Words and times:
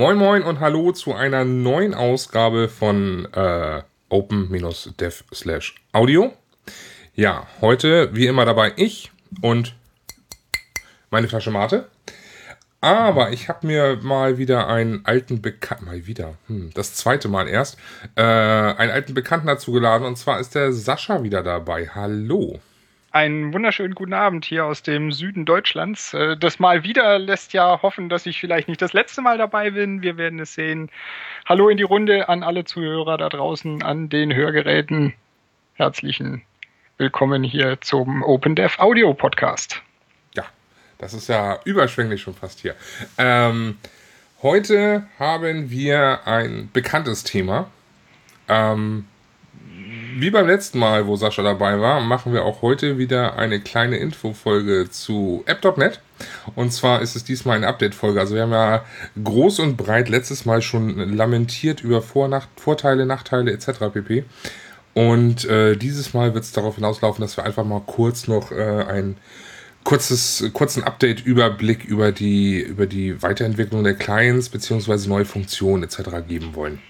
Moin 0.00 0.16
Moin 0.16 0.42
und 0.44 0.60
Hallo 0.60 0.92
zu 0.92 1.14
einer 1.14 1.44
neuen 1.44 1.92
Ausgabe 1.92 2.70
von 2.70 3.28
äh, 3.34 3.82
Open-Dev 4.08 5.24
slash 5.30 5.74
Audio. 5.92 6.32
Ja, 7.14 7.46
heute 7.60 8.08
wie 8.14 8.26
immer 8.26 8.46
dabei 8.46 8.72
ich 8.76 9.12
und 9.42 9.76
meine 11.10 11.28
Flasche 11.28 11.50
Mate. 11.50 11.90
Aber 12.80 13.32
ich 13.32 13.50
habe 13.50 13.66
mir 13.66 13.98
mal 14.00 14.38
wieder 14.38 14.68
einen 14.68 15.04
alten 15.04 15.42
Bekannten, 15.42 15.84
mal 15.84 16.06
wieder, 16.06 16.32
hm, 16.46 16.70
das 16.72 16.94
zweite 16.94 17.28
Mal 17.28 17.46
erst, 17.46 17.76
äh, 18.16 18.22
einen 18.22 18.90
alten 18.90 19.12
Bekannten 19.12 19.48
dazu 19.48 19.70
geladen 19.70 20.06
und 20.06 20.16
zwar 20.16 20.40
ist 20.40 20.54
der 20.54 20.72
Sascha 20.72 21.22
wieder 21.22 21.42
dabei. 21.42 21.90
Hallo. 21.94 22.58
Einen 23.12 23.52
wunderschönen 23.52 23.94
guten 23.94 24.12
Abend 24.12 24.44
hier 24.44 24.64
aus 24.64 24.82
dem 24.82 25.10
Süden 25.10 25.44
Deutschlands. 25.44 26.14
Äh, 26.14 26.36
das 26.36 26.58
Mal 26.58 26.84
wieder 26.84 27.18
lässt 27.18 27.52
ja 27.52 27.82
hoffen, 27.82 28.08
dass 28.08 28.26
ich 28.26 28.38
vielleicht 28.38 28.68
nicht 28.68 28.80
das 28.80 28.92
letzte 28.92 29.20
Mal 29.20 29.38
dabei 29.38 29.70
bin. 29.70 30.02
Wir 30.02 30.16
werden 30.16 30.38
es 30.38 30.54
sehen. 30.54 30.90
Hallo 31.46 31.68
in 31.68 31.76
die 31.76 31.82
Runde 31.82 32.28
an 32.28 32.42
alle 32.42 32.64
Zuhörer 32.64 33.18
da 33.18 33.28
draußen 33.28 33.82
an 33.82 34.08
den 34.08 34.34
Hörgeräten. 34.34 35.14
Herzlichen 35.74 36.42
Willkommen 36.98 37.42
hier 37.42 37.80
zum 37.80 38.22
Open 38.22 38.54
Dev 38.54 38.78
Audio 38.78 39.14
Podcast. 39.14 39.82
Das 41.00 41.14
ist 41.14 41.28
ja 41.28 41.58
überschwänglich 41.64 42.20
schon 42.20 42.34
fast 42.34 42.60
hier. 42.60 42.74
Ähm, 43.16 43.78
heute 44.42 45.06
haben 45.18 45.70
wir 45.70 46.20
ein 46.26 46.68
bekanntes 46.74 47.24
Thema. 47.24 47.70
Ähm, 48.48 49.06
wie 50.18 50.30
beim 50.30 50.46
letzten 50.46 50.78
Mal, 50.78 51.06
wo 51.06 51.16
Sascha 51.16 51.42
dabei 51.42 51.80
war, 51.80 52.00
machen 52.00 52.32
wir 52.32 52.44
auch 52.44 52.62
heute 52.62 52.98
wieder 52.98 53.36
eine 53.36 53.60
kleine 53.60 53.96
Infofolge 53.96 54.88
zu 54.90 55.42
App.net. 55.46 56.00
Und 56.54 56.72
zwar 56.72 57.02
ist 57.02 57.16
es 57.16 57.24
diesmal 57.24 57.56
eine 57.56 57.68
Update-Folge. 57.68 58.20
Also 58.20 58.34
wir 58.34 58.42
haben 58.42 58.52
ja 58.52 58.84
groß 59.22 59.60
und 59.60 59.76
breit 59.76 60.08
letztes 60.08 60.44
Mal 60.44 60.62
schon 60.62 61.16
lamentiert 61.16 61.80
über 61.82 62.02
Vor 62.02 62.30
Vorteile, 62.56 63.06
Nachteile 63.06 63.52
etc. 63.52 63.92
pp. 63.92 64.24
Und 64.94 65.44
äh, 65.44 65.76
dieses 65.76 66.14
Mal 66.14 66.34
wird 66.34 66.44
es 66.44 66.52
darauf 66.52 66.74
hinauslaufen, 66.74 67.22
dass 67.22 67.36
wir 67.36 67.44
einfach 67.44 67.64
mal 67.64 67.82
kurz 67.86 68.28
noch 68.28 68.52
äh, 68.52 68.84
ein 68.84 69.16
kurzes, 69.84 70.44
kurzen 70.52 70.84
Update-Überblick 70.84 71.84
über 71.84 72.12
die, 72.12 72.60
über 72.60 72.86
die 72.86 73.22
Weiterentwicklung 73.22 73.84
der 73.84 73.94
Clients 73.94 74.48
bzw. 74.48 75.08
neue 75.08 75.24
Funktionen 75.24 75.82
etc. 75.84 76.26
geben 76.26 76.54
wollen. 76.54 76.80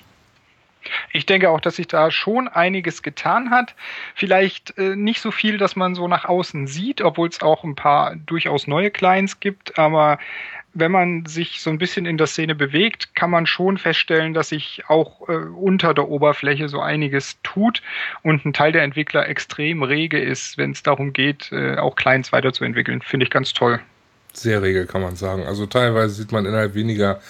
Ich 1.12 1.26
denke 1.26 1.50
auch, 1.50 1.60
dass 1.60 1.76
sich 1.76 1.86
da 1.86 2.10
schon 2.10 2.48
einiges 2.48 3.02
getan 3.02 3.50
hat. 3.50 3.74
Vielleicht 4.14 4.76
äh, 4.78 4.96
nicht 4.96 5.20
so 5.20 5.30
viel, 5.30 5.58
dass 5.58 5.76
man 5.76 5.94
so 5.94 6.08
nach 6.08 6.24
außen 6.24 6.66
sieht, 6.66 7.00
obwohl 7.02 7.28
es 7.28 7.42
auch 7.42 7.64
ein 7.64 7.74
paar 7.74 8.16
durchaus 8.16 8.66
neue 8.66 8.90
Clients 8.90 9.40
gibt, 9.40 9.78
aber 9.78 10.18
wenn 10.72 10.92
man 10.92 11.26
sich 11.26 11.60
so 11.60 11.70
ein 11.70 11.78
bisschen 11.78 12.06
in 12.06 12.16
der 12.16 12.26
Szene 12.26 12.54
bewegt, 12.54 13.14
kann 13.14 13.30
man 13.30 13.46
schon 13.46 13.76
feststellen, 13.78 14.34
dass 14.34 14.50
sich 14.50 14.84
auch 14.88 15.28
äh, 15.28 15.32
unter 15.32 15.94
der 15.94 16.08
Oberfläche 16.08 16.68
so 16.68 16.80
einiges 16.80 17.38
tut 17.42 17.82
und 18.22 18.44
ein 18.44 18.52
Teil 18.52 18.72
der 18.72 18.82
Entwickler 18.82 19.28
extrem 19.28 19.82
rege 19.82 20.20
ist, 20.20 20.58
wenn 20.58 20.70
es 20.70 20.82
darum 20.82 21.12
geht, 21.12 21.50
äh, 21.52 21.76
auch 21.76 21.96
Clients 21.96 22.32
weiterzuentwickeln. 22.32 23.02
Finde 23.02 23.24
ich 23.24 23.30
ganz 23.30 23.52
toll. 23.52 23.80
Sehr 24.32 24.62
rege, 24.62 24.86
kann 24.86 25.02
man 25.02 25.16
sagen. 25.16 25.44
Also 25.44 25.66
teilweise 25.66 26.14
sieht 26.14 26.30
man 26.30 26.46
innerhalb 26.46 26.74
weniger 26.74 27.20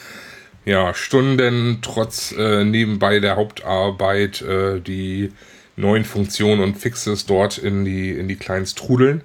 ja, 0.65 0.95
Stunden 0.95 1.79
trotz 1.83 2.33
äh, 2.33 2.65
nebenbei 2.65 3.21
der 3.21 3.37
Hauptarbeit 3.37 4.43
äh, 4.43 4.81
die 4.81 5.33
neuen 5.77 6.05
Funktionen 6.05 6.63
und 6.63 6.77
Fixes 6.77 7.27
dort 7.27 7.59
in 7.59 7.85
die, 7.85 8.11
in 8.11 8.29
die 8.29 8.37
Clients 8.37 8.75
trudeln. 8.75 9.23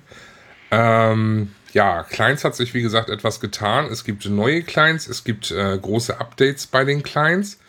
Ähm, 0.71 1.51
ja, 1.73 2.03
Clients 2.03 2.45
hat 2.45 2.55
sich 2.55 2.73
wie 2.73 2.81
gesagt 2.81 3.09
etwas 3.09 3.41
getan. 3.41 3.85
Es 3.91 4.05
gibt 4.05 4.25
neue 4.29 4.63
Clients, 4.63 5.07
es 5.07 5.23
gibt 5.23 5.51
äh, 5.51 5.77
große 5.77 6.19
Updates 6.19 6.67
bei 6.67 6.85
den 6.85 7.03
Clients. 7.03 7.59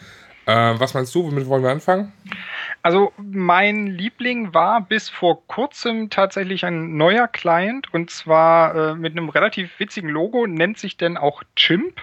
Äh, 0.46 0.74
was 0.78 0.94
meinst 0.94 1.12
du, 1.14 1.24
womit 1.24 1.46
wollen 1.48 1.64
wir 1.64 1.70
anfangen? 1.70 2.12
Also 2.82 3.12
mein 3.18 3.88
Liebling 3.88 4.54
war 4.54 4.80
bis 4.80 5.08
vor 5.08 5.44
kurzem 5.48 6.08
tatsächlich 6.08 6.64
ein 6.64 6.96
neuer 6.96 7.26
Client 7.26 7.92
und 7.92 8.10
zwar 8.10 8.92
äh, 8.92 8.94
mit 8.94 9.12
einem 9.12 9.28
relativ 9.28 9.80
witzigen 9.80 10.08
Logo, 10.08 10.46
nennt 10.46 10.78
sich 10.78 10.96
denn 10.96 11.16
auch 11.16 11.42
Chimp. 11.56 12.00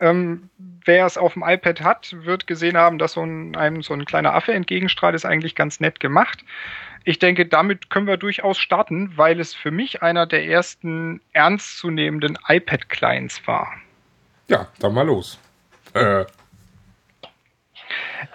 Ähm, 0.00 0.48
wer 0.84 1.06
es 1.06 1.18
auf 1.18 1.34
dem 1.34 1.44
iPad 1.46 1.82
hat, 1.82 2.16
wird 2.24 2.46
gesehen 2.46 2.76
haben, 2.76 2.98
dass 2.98 3.12
so 3.12 3.22
ein, 3.22 3.54
einem 3.56 3.82
so 3.82 3.92
ein 3.94 4.04
kleiner 4.04 4.34
Affe 4.34 4.52
entgegenstrahlt, 4.52 5.14
ist 5.14 5.26
eigentlich 5.26 5.54
ganz 5.54 5.80
nett 5.80 6.00
gemacht. 6.00 6.44
Ich 7.04 7.18
denke, 7.18 7.46
damit 7.46 7.90
können 7.90 8.06
wir 8.06 8.16
durchaus 8.16 8.58
starten, 8.58 9.12
weil 9.16 9.40
es 9.40 9.54
für 9.54 9.70
mich 9.70 10.02
einer 10.02 10.26
der 10.26 10.44
ersten 10.44 11.20
ernstzunehmenden 11.32 12.38
iPad-Clients 12.46 13.46
war. 13.46 13.72
Ja, 14.48 14.68
dann 14.80 14.94
mal 14.94 15.06
los. 15.06 15.38
Äh. 15.94 16.24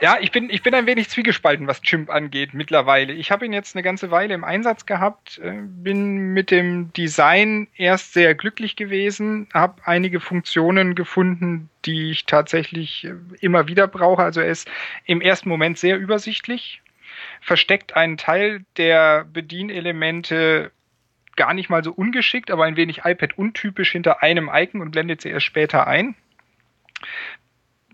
Ja, 0.02 0.18
ich 0.20 0.32
bin, 0.32 0.50
ich 0.50 0.64
bin 0.64 0.74
ein 0.74 0.86
wenig 0.86 1.10
zwiegespalten, 1.10 1.68
was 1.68 1.82
Chimp 1.82 2.10
angeht 2.10 2.54
mittlerweile. 2.54 3.14
Ich 3.14 3.32
habe 3.32 3.46
ihn 3.46 3.54
jetzt 3.54 3.76
eine 3.76 3.84
ganze 3.84 4.12
Weile 4.12 4.34
im 4.34 4.44
Einsatz 4.44 4.86
gehabt, 4.86 5.40
äh, 5.40 5.54
bin 5.62 6.34
mit 6.34 6.52
dem 6.52 6.92
Design 6.94 7.68
erst 7.78 8.14
sehr 8.14 8.36
glücklich 8.36 8.76
gewesen, 8.76 9.48
habe 9.54 9.82
einige 9.86 10.20
Funktionen 10.20 10.96
gefunden, 10.96 11.70
die 11.86 12.12
ich 12.12 12.26
tatsächlich 12.26 13.06
äh, 13.06 13.14
immer 13.40 13.68
wieder 13.68 13.88
brauche. 13.88 14.24
Also 14.24 14.42
er 14.42 14.48
ist 14.48 14.70
im 15.06 15.22
ersten 15.22 15.50
Moment 15.50 15.78
sehr 15.78 15.98
übersichtlich, 15.98 16.82
versteckt 17.42 17.96
einen 17.96 18.18
Teil 18.18 18.66
der 18.78 19.26
Bedienelemente 19.26 20.72
gar 21.36 21.54
nicht 21.54 21.70
mal 21.70 21.84
so 21.84 21.92
ungeschickt, 21.92 22.52
aber 22.52 22.66
ein 22.66 22.78
wenig 22.78 23.02
iPad-untypisch 23.06 23.92
hinter 23.92 24.24
einem 24.24 24.50
Icon 24.52 24.82
und 24.82 24.92
blendet 24.92 25.22
sie 25.22 25.30
erst 25.30 25.46
später 25.46 25.88
ein. 25.88 26.16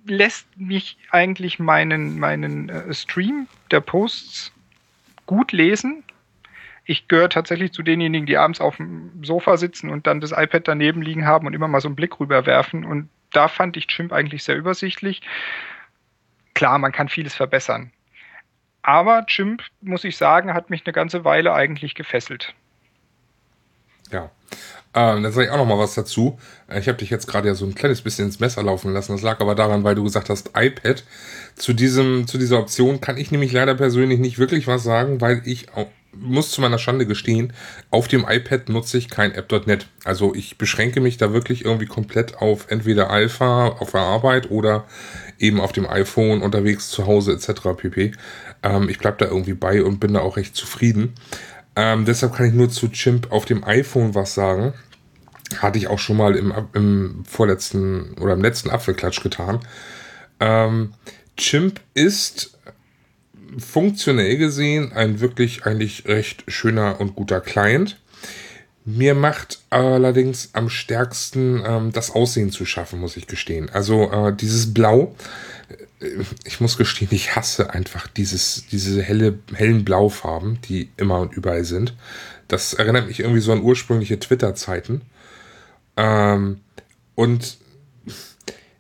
Lässt 0.06 0.48
mich 0.58 0.98
eigentlich 1.12 1.60
meinen, 1.60 2.20
meinen 2.20 2.70
äh, 2.70 2.94
Stream 2.94 3.48
der 3.70 3.82
Posts 3.82 4.52
gut 5.26 5.52
lesen. 5.52 6.04
Ich 6.86 7.08
gehöre 7.08 7.30
tatsächlich 7.30 7.72
zu 7.72 7.84
denjenigen, 7.84 8.26
die 8.26 8.38
abends 8.38 8.60
auf 8.60 8.78
dem 8.78 9.24
Sofa 9.24 9.58
sitzen 9.58 9.90
und 9.90 10.08
dann 10.08 10.20
das 10.20 10.32
iPad 10.32 10.68
daneben 10.68 11.02
liegen 11.02 11.26
haben 11.26 11.46
und 11.48 11.54
immer 11.54 11.68
mal 11.68 11.82
so 11.82 11.88
einen 11.88 11.96
Blick 11.96 12.20
rüberwerfen. 12.20 12.84
Und 12.84 13.10
da 13.32 13.48
fand 13.48 13.78
ich 13.78 13.88
Chimp 13.88 14.12
eigentlich 14.12 14.44
sehr 14.44 14.58
übersichtlich. 14.58 15.22
Klar, 16.54 16.80
man 16.80 16.92
kann 16.92 17.08
vieles 17.08 17.36
verbessern. 17.36 17.92
Aber 18.82 19.26
Chimp, 19.28 19.64
muss 19.82 20.04
ich 20.04 20.18
sagen, 20.18 20.54
hat 20.54 20.70
mich 20.70 20.86
eine 20.86 20.94
ganze 20.94 21.24
Weile 21.24 21.54
eigentlich 21.54 21.96
gefesselt. 21.96 22.56
Ja. 24.12 24.32
Ähm, 24.94 25.24
dann 25.24 25.32
sage 25.32 25.48
ich 25.48 25.52
auch 25.52 25.58
noch 25.58 25.66
mal 25.66 25.80
was 25.80 25.94
dazu. 25.94 26.38
Ich 26.78 26.88
habe 26.88 26.98
dich 26.98 27.10
jetzt 27.10 27.28
gerade 27.28 27.48
ja 27.48 27.56
so 27.56 27.66
ein 27.66 27.76
kleines 27.76 28.02
bisschen 28.02 28.26
ins 28.26 28.42
Messer 28.42 28.62
laufen 28.62 28.94
lassen. 28.94 29.14
Das 29.14 29.22
lag 29.22 29.40
aber 29.40 29.56
daran, 29.56 29.86
weil 29.86 29.96
du 29.96 30.04
gesagt 30.04 30.30
hast 30.30 30.52
iPad. 30.56 31.04
Zu 31.56 31.74
diesem, 31.74 32.28
zu 32.28 32.38
dieser 32.38 32.60
Option 32.60 33.00
kann 33.00 33.18
ich 33.18 33.32
nämlich 33.32 33.54
leider 33.54 33.76
persönlich 33.76 34.20
nicht 34.20 34.38
wirklich 34.38 34.68
was 34.68 34.84
sagen, 34.84 35.22
weil 35.22 35.42
ich 35.46 35.68
muss 36.14 36.52
zu 36.52 36.62
meiner 36.62 36.78
Schande 36.78 37.06
gestehen, 37.06 37.54
auf 37.90 38.08
dem 38.08 38.26
iPad 38.28 38.70
nutze 38.70 38.98
ich 38.98 39.10
kein 39.10 39.32
App.net. 39.32 39.88
Also 40.04 40.36
ich 40.36 40.58
beschränke 40.58 41.00
mich 41.00 41.18
da 41.18 41.32
wirklich 41.34 41.64
irgendwie 41.64 41.86
komplett 41.86 42.38
auf 42.38 42.70
entweder 42.70 43.10
Alpha 43.10 43.68
auf 43.68 43.92
der 43.92 44.02
Arbeit 44.02 44.52
oder 44.52 44.86
eben 45.40 45.62
auf 45.62 45.72
dem 45.72 45.90
iPhone 45.90 46.42
unterwegs 46.42 46.90
zu 46.90 47.08
Hause 47.08 47.34
etc. 47.34 47.62
pp. 47.78 48.12
Ähm, 48.64 48.90
ich 48.90 49.00
bleib 49.00 49.18
da 49.20 49.26
irgendwie 49.26 49.54
bei 49.54 49.84
und 49.84 50.00
bin 50.00 50.14
da 50.14 50.20
auch 50.20 50.38
recht 50.38 50.56
zufrieden. 50.56 51.14
Ähm, 51.76 52.06
deshalb 52.06 52.36
kann 52.36 52.48
ich 52.48 52.54
nur 52.54 52.70
zu 52.70 52.90
Chimp 52.90 53.32
auf 53.32 53.46
dem 53.46 53.64
iPhone 53.64 54.16
was 54.16 54.34
sagen. 54.34 54.74
Hatte 55.58 55.78
ich 55.78 55.88
auch 55.88 56.00
schon 56.00 56.18
mal 56.18 56.36
im, 56.36 56.54
im 56.74 57.24
vorletzten 57.26 58.14
oder 58.20 58.34
im 58.34 58.42
letzten 58.42 58.70
Apfelklatsch 58.70 59.22
getan. 59.22 59.60
Ähm, 60.40 60.94
Chimp 61.38 61.80
ist 61.94 62.58
funktionell 63.58 64.38
gesehen 64.38 64.94
ein 64.94 65.20
wirklich 65.20 65.66
eigentlich 65.66 66.08
recht 66.08 66.44
schöner 66.48 67.00
und 67.00 67.16
guter 67.16 67.42
Client. 67.42 67.98
Mir 68.84 69.14
macht 69.14 69.60
allerdings 69.70 70.50
am 70.54 70.70
stärksten 70.70 71.62
ähm, 71.66 71.92
das 71.92 72.12
Aussehen 72.12 72.52
zu 72.52 72.66
schaffen, 72.66 73.00
muss 73.00 73.18
ich 73.18 73.28
gestehen. 73.28 73.70
Also 73.70 74.12
äh, 74.12 74.34
dieses 74.36 74.74
Blau, 74.74 75.16
ich 76.46 76.60
muss 76.60 76.78
gestehen, 76.78 77.10
ich 77.12 77.36
hasse 77.36 77.74
einfach 77.74 78.08
dieses, 78.08 78.66
diese 78.72 79.02
helle, 79.02 79.40
hellen 79.54 79.86
Blaufarben, 79.86 80.60
die 80.62 80.90
immer 80.98 81.20
und 81.20 81.34
überall 81.34 81.64
sind. 81.64 81.96
Das 82.48 82.74
erinnert 82.74 83.08
mich 83.08 83.20
irgendwie 83.20 83.40
so 83.40 83.52
an 83.52 83.62
ursprüngliche 83.62 84.20
Twitter-Zeiten. 84.20 85.02
Ähm, 85.98 86.60
und 87.16 87.58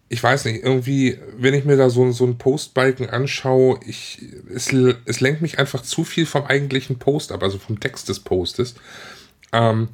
ich 0.09 0.21
weiß 0.21 0.45
nicht, 0.45 0.63
irgendwie, 0.63 1.19
wenn 1.37 1.53
ich 1.53 1.63
mir 1.63 1.77
da 1.77 1.89
so, 1.89 2.11
so 2.11 2.25
einen 2.25 2.37
Postbalken 2.37 3.09
anschaue, 3.09 3.79
ich, 3.85 4.19
es, 4.53 4.73
es 5.05 5.21
lenkt 5.21 5.41
mich 5.41 5.59
einfach 5.59 5.83
zu 5.83 6.03
viel 6.03 6.25
vom 6.25 6.45
eigentlichen 6.45 6.99
Post 6.99 7.31
ab, 7.31 7.43
also 7.43 7.59
vom 7.59 7.79
Text 7.79 8.09
des 8.09 8.19
Postes. 8.19 8.75
Ähm, 9.53 9.89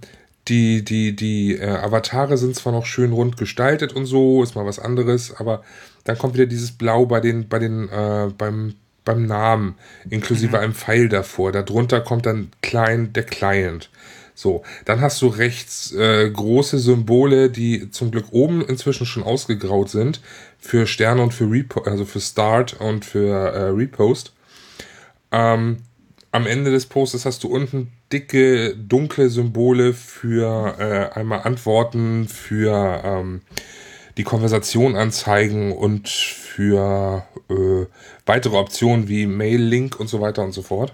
die, 0.47 0.83
die, 0.83 1.15
die 1.15 1.57
äh, 1.57 1.68
Avatare 1.68 2.38
sind 2.38 2.56
zwar 2.56 2.71
noch 2.71 2.85
schön 2.85 3.12
rund 3.12 3.38
gestaltet 3.38 3.94
und 3.94 4.06
so, 4.06 4.41
ist 4.41 4.56
mal 4.56 4.65
was 4.65 4.80
anderes, 4.80 5.35
aber 5.35 5.63
dann 6.07 6.18
kommt 6.18 6.36
wieder 6.36 6.45
dieses 6.45 6.71
Blau 6.71 7.06
bei 7.06 7.19
den, 7.19 7.50
bei 7.50 7.59
den, 7.59 7.89
äh, 7.89 8.30
beim, 8.38 8.75
beim 9.04 9.25
Namen, 9.25 9.75
inklusive 10.09 10.56
mhm. 10.56 10.63
einem 10.63 10.74
Pfeil 10.74 11.09
davor. 11.09 11.51
Darunter 11.51 12.00
kommt 12.00 12.25
dann 12.25 12.50
klein 12.62 13.12
der 13.12 13.24
Client. 13.24 13.89
So, 14.33 14.63
dann 14.86 15.01
hast 15.01 15.21
du 15.21 15.27
rechts 15.27 15.92
äh, 15.92 16.30
große 16.30 16.80
Symbole, 16.80 17.50
die 17.50 17.92
zum 17.92 18.12
Glück 18.12 18.27
oben 18.31 18.63
inzwischen 18.63 19.06
schon 19.06 19.24
ausgegraut 19.24 19.89
sind 19.89 20.21
für 20.59 20.88
Sterne 20.88 21.24
und 21.24 21.33
für 21.33 21.51
Repo 21.51 21.81
also 21.81 22.06
für 22.06 22.21
Start 22.21 22.80
und 22.80 23.04
für 23.04 23.33
äh, 23.33 23.69
Repost. 23.69 24.31
Ähm, 25.33 25.80
am 26.31 26.48
Ende 26.48 26.71
des 26.71 26.86
Postes 26.86 27.25
hast 27.25 27.44
du 27.44 27.50
unten 27.50 27.92
dicke, 28.13 28.77
dunkle 28.77 29.30
Symbole 29.30 29.94
für 29.94 30.75
äh, 30.80 31.19
einmal 31.19 31.42
Antworten, 31.42 32.30
für 32.30 33.01
ähm, 33.04 33.42
die 34.17 34.23
Konversation 34.23 34.95
anzeigen 34.95 35.71
und 35.71 36.09
für 36.09 37.25
äh, 37.49 37.85
weitere 38.25 38.57
Optionen 38.57 39.07
wie 39.07 39.27
Mail-Link 39.27 39.99
und 39.99 40.07
so 40.07 40.19
weiter 40.19 40.43
und 40.43 40.51
so 40.51 40.63
fort. 40.63 40.93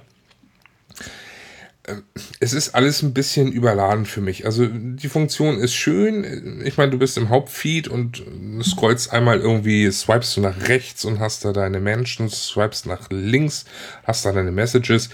Ähm, 1.85 2.03
es 2.39 2.53
ist 2.53 2.75
alles 2.75 3.01
ein 3.01 3.13
bisschen 3.13 3.51
überladen 3.51 4.05
für 4.05 4.21
mich. 4.21 4.45
Also 4.45 4.67
die 4.67 5.09
Funktion 5.09 5.57
ist 5.57 5.73
schön. 5.73 6.61
Ich 6.65 6.77
meine, 6.77 6.91
du 6.91 6.99
bist 6.99 7.17
im 7.17 7.29
Hauptfeed 7.29 7.87
und 7.87 8.23
scrollst 8.61 9.11
einmal 9.11 9.39
irgendwie, 9.39 9.89
swipest 9.91 10.37
du 10.37 10.41
nach 10.41 10.67
rechts 10.67 11.03
und 11.03 11.19
hast 11.19 11.43
da 11.43 11.51
deine 11.51 11.79
Menschen, 11.79 12.29
swipest 12.29 12.85
nach 12.85 13.09
links, 13.09 13.65
hast 14.03 14.25
da 14.25 14.31
deine 14.31 14.51
Messages. 14.51 15.09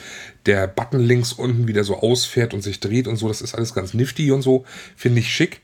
Der 0.46 0.68
Button 0.68 1.00
links 1.00 1.34
unten 1.34 1.68
wieder 1.68 1.84
so 1.84 2.00
ausfährt 2.00 2.54
und 2.54 2.62
sich 2.62 2.80
dreht 2.80 3.08
und 3.08 3.18
so, 3.18 3.28
das 3.28 3.42
ist 3.42 3.56
alles 3.56 3.74
ganz 3.74 3.94
nifty 3.94 4.32
und 4.32 4.42
so, 4.42 4.66
finde 4.96 5.20
ich 5.22 5.34
schick. 5.34 5.62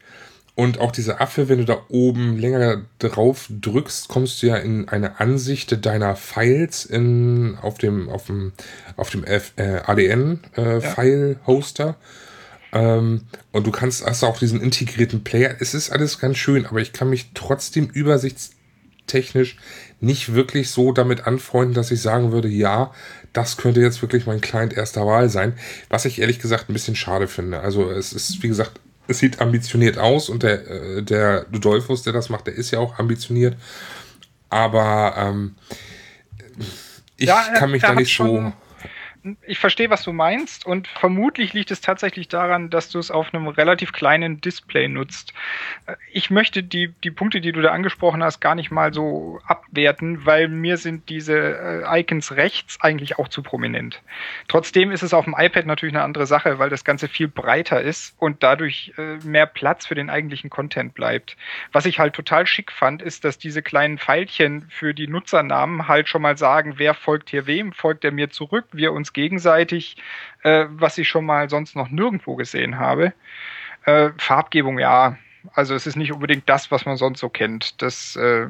Und 0.55 0.79
auch 0.79 0.93
diese 0.93 1.19
Affe, 1.19 1.49
wenn 1.49 1.57
du 1.57 1.65
da 1.65 1.81
oben 1.89 2.37
länger 2.37 2.81
drauf 2.99 3.47
drückst, 3.49 4.07
kommst 4.07 4.41
du 4.41 4.47
ja 4.47 4.55
in 4.55 4.87
eine 4.87 5.19
Ansicht 5.19 5.85
deiner 5.85 6.15
Files 6.15 6.85
in, 6.85 7.57
auf 7.61 7.77
dem, 7.77 8.07
auf 8.07 8.27
dem, 8.27 8.53
auf 8.95 9.09
dem 9.09 9.25
F, 9.25 9.51
äh, 9.57 9.81
ADN 9.85 10.39
äh, 10.55 10.75
ja. 10.75 10.79
File 10.79 11.39
Hoster. 11.45 11.97
Ähm, 12.71 13.23
und 13.51 13.67
du 13.67 13.71
kannst, 13.71 14.05
hast 14.05 14.23
auch 14.23 14.37
diesen 14.37 14.61
integrierten 14.61 15.25
Player. 15.25 15.55
Es 15.59 15.73
ist 15.73 15.89
alles 15.89 16.19
ganz 16.19 16.37
schön, 16.37 16.65
aber 16.65 16.79
ich 16.79 16.93
kann 16.93 17.09
mich 17.09 17.31
trotzdem 17.33 17.87
übersichtstechnisch 17.87 19.57
nicht 19.99 20.33
wirklich 20.35 20.69
so 20.69 20.93
damit 20.93 21.27
anfreunden, 21.27 21.73
dass 21.73 21.91
ich 21.91 22.01
sagen 22.01 22.31
würde, 22.31 22.47
ja, 22.47 22.93
das 23.33 23.57
könnte 23.57 23.81
jetzt 23.81 24.01
wirklich 24.01 24.25
mein 24.25 24.39
Client 24.39 24.71
erster 24.71 25.05
Wahl 25.05 25.29
sein. 25.29 25.53
Was 25.89 26.05
ich 26.05 26.19
ehrlich 26.19 26.39
gesagt 26.39 26.69
ein 26.69 26.73
bisschen 26.73 26.95
schade 26.95 27.27
finde. 27.27 27.59
Also 27.59 27.91
es 27.91 28.13
ist, 28.13 28.41
wie 28.41 28.47
gesagt, 28.47 28.79
es 29.07 29.19
sieht 29.19 29.41
ambitioniert 29.41 29.97
aus 29.97 30.29
und 30.29 30.43
der, 30.43 30.67
äh, 30.69 31.03
der 31.03 31.45
Ludolfus, 31.51 32.03
der 32.03 32.13
das 32.13 32.29
macht, 32.29 32.47
der 32.47 32.55
ist 32.55 32.71
ja 32.71 32.79
auch 32.79 32.99
ambitioniert. 32.99 33.55
Aber 34.49 35.15
ähm, 35.17 35.55
ich 37.17 37.27
ja, 37.27 37.53
kann 37.55 37.71
mich 37.71 37.81
da 37.81 37.93
nicht 37.93 38.15
so 38.15 38.53
ich 39.47 39.57
verstehe, 39.57 39.89
was 39.89 40.03
du 40.03 40.13
meinst 40.13 40.65
und 40.65 40.87
vermutlich 40.87 41.53
liegt 41.53 41.71
es 41.71 41.81
tatsächlich 41.81 42.27
daran, 42.27 42.69
dass 42.69 42.89
du 42.89 42.99
es 42.99 43.09
auf 43.09 43.33
einem 43.33 43.47
relativ 43.47 43.91
kleinen 43.91 44.39
Display 44.39 44.87
nutzt. 44.87 45.33
Ich 46.11 46.29
möchte 46.29 46.61
die, 46.61 46.93
die 47.03 47.11
Punkte, 47.11 47.41
die 47.41 47.51
du 47.51 47.61
da 47.61 47.71
angesprochen 47.71 48.23
hast, 48.23 48.39
gar 48.39 48.53
nicht 48.55 48.69
mal 48.69 48.93
so 48.93 49.39
abwerten, 49.47 50.25
weil 50.25 50.47
mir 50.47 50.77
sind 50.77 51.09
diese 51.09 51.35
äh, 51.37 51.99
Icons 52.01 52.33
rechts 52.33 52.77
eigentlich 52.81 53.17
auch 53.17 53.27
zu 53.27 53.41
prominent. 53.41 54.01
Trotzdem 54.47 54.91
ist 54.91 55.01
es 55.01 55.13
auf 55.13 55.25
dem 55.25 55.35
iPad 55.37 55.65
natürlich 55.65 55.95
eine 55.95 56.03
andere 56.03 56.27
Sache, 56.27 56.59
weil 56.59 56.69
das 56.69 56.83
Ganze 56.83 57.07
viel 57.07 57.27
breiter 57.27 57.81
ist 57.81 58.15
und 58.19 58.43
dadurch 58.43 58.93
äh, 58.97 59.17
mehr 59.25 59.47
Platz 59.47 59.87
für 59.87 59.95
den 59.95 60.11
eigentlichen 60.11 60.51
Content 60.51 60.93
bleibt. 60.93 61.35
Was 61.71 61.85
ich 61.85 61.97
halt 61.99 62.13
total 62.13 62.45
schick 62.45 62.71
fand, 62.71 63.01
ist, 63.01 63.25
dass 63.25 63.39
diese 63.39 63.63
kleinen 63.63 63.97
Pfeilchen 63.97 64.67
für 64.69 64.93
die 64.93 65.07
Nutzernamen 65.07 65.87
halt 65.87 66.09
schon 66.09 66.21
mal 66.21 66.37
sagen, 66.37 66.75
wer 66.77 66.93
folgt 66.93 67.31
hier 67.31 67.47
wem, 67.47 67.73
folgt 67.73 68.03
er 68.03 68.11
mir 68.11 68.29
zurück, 68.29 68.65
wir 68.71 68.93
uns 68.93 69.14
gegenseitig, 69.15 69.97
äh, 70.43 70.65
was 70.69 70.99
ich 70.99 71.09
schon 71.09 71.25
mal 71.25 71.49
sonst 71.49 71.75
noch 71.75 71.89
nirgendwo 71.89 72.35
gesehen 72.35 72.77
habe. 72.77 73.13
Äh, 73.85 74.11
Farbgebung, 74.17 74.77
ja. 74.77 75.17
Also 75.53 75.73
es 75.75 75.87
ist 75.87 75.95
nicht 75.95 76.11
unbedingt 76.11 76.47
das, 76.49 76.69
was 76.71 76.85
man 76.85 76.97
sonst 76.97 77.19
so 77.19 77.29
kennt. 77.29 77.81
Das 77.81 78.15
äh, 78.15 78.47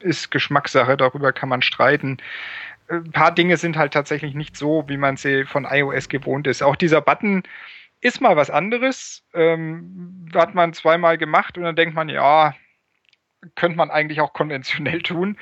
ist 0.00 0.30
Geschmackssache, 0.30 0.96
darüber 0.96 1.32
kann 1.32 1.48
man 1.48 1.62
streiten. 1.62 2.18
Ein 2.88 3.12
paar 3.12 3.34
Dinge 3.34 3.56
sind 3.56 3.76
halt 3.76 3.92
tatsächlich 3.92 4.34
nicht 4.34 4.56
so, 4.56 4.84
wie 4.88 4.96
man 4.96 5.16
sie 5.16 5.44
von 5.44 5.64
iOS 5.64 6.08
gewohnt 6.08 6.46
ist. 6.46 6.62
Auch 6.62 6.76
dieser 6.76 7.00
Button 7.00 7.42
ist 8.00 8.20
mal 8.20 8.36
was 8.36 8.50
anderes. 8.50 9.24
Ähm, 9.34 10.28
hat 10.34 10.54
man 10.54 10.72
zweimal 10.74 11.18
gemacht 11.18 11.56
und 11.56 11.64
dann 11.64 11.76
denkt 11.76 11.94
man, 11.94 12.08
ja, 12.08 12.54
könnte 13.56 13.76
man 13.76 13.90
eigentlich 13.90 14.20
auch 14.20 14.32
konventionell 14.32 15.02
tun. 15.02 15.36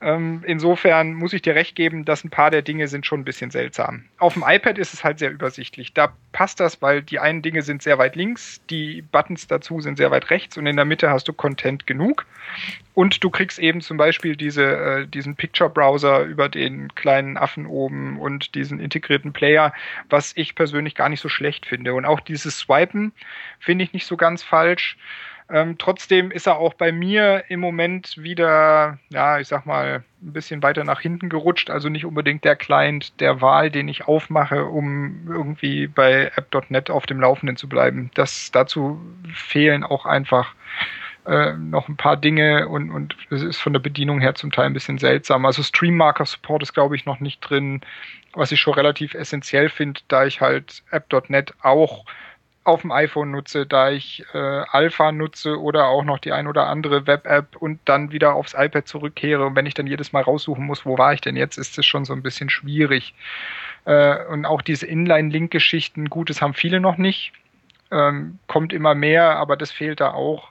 Ähm, 0.00 0.44
insofern 0.46 1.12
muss 1.14 1.32
ich 1.32 1.42
dir 1.42 1.56
recht 1.56 1.74
geben, 1.74 2.04
dass 2.04 2.22
ein 2.22 2.30
paar 2.30 2.52
der 2.52 2.62
Dinge 2.62 2.86
sind 2.86 3.04
schon 3.04 3.20
ein 3.20 3.24
bisschen 3.24 3.50
seltsam. 3.50 4.04
Auf 4.18 4.34
dem 4.34 4.44
iPad 4.46 4.78
ist 4.78 4.94
es 4.94 5.02
halt 5.02 5.18
sehr 5.18 5.32
übersichtlich. 5.32 5.92
Da 5.92 6.12
passt 6.30 6.60
das, 6.60 6.80
weil 6.80 7.02
die 7.02 7.18
einen 7.18 7.42
Dinge 7.42 7.62
sind 7.62 7.82
sehr 7.82 7.98
weit 7.98 8.14
links, 8.14 8.60
die 8.70 9.02
Buttons 9.02 9.48
dazu 9.48 9.80
sind 9.80 9.96
sehr 9.98 10.12
weit 10.12 10.30
rechts 10.30 10.56
und 10.56 10.66
in 10.66 10.76
der 10.76 10.84
Mitte 10.84 11.10
hast 11.10 11.26
du 11.26 11.32
Content 11.32 11.86
genug. 11.88 12.26
Und 12.94 13.24
du 13.24 13.30
kriegst 13.30 13.58
eben 13.58 13.80
zum 13.80 13.96
Beispiel 13.96 14.36
diese, 14.36 14.64
äh, 14.64 15.06
diesen 15.06 15.34
Picture-Browser 15.34 16.22
über 16.22 16.48
den 16.48 16.94
kleinen 16.94 17.36
Affen 17.36 17.66
oben 17.66 18.20
und 18.20 18.54
diesen 18.54 18.78
integrierten 18.78 19.32
Player, 19.32 19.72
was 20.08 20.32
ich 20.36 20.54
persönlich 20.54 20.94
gar 20.94 21.08
nicht 21.08 21.20
so 21.20 21.28
schlecht 21.28 21.66
finde. 21.66 21.94
Und 21.94 22.04
auch 22.04 22.20
dieses 22.20 22.58
Swipen 22.58 23.12
finde 23.58 23.84
ich 23.84 23.92
nicht 23.92 24.06
so 24.06 24.16
ganz 24.16 24.44
falsch. 24.44 24.96
Ähm, 25.50 25.76
trotzdem 25.78 26.30
ist 26.30 26.46
er 26.46 26.58
auch 26.58 26.74
bei 26.74 26.92
mir 26.92 27.44
im 27.48 27.60
Moment 27.60 28.18
wieder, 28.18 28.98
ja, 29.08 29.38
ich 29.38 29.48
sag 29.48 29.64
mal, 29.64 30.04
ein 30.22 30.32
bisschen 30.32 30.62
weiter 30.62 30.84
nach 30.84 31.00
hinten 31.00 31.30
gerutscht. 31.30 31.70
Also 31.70 31.88
nicht 31.88 32.04
unbedingt 32.04 32.44
der 32.44 32.54
Client 32.56 33.18
der 33.20 33.40
Wahl, 33.40 33.70
den 33.70 33.88
ich 33.88 34.06
aufmache, 34.06 34.66
um 34.66 35.26
irgendwie 35.26 35.86
bei 35.86 36.30
app.net 36.36 36.90
auf 36.90 37.06
dem 37.06 37.20
Laufenden 37.20 37.56
zu 37.56 37.68
bleiben. 37.68 38.10
Das, 38.14 38.50
dazu 38.52 39.00
fehlen 39.32 39.84
auch 39.84 40.04
einfach 40.04 40.54
äh, 41.24 41.52
noch 41.54 41.88
ein 41.88 41.96
paar 41.96 42.18
Dinge 42.18 42.68
und, 42.68 42.90
und 42.90 43.16
es 43.30 43.42
ist 43.42 43.58
von 43.58 43.72
der 43.72 43.80
Bedienung 43.80 44.20
her 44.20 44.34
zum 44.34 44.52
Teil 44.52 44.66
ein 44.66 44.74
bisschen 44.74 44.98
seltsam. 44.98 45.46
Also 45.46 45.62
Stream 45.62 45.96
Marker 45.96 46.26
Support 46.26 46.62
ist, 46.62 46.74
glaube 46.74 46.94
ich, 46.94 47.06
noch 47.06 47.20
nicht 47.20 47.40
drin, 47.40 47.80
was 48.34 48.52
ich 48.52 48.60
schon 48.60 48.74
relativ 48.74 49.14
essentiell 49.14 49.70
finde, 49.70 50.00
da 50.08 50.26
ich 50.26 50.42
halt 50.42 50.82
app.net 50.90 51.54
auch 51.62 52.04
auf 52.68 52.82
dem 52.82 52.92
iPhone 52.92 53.30
nutze, 53.30 53.66
da 53.66 53.90
ich 53.90 54.24
äh, 54.34 54.38
Alpha 54.38 55.10
nutze 55.10 55.60
oder 55.60 55.86
auch 55.88 56.04
noch 56.04 56.18
die 56.18 56.32
ein 56.32 56.46
oder 56.46 56.66
andere 56.66 57.06
Web-App 57.06 57.56
und 57.56 57.80
dann 57.84 58.12
wieder 58.12 58.34
aufs 58.34 58.54
iPad 58.54 58.86
zurückkehre. 58.86 59.44
Und 59.46 59.56
wenn 59.56 59.66
ich 59.66 59.74
dann 59.74 59.86
jedes 59.86 60.12
Mal 60.12 60.22
raussuchen 60.22 60.64
muss, 60.64 60.86
wo 60.86 60.98
war 60.98 61.12
ich 61.12 61.20
denn 61.20 61.36
jetzt, 61.36 61.56
ist 61.56 61.78
das 61.78 61.86
schon 61.86 62.04
so 62.04 62.12
ein 62.12 62.22
bisschen 62.22 62.50
schwierig. 62.50 63.14
Äh, 63.84 64.24
und 64.26 64.44
auch 64.44 64.62
diese 64.62 64.86
Inline-Link-Geschichten, 64.86 66.10
gut, 66.10 66.30
das 66.30 66.42
haben 66.42 66.54
viele 66.54 66.78
noch 66.80 66.98
nicht. 66.98 67.32
Ähm, 67.90 68.38
kommt 68.46 68.72
immer 68.72 68.94
mehr, 68.94 69.36
aber 69.36 69.56
das 69.56 69.72
fehlt 69.72 70.00
da 70.00 70.12
auch. 70.12 70.50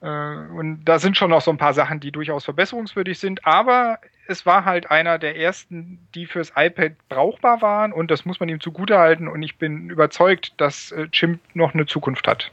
Äh, 0.00 0.06
und 0.06 0.84
da 0.84 0.98
sind 0.98 1.16
schon 1.16 1.30
noch 1.30 1.40
so 1.40 1.50
ein 1.50 1.58
paar 1.58 1.74
Sachen, 1.74 2.00
die 2.00 2.12
durchaus 2.12 2.44
verbesserungswürdig 2.44 3.18
sind, 3.18 3.44
aber 3.44 3.98
es 4.28 4.44
war 4.46 4.64
halt 4.64 4.90
einer 4.90 5.18
der 5.18 5.36
ersten, 5.36 5.98
die 6.14 6.26
fürs 6.26 6.52
iPad 6.54 6.92
brauchbar 7.08 7.62
waren 7.62 7.92
und 7.92 8.10
das 8.10 8.24
muss 8.24 8.40
man 8.40 8.48
ihm 8.48 8.60
zugutehalten 8.60 9.26
und 9.28 9.42
ich 9.42 9.56
bin 9.56 9.90
überzeugt, 9.90 10.52
dass 10.58 10.92
äh, 10.92 11.08
Chimp 11.08 11.40
noch 11.54 11.74
eine 11.74 11.86
Zukunft 11.86 12.28
hat. 12.28 12.52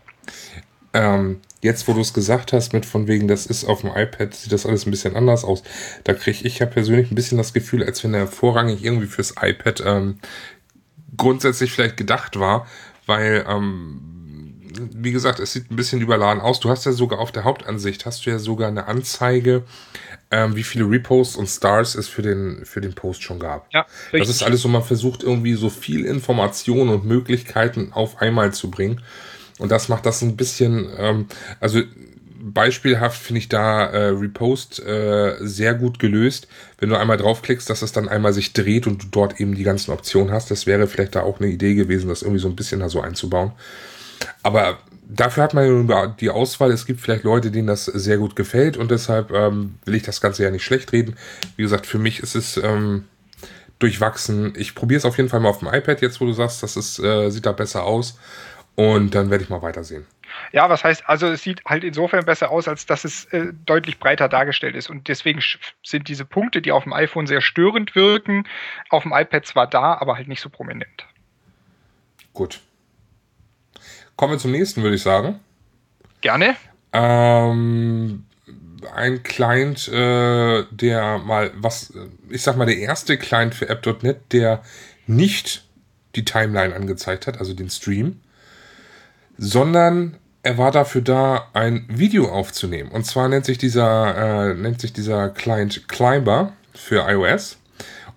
Ähm, 0.94 1.42
jetzt, 1.62 1.88
wo 1.90 1.94
du 1.94 2.00
es 2.00 2.14
gesagt 2.14 2.54
hast, 2.54 2.72
mit 2.72 2.86
von 2.86 3.08
wegen, 3.08 3.28
das 3.28 3.46
ist 3.46 3.66
auf 3.66 3.82
dem 3.82 3.92
iPad, 3.94 4.34
sieht 4.34 4.54
das 4.54 4.66
alles 4.66 4.88
ein 4.88 4.92
bisschen 4.92 5.16
anders 5.16 5.44
aus. 5.44 5.62
Da 6.06 6.14
kriege 6.14 6.48
ich 6.48 6.60
ja 6.60 6.66
persönlich 6.66 7.12
ein 7.12 7.16
bisschen 7.16 7.38
das 7.38 7.54
Gefühl, 7.54 7.84
als 7.84 8.04
wenn 8.04 8.14
er 8.14 8.28
vorrangig 8.28 8.84
irgendwie 8.84 9.08
fürs 9.08 9.36
iPad 9.42 9.84
ähm, 9.86 10.20
grundsätzlich 11.18 11.74
vielleicht 11.74 11.98
gedacht 11.98 12.40
war, 12.40 12.66
weil 13.06 13.46
ähm, 13.48 14.14
wie 14.77 15.12
gesagt, 15.12 15.39
es 15.39 15.53
sieht 15.53 15.72
ein 15.72 15.75
bisschen 15.75 16.01
überladen 16.01 16.41
aus. 16.41 16.60
Du 16.60 16.70
hast 16.70 16.86
ja 16.86 16.91
sogar 16.91 17.20
auf 17.20 17.32
der 17.32 17.44
Hauptansicht, 17.44 18.05
hast 18.05 18.25
du 18.25 18.29
ja 18.29 18.39
sogar 18.39 18.67
eine 18.67 18.88
Anzeige, 18.88 19.63
ähm, 20.32 20.55
wie 20.55 20.63
viele 20.63 20.89
Reposts 20.89 21.36
und 21.36 21.48
Stars 21.48 21.96
es 21.96 22.08
für 22.08 22.22
den, 22.22 22.65
für 22.65 22.82
den 22.82 22.94
Post 22.94 23.24
schon 23.24 23.39
gab. 23.39 23.67
Ja, 23.74 23.86
richtig. 24.12 24.22
Das 24.22 24.29
ist 24.29 24.44
alles 24.44 24.62
so, 24.62 24.67
man 24.67 24.84
versucht 24.84 25.24
irgendwie 25.24 25.53
so 25.53 25.70
viel 25.70 26.05
Informationen 26.05 26.89
und 26.89 27.05
Möglichkeiten 27.05 27.94
auf 27.94 28.22
einmal 28.22 28.53
zu 28.53 28.70
bringen. 28.72 29.01
Und 29.58 29.72
das 29.72 29.88
macht 29.88 30.05
das 30.05 30.22
ein 30.22 30.36
bisschen, 30.36 30.89
ähm, 30.98 31.27
also 31.60 31.82
beispielhaft 32.46 33.20
finde 33.20 33.39
ich 33.39 33.50
da 33.50 33.86
äh, 33.86 34.10
Repost 34.10 34.79
äh, 34.86 35.36
sehr 35.39 35.74
gut 35.74 35.98
gelöst. 36.00 36.48
Wenn 36.77 36.89
du 36.89 36.98
einmal 36.98 37.17
draufklickst, 37.17 37.70
dass 37.70 37.82
es 37.82 37.91
dann 37.91 38.08
einmal 38.08 38.34
sich 38.34 38.53
dreht 38.53 38.86
und 38.86 39.03
du 39.03 39.08
dort 39.10 39.39
eben 39.39 39.55
die 39.55 39.63
ganzen 39.63 39.91
Optionen 39.91 40.32
hast. 40.32 40.51
Das 40.51 40.67
wäre 40.67 40.88
vielleicht 40.88 41.15
da 41.15 41.22
auch 41.22 41.39
eine 41.39 41.50
Idee 41.50 41.74
gewesen, 41.74 42.08
das 42.08 42.22
irgendwie 42.22 42.41
so 42.41 42.48
ein 42.48 42.55
bisschen 42.55 42.82
da 42.82 42.89
so 42.89 43.01
einzubauen. 43.01 43.53
Aber 44.43 44.79
dafür 45.07 45.43
hat 45.43 45.53
man 45.53 46.15
die 46.19 46.29
Auswahl. 46.29 46.72
Es 46.72 46.86
gibt 46.86 47.01
vielleicht 47.01 47.24
Leute, 47.24 47.51
denen 47.51 47.67
das 47.67 47.86
sehr 47.86 48.17
gut 48.17 48.36
gefällt 48.36 48.77
und 48.77 48.91
deshalb 48.91 49.31
ähm, 49.31 49.75
will 49.86 49.95
ich 49.95 50.03
das 50.03 50.22
Ganze 50.22 50.43
ja 50.43 50.51
nicht 50.51 50.63
schlecht 50.63 50.91
reden. 50.91 51.15
Wie 51.55 51.63
gesagt, 51.63 51.86
für 51.86 52.00
mich 52.00 52.19
ist 52.19 52.36
es 52.36 52.57
ähm, 52.57 53.05
durchwachsen. 53.79 54.53
Ich 54.57 54.75
probiere 54.75 55.00
es 55.00 55.05
auf 55.05 55.17
jeden 55.17 55.29
Fall 55.29 55.39
mal 55.39 55.50
auf 55.50 55.60
dem 55.60 55.67
iPad 55.67 56.01
jetzt, 56.01 56.22
wo 56.22 56.25
du 56.25 56.34
sagst, 56.34 56.63
das 56.63 56.75
ist, 56.75 57.00
äh, 57.00 57.29
sieht 57.29 57.45
da 57.45 57.51
besser 57.51 57.84
aus. 57.84 58.19
Und 58.75 59.15
dann 59.15 59.29
werde 59.29 59.43
ich 59.43 59.50
mal 59.50 59.62
weitersehen. 59.62 60.05
Ja, 60.51 60.69
was 60.69 60.84
heißt, 60.84 61.07
also 61.07 61.27
es 61.27 61.43
sieht 61.43 61.63
halt 61.65 61.84
insofern 61.86 62.25
besser 62.25 62.51
aus, 62.51 62.67
als 62.67 62.86
dass 62.86 63.05
es 63.05 63.25
äh, 63.25 63.53
deutlich 63.65 64.00
breiter 64.00 64.27
dargestellt 64.27 64.75
ist. 64.75 64.89
Und 64.89 65.07
deswegen 65.07 65.41
sind 65.84 66.07
diese 66.10 66.25
Punkte, 66.25 66.62
die 66.62 66.74
auf 66.74 66.84
dem 66.84 66.91
iPhone 66.91 67.25
sehr 67.25 67.41
störend 67.41 67.95
wirken, 67.95 68.45
auf 68.89 69.03
dem 69.03 69.13
iPad 69.13 69.45
zwar 69.45 69.67
da, 69.67 69.93
aber 69.93 70.17
halt 70.17 70.27
nicht 70.27 70.41
so 70.41 70.50
prominent. 70.50 71.05
Gut. 72.34 72.60
Kommen 74.15 74.34
wir 74.34 74.39
zum 74.39 74.51
nächsten, 74.51 74.81
würde 74.84 74.95
ich 74.95 75.03
sagen. 75.03 75.39
Gerne. 76.22 76.55
Ähm, 76.93 78.25
ein 78.93 79.24
Client, 79.24 79.88
äh, 79.88 80.63
der 80.72 81.17
mal 81.19 81.51
was, 81.55 81.93
ich 82.29 82.41
sag 82.41 82.57
mal, 82.57 82.65
der 82.65 82.77
erste 82.77 83.17
Client 83.17 83.55
für 83.55 83.69
App.net, 83.69 84.31
der 84.31 84.62
nicht 85.07 85.65
die 86.15 86.25
Timeline 86.25 86.74
angezeigt 86.75 87.27
hat, 87.27 87.39
also 87.39 87.53
den 87.53 87.69
Stream, 87.69 88.22
sondern 89.38 90.17
er 90.43 90.57
war 90.57 90.72
dafür 90.72 91.01
da, 91.01 91.50
ein 91.53 91.86
Video 91.89 92.29
aufzunehmen. 92.29 92.91
Und 92.91 93.05
zwar 93.05 93.27
nennt 93.27 93.45
sich 93.45 93.57
dieser, 93.57 94.51
äh, 94.51 94.53
nennt 94.53 94.79
sich 94.79 94.93
dieser 94.93 95.29
Client 95.29 95.88
Climber 95.88 96.53
für 96.74 97.10
iOS. 97.10 97.57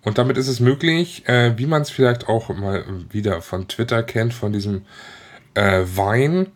Und 0.03 0.19
damit 0.19 0.37
ist 0.37 0.49
es 0.49 0.61
möglich, 0.61 1.27
äh, 1.27 1.59
wie 1.59 1.67
man 1.67 1.83
es 1.83 1.91
vielleicht 1.91 2.29
auch 2.29 2.51
mal 2.51 2.85
wieder 3.11 3.43
von 3.43 3.67
Twitter 3.67 4.03
kennt, 4.03 4.35
von 4.35 4.53
diesem 4.53 4.83
äh, 5.59 5.85
Vine, 5.85 6.47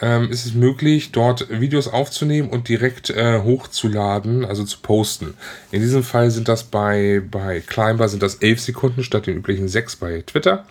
ähm, 0.00 0.30
ist 0.30 0.46
es 0.46 0.54
möglich, 0.54 1.12
dort 1.12 1.48
Videos 1.48 1.88
aufzunehmen 1.88 2.50
und 2.50 2.68
direkt 2.68 3.10
äh, 3.10 3.40
hochzuladen, 3.40 4.44
also 4.44 4.64
zu 4.64 4.78
posten. 4.80 5.34
In 5.70 5.80
diesem 5.80 6.02
Fall 6.02 6.30
sind 6.30 6.48
das 6.48 6.64
bei, 6.64 7.22
bei 7.30 7.60
Climber 7.60 8.08
sind 8.08 8.22
das 8.22 8.36
11 8.36 8.60
Sekunden 8.60 9.04
statt 9.04 9.26
den 9.26 9.36
üblichen 9.36 9.68
6 9.68 9.96
bei 9.96 10.22
Twitter, 10.22 10.66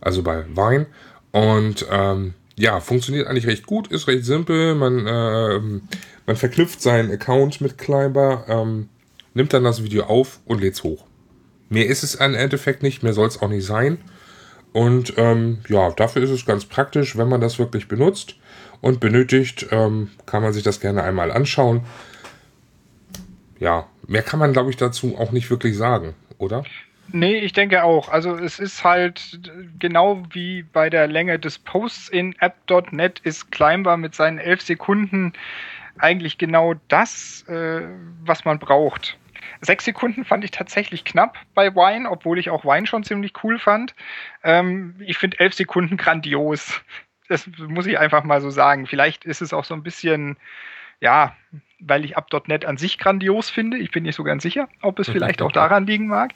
also 0.00 0.22
bei 0.22 0.44
Vine. 0.54 0.86
Und 1.32 1.86
ähm, 1.90 2.34
ja, 2.56 2.80
funktioniert 2.80 3.26
eigentlich 3.26 3.46
recht 3.46 3.66
gut, 3.66 3.88
ist 3.88 4.06
recht 4.06 4.24
simpel. 4.24 4.74
Man, 4.74 5.06
äh, 5.06 5.80
man 6.26 6.36
verknüpft 6.36 6.80
seinen 6.80 7.10
Account 7.10 7.60
mit 7.60 7.78
Climber, 7.78 8.44
ähm, 8.48 8.88
nimmt 9.34 9.52
dann 9.52 9.64
das 9.64 9.82
Video 9.82 10.04
auf 10.04 10.40
und 10.46 10.60
lädt 10.60 10.74
es 10.74 10.82
hoch. 10.82 11.04
Mehr 11.68 11.86
ist 11.86 12.04
es 12.04 12.16
im 12.16 12.34
Endeffekt 12.34 12.82
nicht, 12.82 13.02
mehr 13.02 13.14
soll 13.14 13.26
es 13.26 13.42
auch 13.42 13.48
nicht 13.48 13.66
sein. 13.66 13.98
Und 14.74 15.14
ähm, 15.18 15.58
ja, 15.68 15.92
dafür 15.92 16.20
ist 16.24 16.30
es 16.30 16.46
ganz 16.46 16.64
praktisch, 16.64 17.16
wenn 17.16 17.28
man 17.28 17.40
das 17.40 17.60
wirklich 17.60 17.86
benutzt 17.86 18.34
und 18.80 18.98
benötigt, 18.98 19.68
ähm, 19.70 20.10
kann 20.26 20.42
man 20.42 20.52
sich 20.52 20.64
das 20.64 20.80
gerne 20.80 21.04
einmal 21.04 21.30
anschauen. 21.30 21.82
Ja, 23.60 23.86
mehr 24.08 24.22
kann 24.22 24.40
man, 24.40 24.52
glaube 24.52 24.70
ich, 24.70 24.76
dazu 24.76 25.16
auch 25.16 25.30
nicht 25.30 25.48
wirklich 25.48 25.76
sagen, 25.76 26.14
oder? 26.38 26.64
Nee, 27.12 27.36
ich 27.36 27.52
denke 27.52 27.84
auch. 27.84 28.08
Also 28.08 28.34
es 28.34 28.58
ist 28.58 28.82
halt 28.82 29.38
genau 29.78 30.24
wie 30.32 30.64
bei 30.64 30.90
der 30.90 31.06
Länge 31.06 31.38
des 31.38 31.60
Posts 31.60 32.08
in 32.08 32.34
app.net 32.40 33.20
ist 33.20 33.52
Climber 33.52 33.96
mit 33.96 34.16
seinen 34.16 34.38
elf 34.38 34.60
Sekunden 34.60 35.34
eigentlich 35.98 36.36
genau 36.36 36.74
das, 36.88 37.44
äh, 37.46 37.82
was 38.24 38.44
man 38.44 38.58
braucht. 38.58 39.16
Sechs 39.60 39.84
Sekunden 39.84 40.24
fand 40.24 40.44
ich 40.44 40.50
tatsächlich 40.50 41.04
knapp 41.04 41.38
bei 41.54 41.74
Wine, 41.74 42.10
obwohl 42.10 42.38
ich 42.38 42.50
auch 42.50 42.64
Wine 42.64 42.86
schon 42.86 43.04
ziemlich 43.04 43.32
cool 43.42 43.58
fand. 43.58 43.94
Ähm, 44.42 44.96
ich 45.00 45.18
finde 45.18 45.40
elf 45.40 45.54
Sekunden 45.54 45.96
grandios. 45.96 46.80
Das 47.28 47.48
muss 47.56 47.86
ich 47.86 47.98
einfach 47.98 48.24
mal 48.24 48.40
so 48.40 48.50
sagen. 48.50 48.86
Vielleicht 48.86 49.24
ist 49.24 49.40
es 49.40 49.52
auch 49.52 49.64
so 49.64 49.74
ein 49.74 49.82
bisschen, 49.82 50.36
ja, 51.00 51.34
weil 51.80 52.04
ich 52.04 52.16
App.net 52.16 52.64
an 52.64 52.76
sich 52.76 52.98
grandios 52.98 53.50
finde. 53.50 53.78
Ich 53.78 53.90
bin 53.90 54.04
nicht 54.04 54.16
so 54.16 54.24
ganz 54.24 54.42
sicher, 54.42 54.68
ob 54.82 54.98
es 54.98 55.08
vielleicht 55.08 55.42
auch 55.42 55.52
daran 55.52 55.86
liegen 55.86 56.06
mag. 56.06 56.32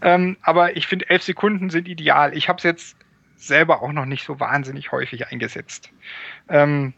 Ähm, 0.00 0.36
aber 0.42 0.76
ich 0.76 0.86
finde, 0.86 1.08
elf 1.10 1.22
Sekunden 1.22 1.70
sind 1.70 1.88
ideal. 1.88 2.36
Ich 2.36 2.48
habe 2.48 2.56
es 2.58 2.64
jetzt 2.64 2.96
selber 3.36 3.82
auch 3.82 3.92
noch 3.92 4.04
nicht 4.04 4.24
so 4.24 4.40
wahnsinnig 4.40 4.92
häufig 4.92 5.28
eingesetzt. 5.28 5.90
Ähm, 6.48 6.94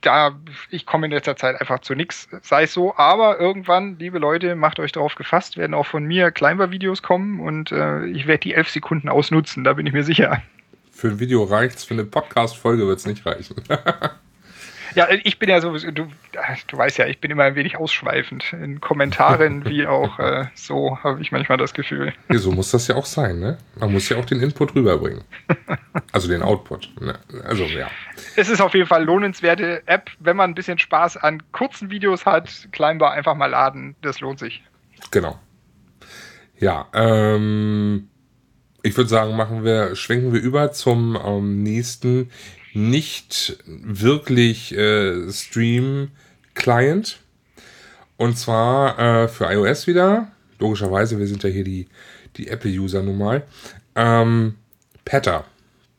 da, 0.00 0.38
ich 0.70 0.86
komme 0.86 1.06
in 1.06 1.12
letzter 1.12 1.36
Zeit 1.36 1.60
einfach 1.60 1.80
zu 1.80 1.94
nichts, 1.94 2.28
sei 2.42 2.64
es 2.64 2.72
so. 2.72 2.94
Aber 2.96 3.40
irgendwann, 3.40 3.98
liebe 3.98 4.18
Leute, 4.18 4.54
macht 4.54 4.78
euch 4.78 4.92
darauf 4.92 5.14
gefasst, 5.14 5.56
werden 5.56 5.74
auch 5.74 5.86
von 5.86 6.04
mir 6.04 6.30
Climber-Videos 6.30 7.02
kommen 7.02 7.40
und 7.40 7.72
äh, 7.72 8.06
ich 8.06 8.26
werde 8.26 8.40
die 8.40 8.54
elf 8.54 8.68
Sekunden 8.68 9.08
ausnutzen, 9.08 9.64
da 9.64 9.72
bin 9.72 9.86
ich 9.86 9.92
mir 9.92 10.04
sicher. 10.04 10.42
Für 10.90 11.08
ein 11.08 11.20
Video 11.20 11.44
reicht's, 11.44 11.84
für 11.84 11.94
eine 11.94 12.04
Podcast-Folge 12.04 12.86
wird's 12.86 13.06
nicht 13.06 13.24
reichen. 13.24 13.56
Ja, 14.94 15.08
ich 15.10 15.38
bin 15.38 15.48
ja 15.48 15.60
sowieso, 15.60 15.90
du, 15.90 16.08
du 16.66 16.76
weißt 16.76 16.98
ja, 16.98 17.06
ich 17.06 17.20
bin 17.20 17.30
immer 17.30 17.44
ein 17.44 17.54
wenig 17.54 17.76
ausschweifend. 17.76 18.52
In 18.52 18.80
Kommentaren 18.80 19.64
wie 19.68 19.86
auch 19.86 20.18
äh, 20.18 20.46
so 20.54 20.98
habe 21.02 21.20
ich 21.20 21.32
manchmal 21.32 21.58
das 21.58 21.74
Gefühl. 21.74 22.12
Ja, 22.30 22.38
so 22.38 22.52
muss 22.52 22.70
das 22.70 22.88
ja 22.88 22.96
auch 22.96 23.06
sein, 23.06 23.38
ne? 23.38 23.58
Man 23.78 23.92
muss 23.92 24.08
ja 24.08 24.16
auch 24.16 24.24
den 24.24 24.40
Input 24.40 24.74
rüberbringen. 24.74 25.24
Also 26.10 26.28
den 26.28 26.42
Output. 26.42 26.90
Ne? 27.00 27.18
Also 27.44 27.64
ja. 27.64 27.88
Es 28.34 28.48
ist 28.48 28.62
auf 28.62 28.72
jeden 28.72 28.86
Fall 28.86 29.04
lohnenswerte 29.04 29.82
App, 29.86 30.10
wenn 30.20 30.36
man 30.36 30.50
ein 30.50 30.54
bisschen 30.54 30.78
Spaß 30.78 31.18
an 31.18 31.42
kurzen 31.52 31.90
Videos 31.90 32.24
hat, 32.24 32.48
Kleinbar 32.72 33.12
einfach 33.12 33.34
mal 33.34 33.46
laden, 33.46 33.94
das 34.00 34.20
lohnt 34.20 34.38
sich. 34.38 34.62
Genau. 35.10 35.38
Ja, 36.58 36.88
ähm, 36.94 38.08
ich 38.82 38.96
würde 38.96 39.10
sagen, 39.10 39.36
machen 39.36 39.64
wir, 39.64 39.94
schwenken 39.96 40.32
wir 40.32 40.40
über 40.40 40.72
zum 40.72 41.18
ähm, 41.22 41.62
nächsten 41.62 42.30
nicht 42.78 43.58
wirklich 43.66 44.76
äh, 44.76 45.30
Stream-Client. 45.30 47.18
Und 48.16 48.38
zwar 48.38 48.98
äh, 48.98 49.28
für 49.28 49.52
iOS 49.52 49.86
wieder. 49.86 50.28
Logischerweise, 50.58 51.18
wir 51.18 51.26
sind 51.26 51.42
ja 51.42 51.50
hier 51.50 51.64
die, 51.64 51.86
die 52.36 52.48
Apple-User 52.48 53.02
nun 53.02 53.18
mal. 53.18 53.42
Ähm, 53.94 54.54
Peta. 55.04 55.44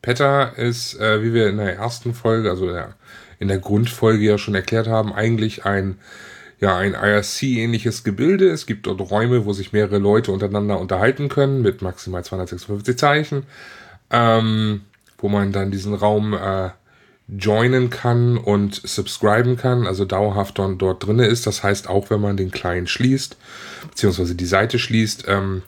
Peta 0.02 0.44
ist, 0.44 0.98
äh, 0.98 1.22
wie 1.22 1.34
wir 1.34 1.48
in 1.48 1.58
der 1.58 1.76
ersten 1.76 2.14
Folge, 2.14 2.50
also 2.50 2.68
in 2.68 2.74
der, 2.74 2.94
in 3.38 3.48
der 3.48 3.58
Grundfolge 3.58 4.24
ja 4.24 4.38
schon 4.38 4.54
erklärt 4.54 4.86
haben, 4.86 5.12
eigentlich 5.12 5.64
ein, 5.64 5.98
ja, 6.60 6.76
ein 6.76 6.94
IRC-ähnliches 6.94 8.04
Gebilde. 8.04 8.50
Es 8.50 8.66
gibt 8.66 8.86
dort 8.86 9.00
Räume, 9.10 9.44
wo 9.44 9.52
sich 9.52 9.72
mehrere 9.72 9.98
Leute 9.98 10.32
untereinander 10.32 10.78
unterhalten 10.78 11.28
können 11.28 11.62
mit 11.62 11.82
maximal 11.82 12.24
256 12.24 12.98
Zeichen. 12.98 13.44
Ähm, 14.10 14.82
wo 15.20 15.28
man 15.28 15.52
dann 15.52 15.70
diesen 15.70 15.94
Raum 15.94 16.34
äh, 16.34 16.70
joinen 17.28 17.90
kann 17.90 18.36
und 18.36 18.74
subscriben 18.74 19.56
kann, 19.56 19.86
also 19.86 20.04
dauerhaft 20.04 20.58
dort, 20.58 20.82
dort 20.82 21.06
drinne 21.06 21.26
ist. 21.26 21.46
Das 21.46 21.62
heißt, 21.62 21.88
auch 21.88 22.10
wenn 22.10 22.20
man 22.20 22.36
den 22.36 22.50
Client 22.50 22.90
schließt, 22.90 23.36
beziehungsweise 23.88 24.34
die 24.34 24.46
Seite 24.46 24.78
schließt, 24.78 25.24
ähm, 25.28 25.62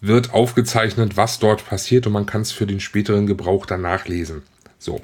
wird 0.00 0.32
aufgezeichnet, 0.32 1.16
was 1.16 1.38
dort 1.38 1.66
passiert 1.66 2.06
und 2.06 2.12
man 2.12 2.26
kann 2.26 2.42
es 2.42 2.52
für 2.52 2.66
den 2.66 2.80
späteren 2.80 3.26
Gebrauch 3.26 3.66
dann 3.66 3.82
nachlesen. 3.82 4.42
So. 4.78 5.00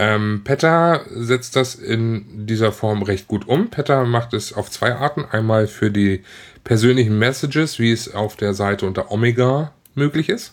Ähm, 0.00 0.42
Peta 0.44 1.00
setzt 1.10 1.56
das 1.56 1.74
in 1.74 2.46
dieser 2.46 2.70
Form 2.70 3.02
recht 3.02 3.26
gut 3.26 3.48
um. 3.48 3.68
Peta 3.68 4.04
macht 4.04 4.32
es 4.32 4.52
auf 4.52 4.70
zwei 4.70 4.94
Arten. 4.94 5.24
Einmal 5.24 5.66
für 5.66 5.90
die 5.90 6.22
persönlichen 6.62 7.18
Messages, 7.18 7.80
wie 7.80 7.90
es 7.90 8.14
auf 8.14 8.36
der 8.36 8.54
Seite 8.54 8.86
unter 8.86 9.10
Omega 9.10 9.72
möglich 9.96 10.28
ist. 10.28 10.52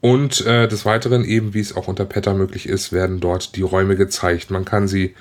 Und 0.00 0.46
äh, 0.46 0.68
des 0.68 0.84
Weiteren, 0.84 1.24
eben 1.24 1.54
wie 1.54 1.60
es 1.60 1.76
auch 1.76 1.88
unter 1.88 2.04
Peta 2.04 2.32
möglich 2.32 2.68
ist, 2.68 2.92
werden 2.92 3.20
dort 3.20 3.56
die 3.56 3.62
Räume 3.62 3.96
gezeigt. 3.96 4.50
Man 4.50 4.64
kann 4.64 4.86
sie 4.86 5.14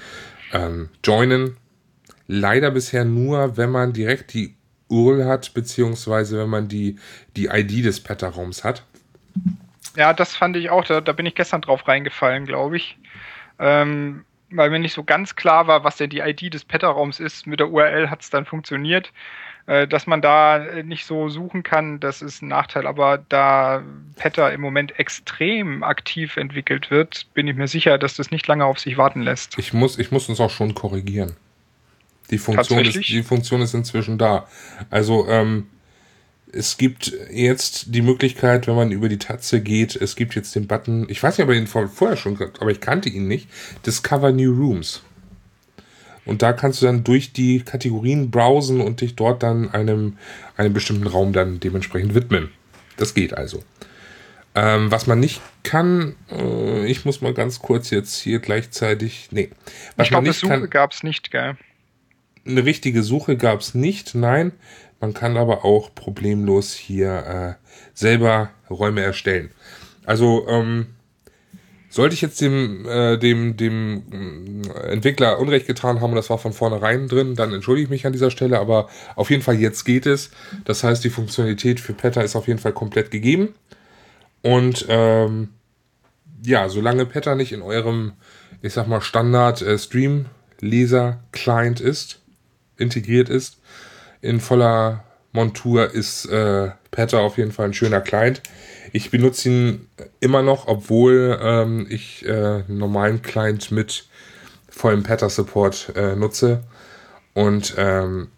ähm, 0.53 0.89
joinen. 1.03 1.57
Leider 2.27 2.71
bisher 2.71 3.05
nur, 3.05 3.57
wenn 3.57 3.71
man 3.71 3.93
direkt 3.93 4.33
die 4.33 4.55
URL 4.89 5.25
hat, 5.25 5.53
beziehungsweise 5.53 6.39
wenn 6.39 6.49
man 6.49 6.67
die, 6.67 6.97
die 7.35 7.47
ID 7.47 7.85
des 7.85 8.01
Peta-Raums 8.01 8.63
hat. 8.63 8.83
Ja, 9.95 10.13
das 10.13 10.35
fand 10.35 10.55
ich 10.57 10.69
auch. 10.69 10.85
Da, 10.85 11.01
da 11.01 11.11
bin 11.11 11.25
ich 11.25 11.35
gestern 11.35 11.61
drauf 11.61 11.87
reingefallen, 11.87 12.45
glaube 12.45 12.77
ich. 12.77 12.97
Ähm, 13.59 14.25
weil 14.51 14.69
mir 14.69 14.79
nicht 14.79 14.93
so 14.93 15.03
ganz 15.03 15.35
klar 15.35 15.67
war, 15.67 15.83
was 15.83 15.97
denn 15.97 16.09
die 16.09 16.19
ID 16.19 16.53
des 16.53 16.65
Peta-Raums 16.65 17.19
ist. 17.19 17.47
Mit 17.47 17.59
der 17.59 17.69
URL 17.69 18.09
hat 18.09 18.21
es 18.21 18.29
dann 18.29 18.45
funktioniert. 18.45 19.11
Äh, 19.67 19.85
dass 19.85 20.07
man 20.07 20.21
da 20.21 20.63
äh, 20.63 20.83
nicht 20.83 21.05
so 21.05 21.27
suchen 21.27 21.61
kann, 21.61 21.99
das 21.99 22.21
ist 22.21 22.41
ein 22.41 22.47
Nachteil. 22.47 22.87
Aber 22.87 23.19
da 23.27 23.83
Petter 24.15 24.53
im 24.53 24.61
Moment 24.61 24.97
extrem 24.97 25.83
aktiv 25.83 26.37
entwickelt 26.37 26.89
wird, 26.89 27.27
bin 27.33 27.49
ich 27.49 27.55
mir 27.57 27.67
sicher, 27.67 27.97
dass 27.97 28.15
das 28.15 28.31
nicht 28.31 28.47
lange 28.47 28.63
auf 28.63 28.79
sich 28.79 28.97
warten 28.97 29.21
lässt. 29.21 29.59
Ich 29.59 29.73
muss, 29.73 29.99
ich 29.99 30.09
muss 30.09 30.29
uns 30.29 30.39
auch 30.39 30.51
schon 30.51 30.73
korrigieren. 30.73 31.35
Die 32.31 32.37
Funktion, 32.37 32.79
ist, 32.79 33.09
die 33.09 33.23
Funktion 33.23 33.61
ist 33.61 33.73
inzwischen 33.73 34.17
da. 34.17 34.47
Also, 34.89 35.27
ähm, 35.27 35.67
es 36.53 36.77
gibt 36.77 37.11
jetzt 37.29 37.93
die 37.93 38.01
Möglichkeit, 38.01 38.67
wenn 38.67 38.75
man 38.75 38.91
über 38.91 39.09
die 39.09 39.19
Tatze 39.19 39.61
geht, 39.61 39.97
es 39.97 40.15
gibt 40.15 40.33
jetzt 40.35 40.55
den 40.55 40.65
Button, 40.65 41.05
ich 41.09 41.21
weiß 41.21 41.37
nicht, 41.37 41.43
ob 41.43 41.51
er 41.53 41.57
ihn 41.57 41.67
vorher 41.67 42.15
schon 42.15 42.35
gehabt, 42.35 42.61
aber 42.61 42.71
ich 42.71 42.79
kannte 42.79 43.09
ihn 43.09 43.27
nicht, 43.27 43.49
Discover 43.85 44.31
New 44.31 44.53
Rooms. 44.53 45.03
Und 46.27 46.41
da 46.41 46.53
kannst 46.53 46.81
du 46.81 46.85
dann 46.85 47.03
durch 47.03 47.33
die 47.33 47.61
Kategorien 47.61 48.29
browsen 48.29 48.81
und 48.81 49.01
dich 49.01 49.15
dort 49.15 49.43
dann 49.43 49.71
einem, 49.71 50.17
einem 50.57 50.73
bestimmten 50.73 51.07
Raum 51.07 51.33
dann 51.33 51.59
dementsprechend 51.59 52.13
widmen. 52.13 52.51
Das 52.97 53.13
geht 53.13 53.33
also. 53.33 53.63
Ähm, 54.53 54.91
was 54.91 55.07
man 55.07 55.19
nicht 55.19 55.41
kann, 55.63 56.15
äh, 56.31 56.85
ich 56.87 57.05
muss 57.05 57.21
mal 57.21 57.33
ganz 57.33 57.59
kurz 57.59 57.91
jetzt 57.91 58.19
hier 58.19 58.39
gleichzeitig, 58.39 59.29
nee. 59.31 59.51
Was 59.95 60.05
ich 60.05 60.09
glaube, 60.09 60.25
eine 60.25 60.33
Suche 60.33 60.67
gab 60.67 60.91
es 60.91 61.03
nicht, 61.03 61.31
gell? 61.31 61.55
Eine 62.45 62.65
richtige 62.65 63.03
Suche 63.03 63.37
gab 63.37 63.61
es 63.61 63.75
nicht, 63.75 64.15
nein. 64.15 64.51
Man 64.99 65.13
kann 65.13 65.37
aber 65.37 65.63
auch 65.63 65.93
problemlos 65.93 66.73
hier 66.73 67.57
äh, 67.59 67.67
selber 67.93 68.49
Räume 68.69 69.01
erstellen. 69.01 69.51
Also, 70.05 70.47
ähm, 70.49 70.87
sollte 71.97 72.13
ich 72.13 72.21
jetzt 72.21 72.39
dem, 72.41 72.87
äh, 72.87 73.17
dem, 73.17 73.57
dem 73.57 74.03
äh, 74.71 74.91
Entwickler 74.91 75.39
Unrecht 75.39 75.65
getan 75.65 75.99
haben 75.99 76.11
und 76.11 76.15
das 76.15 76.29
war 76.29 76.37
von 76.37 76.53
vornherein 76.53 77.07
drin, 77.07 77.33
dann 77.33 77.51
entschuldige 77.51 77.85
ich 77.85 77.89
mich 77.89 78.05
an 78.05 78.13
dieser 78.13 78.29
Stelle, 78.29 78.59
aber 78.59 78.87
auf 79.15 79.31
jeden 79.31 79.41
Fall 79.41 79.55
jetzt 79.55 79.83
geht 79.83 80.05
es. 80.05 80.29
Das 80.63 80.83
heißt, 80.83 81.03
die 81.03 81.09
Funktionalität 81.09 81.79
für 81.79 81.93
Peta 81.93 82.21
ist 82.21 82.35
auf 82.35 82.47
jeden 82.47 82.59
Fall 82.59 82.73
komplett 82.73 83.09
gegeben. 83.09 83.55
Und 84.43 84.85
ähm, 84.89 85.49
ja, 86.43 86.69
solange 86.69 87.07
Petter 87.07 87.33
nicht 87.33 87.51
in 87.51 87.63
eurem, 87.63 88.11
ich 88.61 88.73
sag 88.73 88.87
mal, 88.87 89.01
Standard 89.01 89.63
äh, 89.63 89.73
ist, 91.81 92.19
integriert 92.77 93.29
ist, 93.29 93.57
in 94.21 94.39
voller 94.39 95.03
Montur 95.31 95.91
ist 95.91 96.25
äh, 96.25 96.69
Petter 96.91 97.21
auf 97.21 97.39
jeden 97.39 97.51
Fall 97.51 97.65
ein 97.65 97.73
schöner 97.73 98.01
Client. 98.01 98.43
Ich 98.93 99.11
benutze 99.11 99.49
ihn 99.49 99.87
immer 100.19 100.41
noch, 100.41 100.67
obwohl 100.67 101.39
ähm, 101.41 101.87
ich 101.89 102.25
äh, 102.25 102.31
einen 102.31 102.77
normalen 102.77 103.21
Client 103.21 103.71
mit 103.71 104.07
vollem 104.69 105.03
Petter-Support 105.03 105.93
äh, 105.95 106.15
nutze. 106.15 106.63
Und 107.33 107.75
ähm, 107.77 108.29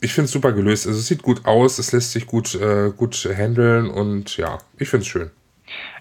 ich 0.00 0.12
finde 0.12 0.26
es 0.26 0.32
super 0.32 0.52
gelöst. 0.52 0.86
Also 0.86 0.98
es 0.98 1.06
sieht 1.06 1.22
gut 1.22 1.46
aus, 1.46 1.78
es 1.78 1.92
lässt 1.92 2.12
sich 2.12 2.26
gut, 2.26 2.54
äh, 2.54 2.90
gut 2.90 3.28
handeln 3.34 3.88
und 3.88 4.36
ja, 4.36 4.58
ich 4.78 4.88
finde 4.88 5.02
es 5.02 5.08
schön. 5.08 5.30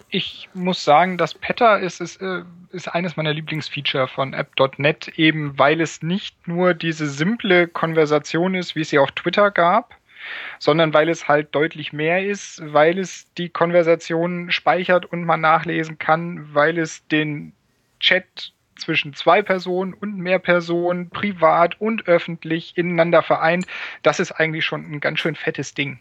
Ich 0.10 0.50
muss 0.53 0.84
sagen, 0.84 1.17
dass 1.17 1.34
Petter 1.34 1.79
ist, 1.79 2.01
ist, 2.01 2.22
äh, 2.22 2.43
ist 2.72 2.89
eines 2.89 3.15
meiner 3.15 3.34
Lieblingsfeature 3.34 4.10
von 4.10 4.34
App.net, 4.34 5.08
eben 5.15 5.58
weil 5.58 5.79
es 5.79 6.01
nicht 6.01 6.48
nur 6.48 6.74
diese 6.74 7.08
simple 7.08 7.67
Konversation 7.67 8.55
ist, 8.55 8.75
wie 8.75 8.81
es 8.81 8.89
sie 8.89 9.00
auf 9.00 9.12
Twitter 9.12 9.51
gab, 9.51 9.96
sondern 10.60 10.94
weil 10.94 11.10
es 11.10 11.28
halt 11.28 11.54
deutlich 11.54 11.94
mehr 11.94 12.26
ist, 12.26 12.62
weil 12.64 13.00
es 13.00 13.32
die 13.36 13.50
Konversation 13.50 14.52
speichert 14.52 15.06
und 15.06 15.24
man 15.24 15.42
nachlesen 15.42 15.98
kann, 15.98 16.54
weil 16.54 16.78
es 16.78 17.08
den 17.08 17.54
Chat 18.00 18.54
zwischen 18.76 19.14
zwei 19.14 19.42
Personen 19.42 19.94
und 19.94 20.18
mehr 20.18 20.40
Personen, 20.40 21.10
privat 21.10 21.80
und 21.80 22.08
öffentlich, 22.08 22.78
ineinander 22.78 23.22
vereint. 23.22 23.66
Das 24.04 24.20
ist 24.20 24.32
eigentlich 24.32 24.66
schon 24.66 24.92
ein 24.92 25.00
ganz 25.00 25.20
schön 25.20 25.36
fettes 25.36 25.74
Ding. 25.74 26.00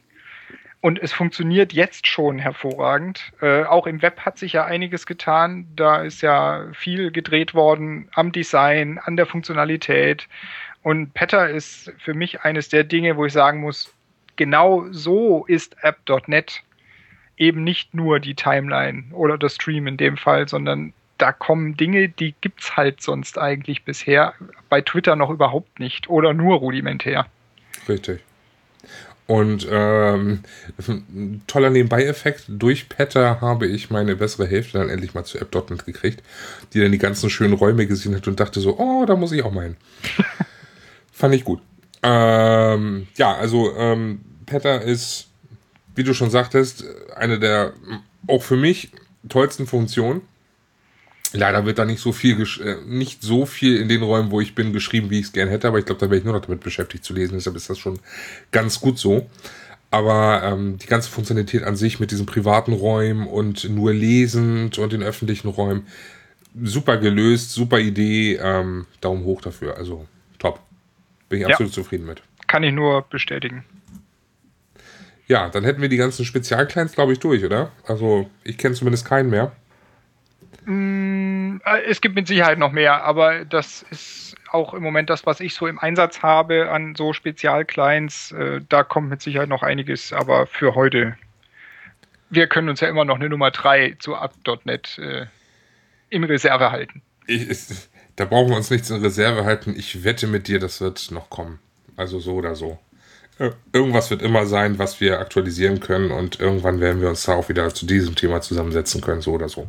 Und 0.82 0.98
es 0.98 1.12
funktioniert 1.12 1.74
jetzt 1.74 2.06
schon 2.06 2.38
hervorragend. 2.38 3.32
Äh, 3.42 3.64
auch 3.64 3.86
im 3.86 4.00
Web 4.00 4.20
hat 4.20 4.38
sich 4.38 4.54
ja 4.54 4.64
einiges 4.64 5.04
getan. 5.04 5.66
Da 5.76 6.00
ist 6.02 6.22
ja 6.22 6.68
viel 6.72 7.10
gedreht 7.10 7.52
worden 7.52 8.08
am 8.14 8.32
Design, 8.32 8.98
an 8.98 9.16
der 9.16 9.26
Funktionalität. 9.26 10.26
Und 10.82 11.12
Petter 11.12 11.50
ist 11.50 11.92
für 11.98 12.14
mich 12.14 12.40
eines 12.40 12.70
der 12.70 12.84
Dinge, 12.84 13.18
wo 13.18 13.26
ich 13.26 13.32
sagen 13.34 13.60
muss, 13.60 13.92
genau 14.40 14.86
so 14.90 15.44
ist 15.48 15.76
App.net 15.82 16.62
eben 17.36 17.62
nicht 17.62 17.92
nur 17.92 18.20
die 18.20 18.34
Timeline 18.34 19.04
oder 19.12 19.36
der 19.36 19.50
Stream 19.50 19.86
in 19.86 19.98
dem 19.98 20.16
Fall, 20.16 20.48
sondern 20.48 20.94
da 21.18 21.30
kommen 21.30 21.76
Dinge, 21.76 22.08
die 22.08 22.34
gibt's 22.40 22.74
halt 22.74 23.02
sonst 23.02 23.36
eigentlich 23.36 23.84
bisher 23.84 24.32
bei 24.70 24.80
Twitter 24.80 25.14
noch 25.14 25.28
überhaupt 25.28 25.78
nicht 25.78 26.08
oder 26.08 26.32
nur 26.32 26.56
rudimentär. 26.56 27.26
Richtig. 27.86 28.20
Und 29.26 29.68
ähm, 29.70 30.40
ein 30.88 31.42
toller 31.46 31.68
Nebenbei-Effekt, 31.68 32.44
durch 32.48 32.88
Petter 32.88 33.42
habe 33.42 33.66
ich 33.66 33.90
meine 33.90 34.16
bessere 34.16 34.46
Hälfte 34.46 34.78
dann 34.78 34.88
endlich 34.88 35.12
mal 35.12 35.24
zu 35.24 35.38
App.net 35.38 35.84
gekriegt, 35.84 36.22
die 36.72 36.80
dann 36.80 36.92
die 36.92 36.98
ganzen 36.98 37.28
schönen 37.28 37.52
Räume 37.52 37.86
gesehen 37.86 38.16
hat 38.16 38.26
und 38.26 38.40
dachte 38.40 38.58
so, 38.60 38.78
oh, 38.78 39.04
da 39.04 39.16
muss 39.16 39.32
ich 39.32 39.44
auch 39.44 39.52
mal 39.52 39.64
hin. 39.64 39.76
Fand 41.12 41.34
ich 41.34 41.44
gut. 41.44 41.60
Ähm, 42.02 43.06
ja, 43.16 43.34
also 43.34 43.76
ähm, 43.76 44.22
Petter 44.50 44.82
ist, 44.82 45.28
wie 45.94 46.02
du 46.02 46.12
schon 46.12 46.30
sagtest, 46.30 46.84
eine 47.14 47.38
der 47.38 47.72
auch 48.26 48.42
für 48.42 48.56
mich 48.56 48.90
tollsten 49.28 49.66
Funktionen. 49.66 50.22
Leider 51.32 51.64
wird 51.64 51.78
da 51.78 51.84
nicht 51.84 52.00
so 52.00 52.10
viel, 52.10 52.42
äh, 52.42 52.76
nicht 52.84 53.22
so 53.22 53.46
viel 53.46 53.76
in 53.76 53.88
den 53.88 54.02
Räumen, 54.02 54.32
wo 54.32 54.40
ich 54.40 54.56
bin, 54.56 54.72
geschrieben, 54.72 55.08
wie 55.10 55.20
ich 55.20 55.26
es 55.26 55.32
gerne 55.32 55.52
hätte, 55.52 55.68
aber 55.68 55.78
ich 55.78 55.84
glaube, 55.84 56.00
da 56.00 56.06
wäre 56.06 56.18
ich 56.18 56.24
nur 56.24 56.34
noch 56.34 56.44
damit 56.44 56.60
beschäftigt 56.60 57.04
zu 57.04 57.14
lesen, 57.14 57.34
deshalb 57.34 57.54
ist 57.54 57.70
das 57.70 57.78
schon 57.78 58.00
ganz 58.50 58.80
gut 58.80 58.98
so. 58.98 59.30
Aber 59.92 60.42
ähm, 60.42 60.78
die 60.78 60.86
ganze 60.86 61.10
Funktionalität 61.10 61.62
an 61.62 61.76
sich 61.76 62.00
mit 62.00 62.10
diesen 62.10 62.26
privaten 62.26 62.72
Räumen 62.72 63.28
und 63.28 63.68
nur 63.70 63.92
lesend 63.92 64.78
und 64.78 64.92
den 64.92 65.02
öffentlichen 65.02 65.48
Räumen, 65.48 65.86
super 66.60 66.96
gelöst, 66.96 67.52
super 67.52 67.78
Idee, 67.78 68.36
ähm, 68.42 68.86
Daumen 69.00 69.24
hoch 69.24 69.40
dafür, 69.40 69.76
also 69.76 70.06
top. 70.38 70.60
Bin 71.28 71.40
ich 71.40 71.46
ja. 71.46 71.52
absolut 71.52 71.72
zufrieden 71.72 72.06
mit. 72.06 72.22
Kann 72.48 72.64
ich 72.64 72.72
nur 72.72 73.02
bestätigen. 73.02 73.64
Ja, 75.30 75.48
dann 75.48 75.62
hätten 75.62 75.80
wir 75.80 75.88
die 75.88 75.96
ganzen 75.96 76.24
Spezialclients, 76.24 76.94
glaube 76.94 77.12
ich, 77.12 77.20
durch, 77.20 77.44
oder? 77.44 77.70
Also 77.86 78.28
ich 78.42 78.58
kenne 78.58 78.74
zumindest 78.74 79.06
keinen 79.06 79.30
mehr. 79.30 79.52
Mm, 80.64 81.58
äh, 81.64 81.82
es 81.88 82.00
gibt 82.00 82.16
mit 82.16 82.26
Sicherheit 82.26 82.58
noch 82.58 82.72
mehr, 82.72 83.04
aber 83.04 83.44
das 83.44 83.86
ist 83.92 84.34
auch 84.50 84.74
im 84.74 84.82
Moment 84.82 85.08
das, 85.08 85.26
was 85.26 85.38
ich 85.38 85.54
so 85.54 85.68
im 85.68 85.78
Einsatz 85.78 86.24
habe 86.24 86.72
an 86.72 86.96
so 86.96 87.12
Spezialclients. 87.12 88.32
Äh, 88.32 88.62
da 88.68 88.82
kommt 88.82 89.08
mit 89.08 89.22
Sicherheit 89.22 89.48
noch 89.48 89.62
einiges, 89.62 90.12
aber 90.12 90.48
für 90.48 90.74
heute. 90.74 91.16
Wir 92.28 92.48
können 92.48 92.68
uns 92.68 92.80
ja 92.80 92.88
immer 92.88 93.04
noch 93.04 93.14
eine 93.14 93.28
Nummer 93.28 93.52
3 93.52 93.98
zu 94.00 94.16
App.net 94.16 94.98
äh, 94.98 95.26
in 96.08 96.24
Reserve 96.24 96.72
halten. 96.72 97.02
Ich, 97.28 97.48
da 98.16 98.24
brauchen 98.24 98.50
wir 98.50 98.56
uns 98.56 98.70
nichts 98.70 98.90
in 98.90 99.00
Reserve 99.00 99.44
halten. 99.44 99.76
Ich 99.78 100.02
wette 100.02 100.26
mit 100.26 100.48
dir, 100.48 100.58
das 100.58 100.80
wird 100.80 101.12
noch 101.12 101.30
kommen. 101.30 101.60
Also 101.96 102.18
so 102.18 102.34
oder 102.34 102.56
so 102.56 102.80
irgendwas 103.72 104.10
wird 104.10 104.22
immer 104.22 104.46
sein, 104.46 104.78
was 104.78 105.00
wir 105.00 105.18
aktualisieren 105.18 105.80
können 105.80 106.10
und 106.10 106.40
irgendwann 106.40 106.80
werden 106.80 107.00
wir 107.00 107.08
uns 107.08 107.22
da 107.24 107.34
auch 107.34 107.48
wieder 107.48 107.72
zu 107.74 107.86
diesem 107.86 108.14
Thema 108.14 108.40
zusammensetzen 108.40 109.00
können, 109.00 109.22
so 109.22 109.32
oder 109.32 109.48
so. 109.48 109.66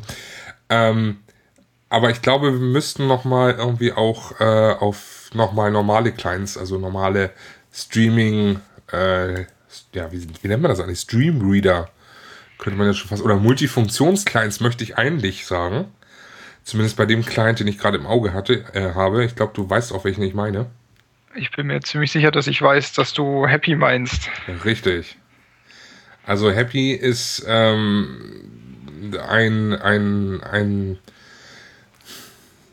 Ähm, 0.69 1.19
aber 1.89 2.09
ich 2.09 2.21
glaube, 2.21 2.53
wir 2.53 2.59
müssten 2.59 3.07
nochmal 3.07 3.55
irgendwie 3.57 3.93
auch 3.93 4.39
äh, 4.39 4.73
auf 4.73 5.29
nochmal 5.33 5.71
normale 5.71 6.11
Clients, 6.11 6.57
also 6.57 6.77
normale 6.77 7.31
Streaming, 7.73 8.59
äh, 8.91 9.45
ja, 9.93 10.11
wie, 10.11 10.27
wie 10.41 10.47
nennt 10.47 10.61
man 10.61 10.69
das 10.69 10.79
eigentlich? 10.79 10.99
Stream 10.99 11.41
Reader 11.49 11.89
könnte 12.57 12.77
man 12.77 12.87
ja 12.87 12.93
schon 12.93 13.09
fast, 13.09 13.23
oder 13.23 13.35
Multifunktions-Clients 13.37 14.59
möchte 14.59 14.83
ich 14.83 14.97
eigentlich 14.97 15.45
sagen. 15.45 15.85
Zumindest 16.63 16.95
bei 16.95 17.07
dem 17.07 17.25
Client, 17.25 17.59
den 17.59 17.67
ich 17.67 17.79
gerade 17.79 17.97
im 17.97 18.05
Auge 18.05 18.33
hatte, 18.33 18.65
äh, 18.73 18.93
habe. 18.93 19.25
Ich 19.25 19.35
glaube, 19.35 19.53
du 19.55 19.67
weißt 19.67 19.91
auch, 19.93 20.03
welchen 20.03 20.21
ich 20.21 20.35
meine. 20.35 20.67
Ich 21.35 21.51
bin 21.51 21.67
mir 21.67 21.79
ziemlich 21.81 22.11
sicher, 22.11 22.31
dass 22.31 22.47
ich 22.47 22.61
weiß, 22.61 22.93
dass 22.93 23.13
du 23.13 23.47
Happy 23.47 23.75
meinst. 23.75 24.29
Richtig. 24.65 25.17
Also 26.25 26.51
Happy 26.51 26.91
ist 26.91 27.45
ähm, 27.47 28.49
ein, 29.27 29.73
ein, 29.73 30.41
ein, 30.43 30.99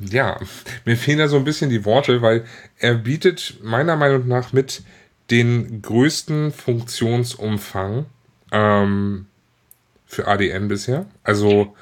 ja, 0.01 0.39
mir 0.85 0.97
fehlen 0.97 1.19
da 1.19 1.29
so 1.29 1.37
ein 1.37 1.45
bisschen 1.45 1.71
die 1.71 1.85
Worte, 1.85 2.23
weil 2.23 2.45
er 2.79 2.95
bietet 2.95 3.59
meiner 3.63 3.97
Meinung 3.97 4.29
nach 4.29 4.53
mit 4.53 4.83
den 5.31 5.83
größten 5.83 6.53
Funktionsumfang 6.53 8.07
ähm, 8.53 9.27
für 10.07 10.27
ADN 10.27 10.69
bisher. 10.69 11.07
Also 11.23 11.77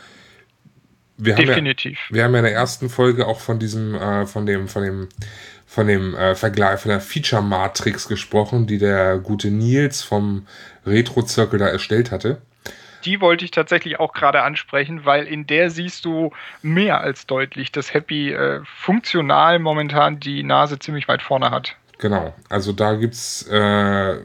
wir 1.17 1.35
Definitiv. 1.35 1.99
haben 1.99 2.09
ja, 2.09 2.15
wir 2.15 2.25
haben 2.25 2.33
ja 2.33 2.39
in 2.41 2.45
der 2.45 2.55
ersten 2.55 2.91
Folge 2.91 3.27
auch 3.27 3.41
von 3.41 3.59
diesem, 3.59 3.95
äh, 3.95 4.27
von 4.27 4.47
dem, 4.47 4.69
von 4.69 4.83
dem 4.83 5.09
von 5.77 5.89
dem 5.89 6.15
äh, 6.15 6.35
Vergleich, 6.35 6.81
von 6.81 6.89
der 6.89 7.03
Feature-Matrix 7.03 8.09
gesprochen, 8.09 8.67
die 8.67 8.79
der 8.79 9.19
gute 9.19 9.51
Nils 9.51 10.03
vom 10.03 10.47
Retro-Zirkel 10.87 11.59
da 11.59 11.67
erstellt 11.67 12.11
hatte. 12.11 12.41
Die 13.05 13.21
wollte 13.21 13.45
ich 13.45 13.51
tatsächlich 13.51 14.01
auch 14.01 14.15
gerade 14.15 14.41
ansprechen, 14.41 15.05
weil 15.05 15.27
in 15.27 15.47
der 15.47 15.69
siehst 15.69 16.07
du 16.07 16.33
mehr 16.63 17.03
als 17.03 17.27
deutlich, 17.27 17.73
dass 17.73 17.93
Happy 17.93 18.33
äh, 18.33 18.63
funktional 18.65 19.59
momentan 19.59 20.19
die 20.19 20.43
Nase 20.43 20.79
ziemlich 20.79 21.09
weit 21.09 21.21
vorne 21.21 21.51
hat. 21.51 21.77
Genau, 21.99 22.35
also 22.49 22.73
da 22.73 22.95
gibt 22.95 23.13
es 23.13 23.47
äh, 23.47 24.17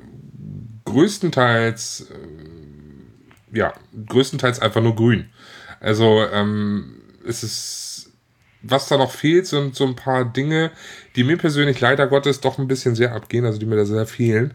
größtenteils, 0.85 2.11
äh, 2.11 3.57
ja, 3.57 3.73
größtenteils 4.07 4.61
einfach 4.61 4.81
nur 4.81 4.95
grün. 4.95 5.29
Also 5.81 6.25
ähm, 6.31 7.01
es 7.27 7.43
ist 7.43 7.90
was 8.63 8.88
da 8.88 8.97
noch 8.97 9.12
fehlt, 9.12 9.47
sind 9.47 9.76
so 9.76 9.86
ein 9.86 9.95
paar 9.95 10.26
Dinge, 10.26 10.71
die 11.15 11.24
mir 11.24 11.38
persönlich 11.38 11.80
leider 11.80 12.08
Gottes 12.08 12.41
doch 12.41 12.58
ein 12.58 12.67
bisschen 12.67 12.95
sehr 12.95 13.13
abgehen, 13.13 13.45
also 13.45 13.60
die 13.60 13.65
mir 13.65 13.76
da 13.76 13.86
sehr 13.86 14.06
fehlen. 14.06 14.54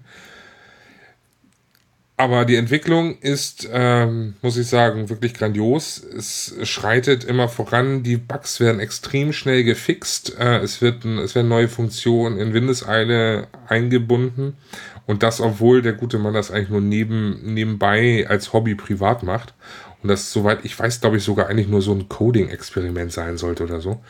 Aber 2.19 2.47
die 2.47 2.57
Entwicklung 2.57 3.19
ist, 3.19 3.69
ähm, 3.71 4.37
muss 4.41 4.57
ich 4.57 4.69
sagen, 4.69 5.11
wirklich 5.11 5.35
grandios. 5.35 6.03
Es 6.03 6.55
schreitet 6.63 7.25
immer 7.25 7.47
voran. 7.49 8.03
Die 8.05 8.17
Bugs 8.17 8.59
werden 8.59 8.81
extrem 8.81 9.35
schnell 9.35 9.65
gefixt. 9.65 10.35
Äh, 10.39 10.61
es, 10.61 10.81
wird, 10.81 11.05
es 11.05 11.35
werden 11.35 11.49
neue 11.49 11.69
Funktionen 11.69 12.39
in 12.39 12.55
Windeseile 12.55 13.49
eingebunden. 13.69 14.57
Und 15.07 15.23
das, 15.23 15.43
obwohl 15.43 15.83
der 15.83 15.93
gute 15.93 16.19
Mann 16.19 16.33
das 16.33 16.51
eigentlich 16.51 16.71
nur 16.71 16.81
neben, 16.81 17.53
nebenbei 17.53 18.27
als 18.27 18.55
Hobby 18.55 18.75
privat 18.75 19.23
macht. 19.23 19.53
Und 20.07 20.11
das, 20.11 20.33
soweit 20.33 20.65
ich 20.65 20.79
weiß, 20.79 21.01
glaube 21.01 21.17
ich, 21.17 21.25
sogar 21.25 21.49
eigentlich 21.49 21.67
nur 21.67 21.83
so 21.83 21.93
ein 21.93 22.09
Coding-Experiment 22.09 23.11
sein 23.11 23.39
sollte 23.39 23.65
oder 23.65 23.81
so. 23.81 24.01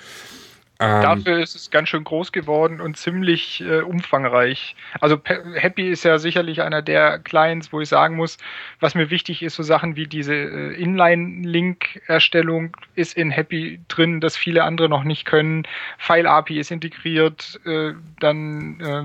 Ähm, 0.78 1.00
Dafür 1.00 1.38
ist 1.38 1.56
es 1.56 1.70
ganz 1.70 1.88
schön 1.88 2.04
groß 2.04 2.32
geworden 2.32 2.82
und 2.82 2.98
ziemlich 2.98 3.62
äh, 3.62 3.80
umfangreich. 3.80 4.76
Also 5.00 5.18
Happy 5.54 5.88
ist 5.88 6.04
ja 6.04 6.18
sicherlich 6.18 6.60
einer 6.60 6.82
der 6.82 7.18
Clients, 7.18 7.72
wo 7.72 7.80
ich 7.80 7.88
sagen 7.88 8.16
muss, 8.16 8.36
was 8.78 8.94
mir 8.94 9.08
wichtig 9.08 9.42
ist, 9.42 9.54
so 9.54 9.62
Sachen 9.62 9.96
wie 9.96 10.06
diese 10.06 10.34
äh, 10.34 10.74
Inline-Link-Erstellung 10.74 12.76
ist 12.94 13.16
in 13.16 13.30
Happy 13.30 13.80
drin, 13.88 14.20
das 14.20 14.36
viele 14.36 14.64
andere 14.64 14.90
noch 14.90 15.04
nicht 15.04 15.24
können. 15.24 15.66
File-API 15.96 16.58
ist 16.58 16.70
integriert, 16.70 17.58
äh, 17.64 17.94
dann 18.20 18.80
äh, 18.80 19.04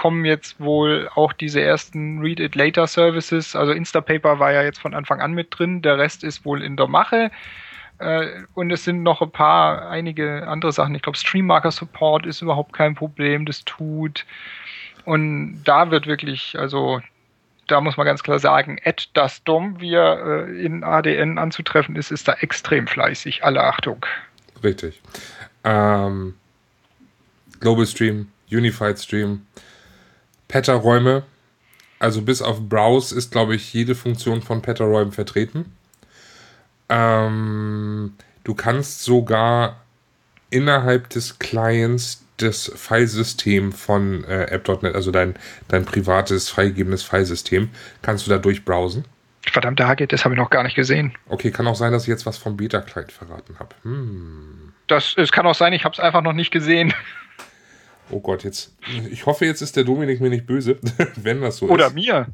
kommen 0.00 0.24
jetzt 0.24 0.58
wohl 0.58 1.10
auch 1.14 1.34
diese 1.34 1.60
ersten 1.60 2.20
Read 2.20 2.40
It 2.40 2.54
Later 2.54 2.86
Services. 2.86 3.54
Also 3.54 3.72
Instapaper 3.72 4.38
war 4.38 4.50
ja 4.50 4.62
jetzt 4.62 4.80
von 4.80 4.94
Anfang 4.94 5.20
an 5.20 5.32
mit 5.34 5.48
drin, 5.50 5.82
der 5.82 5.98
Rest 5.98 6.24
ist 6.24 6.46
wohl 6.46 6.62
in 6.62 6.78
der 6.78 6.88
Mache. 6.88 7.30
Äh, 7.98 8.28
und 8.54 8.70
es 8.70 8.84
sind 8.84 9.02
noch 9.02 9.20
ein 9.20 9.30
paar, 9.30 9.90
einige 9.90 10.48
andere 10.48 10.72
Sachen. 10.72 10.94
Ich 10.94 11.02
glaube, 11.02 11.18
Stream 11.18 11.44
Marker 11.44 11.70
Support 11.70 12.24
ist 12.24 12.40
überhaupt 12.40 12.72
kein 12.72 12.94
Problem, 12.94 13.44
das 13.44 13.62
tut. 13.66 14.24
Und 15.04 15.62
da 15.64 15.90
wird 15.90 16.06
wirklich, 16.06 16.58
also 16.58 17.02
da 17.66 17.82
muss 17.82 17.98
man 17.98 18.06
ganz 18.06 18.22
klar 18.22 18.38
sagen, 18.38 18.78
Ed 18.82 19.10
das 19.12 19.44
Dom, 19.44 19.82
wie 19.82 19.92
er 19.92 20.46
äh, 20.48 20.64
in 20.64 20.82
ADN 20.82 21.36
anzutreffen 21.36 21.94
ist, 21.94 22.10
ist 22.10 22.26
da 22.26 22.32
extrem 22.40 22.86
fleißig. 22.86 23.44
Alle 23.44 23.62
Achtung. 23.62 24.06
Richtig. 24.64 25.02
Ähm, 25.64 26.36
Global 27.60 27.84
Stream, 27.84 28.28
Unified 28.50 28.98
Stream, 28.98 29.42
Patter-Räume. 30.50 31.22
Also 31.98 32.22
bis 32.22 32.42
auf 32.42 32.68
Browse 32.68 33.14
ist, 33.14 33.30
glaube 33.30 33.54
ich, 33.54 33.72
jede 33.72 33.94
Funktion 33.94 34.42
von 34.42 34.62
Patter-Räumen 34.62 35.12
vertreten. 35.12 35.72
Ähm, 36.88 38.14
du 38.44 38.54
kannst 38.54 39.04
sogar 39.04 39.80
innerhalb 40.50 41.08
des 41.10 41.38
Clients 41.38 42.24
das 42.38 42.72
Filesystem 42.74 43.72
von 43.72 44.24
äh, 44.24 44.44
App.NET, 44.44 44.94
also 44.94 45.10
dein, 45.10 45.34
dein 45.68 45.84
privates, 45.84 46.48
freigegebenes 46.48 47.02
Filesystem, 47.02 47.68
kannst 48.02 48.26
du 48.26 48.30
da 48.30 48.38
durchbrowsen. 48.38 49.04
Verdammte 49.46 49.86
Hacke, 49.86 50.06
das 50.06 50.24
habe 50.24 50.34
ich 50.34 50.40
noch 50.40 50.50
gar 50.50 50.62
nicht 50.62 50.74
gesehen. 50.74 51.12
Okay, 51.28 51.50
kann 51.50 51.66
auch 51.66 51.74
sein, 51.74 51.92
dass 51.92 52.02
ich 52.02 52.08
jetzt 52.08 52.26
was 52.26 52.38
vom 52.38 52.56
Beta-Client 52.56 53.12
verraten 53.12 53.58
habe. 53.58 53.74
Hm. 53.82 54.72
Das, 54.86 55.14
es 55.16 55.32
kann 55.32 55.46
auch 55.46 55.54
sein, 55.54 55.72
ich 55.72 55.84
habe 55.84 55.92
es 55.92 56.00
einfach 56.00 56.22
noch 56.22 56.32
nicht 56.32 56.50
gesehen. 56.50 56.92
Oh 58.10 58.20
Gott, 58.20 58.44
jetzt. 58.44 58.74
Ich 59.10 59.26
hoffe, 59.26 59.46
jetzt 59.46 59.62
ist 59.62 59.76
der 59.76 59.84
Dominik 59.84 60.20
mir 60.20 60.30
nicht 60.30 60.46
böse, 60.46 60.78
wenn 61.16 61.40
das 61.40 61.58
so 61.58 61.66
Oder 61.66 61.86
ist. 61.86 61.92
Oder 61.92 61.94
mir. 61.94 62.26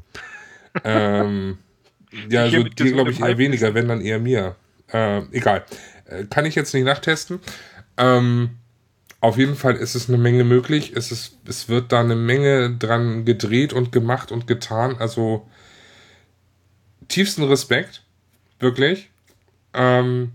Ähm, 0.83 1.57
ja, 2.29 2.43
also 2.43 2.63
dir 2.63 2.91
glaube 2.91 3.11
ich 3.11 3.21
eher 3.21 3.37
weniger, 3.37 3.73
wenn 3.73 3.87
dann 3.87 4.01
eher 4.01 4.19
mir. 4.19 4.55
Äh, 4.91 5.21
egal. 5.31 5.65
Äh, 6.05 6.25
kann 6.25 6.45
ich 6.45 6.55
jetzt 6.55 6.73
nicht 6.73 6.85
nachtesten. 6.85 7.39
Ähm, 7.97 8.51
auf 9.19 9.37
jeden 9.37 9.55
Fall 9.55 9.75
ist 9.75 9.95
es 9.95 10.09
eine 10.09 10.17
Menge 10.17 10.43
möglich. 10.43 10.93
Es, 10.95 11.11
ist, 11.11 11.37
es 11.47 11.69
wird 11.69 11.91
da 11.91 12.01
eine 12.01 12.15
Menge 12.15 12.75
dran 12.75 13.25
gedreht 13.25 13.73
und 13.73 13.91
gemacht 13.91 14.31
und 14.31 14.47
getan. 14.47 14.95
Also 14.99 15.47
tiefsten 17.07 17.43
Respekt. 17.43 18.03
Wirklich. 18.59 19.09
Ähm, 19.73 20.31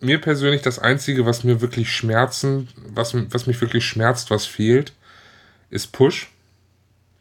mir 0.00 0.20
persönlich 0.20 0.62
das 0.62 0.78
Einzige, 0.78 1.26
was 1.26 1.44
mir 1.44 1.60
wirklich 1.60 1.94
schmerzen, 1.94 2.68
was, 2.76 3.14
was 3.32 3.46
mich 3.46 3.60
wirklich 3.60 3.84
schmerzt, 3.84 4.30
was 4.30 4.46
fehlt, 4.46 4.92
ist 5.68 5.92
Push. 5.92 6.30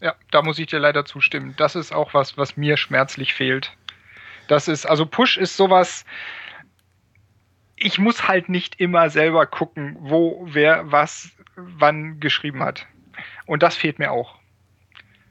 Ja, 0.02 0.16
da 0.32 0.42
muss 0.42 0.60
ich 0.60 0.68
dir 0.68 0.80
leider 0.80 1.06
zustimmen. 1.06 1.54
Das 1.58 1.76
ist 1.76 1.92
auch 1.92 2.14
was, 2.14 2.38
was 2.38 2.56
mir 2.56 2.78
schmerzlich 2.78 3.34
fehlt. 3.34 3.74
Das 4.48 4.68
ist, 4.68 4.86
also 4.86 5.06
Push 5.06 5.38
ist 5.38 5.58
sowas, 5.58 6.06
ich 7.76 8.00
muss 8.00 8.28
halt 8.28 8.50
nicht 8.50 8.80
immer 8.80 9.10
selber 9.10 9.46
gucken, 9.46 9.96
wo 10.00 10.48
wer 10.50 10.92
was 10.92 11.32
wann 11.56 12.20
geschrieben 12.20 12.64
hat. 12.64 12.88
Und 13.46 13.64
das 13.64 13.76
fehlt 13.76 14.00
mir 14.00 14.12
auch. 14.12 14.36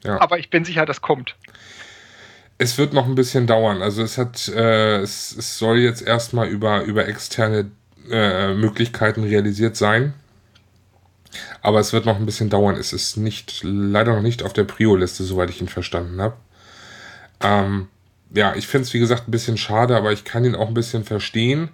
Ja. 0.05 0.21
Aber 0.21 0.39
ich 0.39 0.51
bin 0.51 0.65
sicher, 0.65 0.87
das 0.87 1.01
kommt. 1.01 1.37
Es 2.59 2.77
wird 2.77 2.93
noch 2.93 3.07
ein 3.07 3.15
bisschen 3.15 3.47
dauern. 3.47 3.83
Also 3.83 4.03
es 4.03 4.19
hat, 4.19 4.49
äh, 4.49 4.99
es, 4.99 5.35
es 5.37 5.59
soll 5.59 5.79
jetzt 5.79 6.03
erstmal 6.03 6.49
über, 6.49 6.83
über 6.83 7.07
externe 7.07 7.71
äh, 8.11 8.53
Möglichkeiten 8.55 9.23
realisiert 9.23 9.77
sein. 9.77 10.15
Aber 11.63 11.79
es 11.79 11.93
wird 11.93 12.05
noch 12.05 12.17
ein 12.17 12.27
bisschen 12.27 12.51
dauern. 12.51 12.77
Es 12.77 12.93
ist 12.93 13.17
nicht, 13.17 13.61
leider 13.63 14.15
noch 14.15 14.23
nicht 14.23 14.43
auf 14.43 14.53
der 14.53 14.65
Prio-Liste, 14.65 15.25
soweit 15.25 15.51
ich 15.51 15.61
ihn 15.61 15.69
verstanden 15.69 16.21
habe. 16.21 16.37
Ähm, 17.41 17.89
ja, 18.35 18.55
ich 18.57 18.67
finde 18.67 18.87
es 18.87 18.95
wie 18.95 18.99
gesagt 18.99 19.29
ein 19.29 19.31
bisschen 19.33 19.57
schade, 19.57 19.97
aber 19.97 20.13
ich 20.13 20.25
kann 20.25 20.45
ihn 20.45 20.55
auch 20.55 20.69
ein 20.69 20.75
bisschen 20.75 21.05
verstehen. 21.05 21.71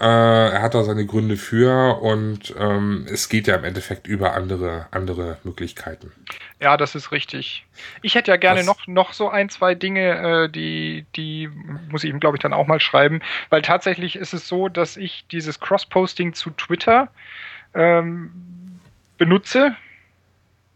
Äh, 0.00 0.04
er 0.04 0.62
hat 0.62 0.74
da 0.74 0.82
seine 0.82 1.04
Gründe 1.04 1.36
für 1.36 2.00
und 2.00 2.54
ähm, 2.58 3.06
es 3.10 3.28
geht 3.28 3.46
ja 3.46 3.56
im 3.56 3.64
Endeffekt 3.64 4.06
über 4.06 4.32
andere, 4.32 4.86
andere 4.92 5.36
Möglichkeiten. 5.44 6.10
Ja, 6.58 6.78
das 6.78 6.94
ist 6.94 7.12
richtig. 7.12 7.66
Ich 8.00 8.14
hätte 8.14 8.30
ja 8.30 8.38
gerne 8.38 8.64
noch, 8.64 8.86
noch 8.86 9.12
so 9.12 9.28
ein, 9.28 9.50
zwei 9.50 9.74
Dinge, 9.74 10.44
äh, 10.44 10.48
die, 10.48 11.04
die 11.16 11.50
muss 11.90 12.02
ich 12.02 12.08
ihm, 12.08 12.18
glaube 12.18 12.38
ich, 12.38 12.42
dann 12.42 12.54
auch 12.54 12.66
mal 12.66 12.80
schreiben, 12.80 13.20
weil 13.50 13.60
tatsächlich 13.60 14.16
ist 14.16 14.32
es 14.32 14.48
so, 14.48 14.68
dass 14.70 14.96
ich 14.96 15.26
dieses 15.30 15.60
Cross-Posting 15.60 16.32
zu 16.32 16.48
Twitter 16.50 17.08
ähm, 17.74 18.30
benutze, 19.18 19.76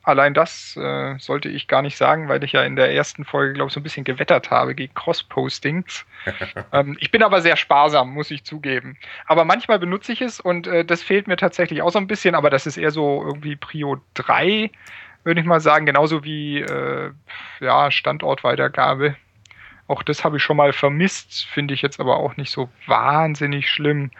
allein 0.05 0.35
das 0.35 0.77
äh, 0.77 1.19
sollte 1.19 1.49
ich 1.49 1.67
gar 1.67 1.83
nicht 1.83 1.97
sagen, 1.97 2.29
weil 2.29 2.45
ich 2.45 2.53
ja 2.53 2.63
in 2.63 2.77
der 2.77 2.93
ersten 2.93 3.25
Folge, 3.25 3.55
glaube 3.55 3.69
ich, 3.69 3.75
so 3.75 3.81
ein 3.81 3.83
bisschen 3.83 4.05
gewettert 4.05 4.51
habe 4.51 4.75
gegen 4.75 4.95
Cross-Postings. 4.95 6.05
ähm, 6.73 6.97
ich 7.01 7.11
bin 7.11 7.23
aber 7.23 7.41
sehr 7.41 7.57
sparsam, 7.57 8.13
muss 8.13 8.31
ich 8.31 8.45
zugeben. 8.45 8.97
Aber 9.27 9.45
manchmal 9.45 9.79
benutze 9.79 10.13
ich 10.13 10.21
es 10.21 10.41
und 10.41 10.67
äh, 10.67 10.85
das 10.85 11.03
fehlt 11.03 11.27
mir 11.27 11.37
tatsächlich 11.37 11.83
auch 11.83 11.91
so 11.91 11.99
ein 11.99 12.07
bisschen, 12.07 12.35
aber 12.35 12.51
das 12.51 12.67
ist 12.67 12.77
eher 12.77 12.91
so 12.91 13.23
irgendwie 13.25 13.57
Prio 13.57 14.01
3, 14.15 14.71
würde 15.25 15.41
ich 15.41 15.47
mal 15.47 15.61
sagen, 15.61 15.87
genauso 15.87 16.23
wie 16.23 16.61
äh, 16.61 17.11
ja, 17.61 17.91
Standortweitergabe. 17.91 19.17
Auch 19.87 20.03
das 20.03 20.25
habe 20.25 20.37
ich 20.37 20.43
schon 20.43 20.57
mal 20.57 20.73
vermisst, 20.73 21.47
finde 21.47 21.75
ich 21.75 21.83
jetzt 21.83 22.01
aber 22.01 22.17
auch 22.17 22.37
nicht 22.37 22.51
so 22.51 22.71
wahnsinnig 22.87 23.71
schlimm. 23.71 24.11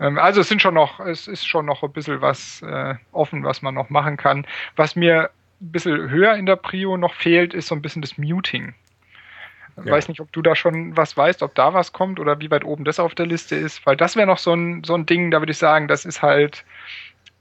Ähm, 0.00 0.18
also 0.18 0.40
es 0.40 0.48
sind 0.48 0.62
schon 0.62 0.74
noch, 0.74 1.00
es 1.00 1.28
ist 1.28 1.46
schon 1.46 1.66
noch 1.66 1.82
ein 1.82 1.92
bisschen 1.92 2.20
was 2.20 2.62
äh, 2.62 2.94
offen, 3.12 3.44
was 3.44 3.62
man 3.62 3.74
noch 3.74 3.90
machen 3.90 4.16
kann. 4.16 4.46
Was 4.76 4.96
mir 4.96 5.30
ein 5.60 5.72
bisschen 5.72 6.10
höher 6.10 6.34
in 6.34 6.46
der 6.46 6.56
Prio 6.56 6.96
noch 6.96 7.14
fehlt, 7.14 7.54
ist 7.54 7.68
so 7.68 7.74
ein 7.74 7.82
bisschen 7.82 8.02
das 8.02 8.18
Muting. 8.18 8.74
Ich 9.76 9.86
ja. 9.86 9.92
weiß 9.92 10.08
nicht, 10.08 10.20
ob 10.20 10.32
du 10.32 10.40
da 10.40 10.54
schon 10.54 10.96
was 10.96 11.16
weißt, 11.16 11.42
ob 11.42 11.54
da 11.54 11.74
was 11.74 11.92
kommt 11.92 12.20
oder 12.20 12.40
wie 12.40 12.50
weit 12.50 12.64
oben 12.64 12.84
das 12.84 13.00
auf 13.00 13.14
der 13.14 13.26
Liste 13.26 13.56
ist, 13.56 13.84
weil 13.86 13.96
das 13.96 14.14
wäre 14.14 14.26
noch 14.26 14.38
so 14.38 14.54
ein, 14.54 14.84
so 14.84 14.94
ein 14.94 15.06
Ding, 15.06 15.30
da 15.30 15.40
würde 15.40 15.50
ich 15.50 15.58
sagen, 15.58 15.88
das 15.88 16.04
ist 16.04 16.22
halt, 16.22 16.64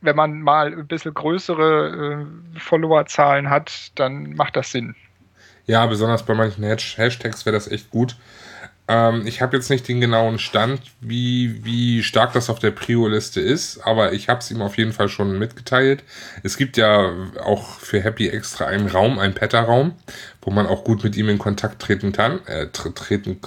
wenn 0.01 0.15
man 0.15 0.41
mal 0.41 0.73
ein 0.73 0.87
bisschen 0.87 1.13
größere 1.13 2.25
äh, 2.55 2.59
Followerzahlen 2.59 3.49
hat, 3.49 3.91
dann 3.95 4.33
macht 4.33 4.55
das 4.55 4.71
Sinn. 4.71 4.95
Ja, 5.65 5.85
besonders 5.85 6.25
bei 6.25 6.33
manchen 6.33 6.63
Hashtags 6.63 7.45
wäre 7.45 7.55
das 7.55 7.71
echt 7.71 7.89
gut. 7.89 8.17
Ähm, 8.87 9.25
ich 9.25 9.41
habe 9.41 9.55
jetzt 9.55 9.69
nicht 9.69 9.87
den 9.87 10.01
genauen 10.01 10.39
Stand, 10.39 10.81
wie, 10.99 11.63
wie 11.63 12.03
stark 12.03 12.33
das 12.33 12.49
auf 12.49 12.59
der 12.59 12.71
Prio-Liste 12.71 13.39
ist, 13.39 13.79
aber 13.79 14.13
ich 14.13 14.27
habe 14.27 14.39
es 14.39 14.51
ihm 14.51 14.61
auf 14.61 14.77
jeden 14.77 14.91
Fall 14.91 15.07
schon 15.07 15.39
mitgeteilt. 15.39 16.03
Es 16.43 16.57
gibt 16.57 16.75
ja 16.75 17.13
auch 17.43 17.79
für 17.79 18.01
Happy 18.01 18.27
extra 18.27 18.65
einen 18.65 18.87
Raum, 18.87 19.19
einen 19.19 19.33
Petter-Raum, 19.33 19.93
wo 20.41 20.51
man 20.51 20.67
auch 20.67 20.83
gut 20.83 21.03
mit 21.03 21.15
ihm 21.15 21.29
in 21.29 21.39
Kontakt 21.39 21.81
treten 21.81 22.11
kann, 22.11 22.45
äh, 22.47 22.67
treten, 22.67 23.39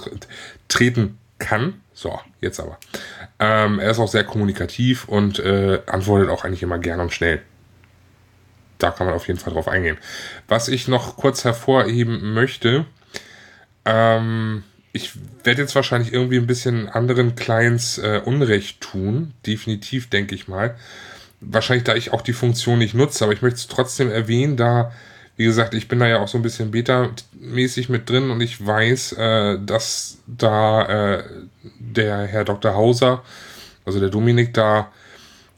treten 0.67 1.19
kann. 1.37 1.81
So, 1.93 2.19
jetzt 2.41 2.59
aber. 2.59 2.79
Ähm, 3.39 3.79
er 3.79 3.91
ist 3.91 3.99
auch 3.99 4.07
sehr 4.07 4.23
kommunikativ 4.23 5.07
und 5.07 5.39
äh, 5.39 5.81
antwortet 5.85 6.29
auch 6.29 6.45
eigentlich 6.45 6.63
immer 6.63 6.79
gern 6.79 6.99
und 6.99 7.13
schnell. 7.13 7.41
Da 8.79 8.91
kann 8.91 9.07
man 9.07 9.15
auf 9.15 9.27
jeden 9.27 9.39
Fall 9.39 9.53
drauf 9.53 9.67
eingehen. 9.67 9.97
Was 10.47 10.67
ich 10.67 10.87
noch 10.87 11.17
kurz 11.17 11.43
hervorheben 11.43 12.33
möchte, 12.33 12.85
ähm, 13.85 14.63
ich 14.93 15.11
werde 15.43 15.61
jetzt 15.61 15.75
wahrscheinlich 15.75 16.13
irgendwie 16.13 16.37
ein 16.37 16.47
bisschen 16.47 16.89
anderen 16.89 17.35
Clients 17.35 17.97
äh, 17.97 18.21
Unrecht 18.23 18.81
tun. 18.81 19.33
Definitiv, 19.45 20.09
denke 20.09 20.35
ich 20.35 20.47
mal. 20.47 20.75
Wahrscheinlich, 21.39 21.83
da 21.83 21.95
ich 21.95 22.13
auch 22.13 22.21
die 22.21 22.33
Funktion 22.33 22.79
nicht 22.79 22.95
nutze, 22.95 23.23
aber 23.23 23.33
ich 23.33 23.41
möchte 23.41 23.57
es 23.57 23.67
trotzdem 23.67 24.09
erwähnen, 24.09 24.57
da, 24.57 24.91
wie 25.35 25.45
gesagt, 25.45 25.73
ich 25.75 25.87
bin 25.87 25.99
da 25.99 26.07
ja 26.07 26.19
auch 26.19 26.27
so 26.27 26.37
ein 26.37 26.41
bisschen 26.41 26.71
beta-mäßig 26.71 27.89
mit 27.89 28.09
drin 28.09 28.31
und 28.31 28.41
ich 28.41 28.65
weiß, 28.65 29.13
äh, 29.13 29.59
dass 29.63 30.17
da 30.25 31.17
äh, 31.17 31.23
der 31.79 32.25
Herr 32.25 32.43
Dr. 32.43 32.73
Hauser, 32.73 33.23
also 33.85 33.99
der 33.99 34.09
Dominik, 34.09 34.53
da 34.53 34.91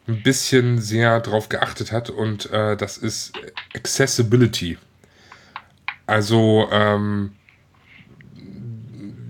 ein 0.08 0.22
bisschen 0.24 0.82
sehr 0.82 1.22
drauf 1.22 1.50
geachtet 1.50 1.92
hat 1.92 2.10
und 2.10 2.52
äh, 2.52 2.76
das 2.76 2.98
ist 2.98 3.32
Accessibility. 3.76 4.78
Also, 6.08 6.68
ähm, 6.72 7.34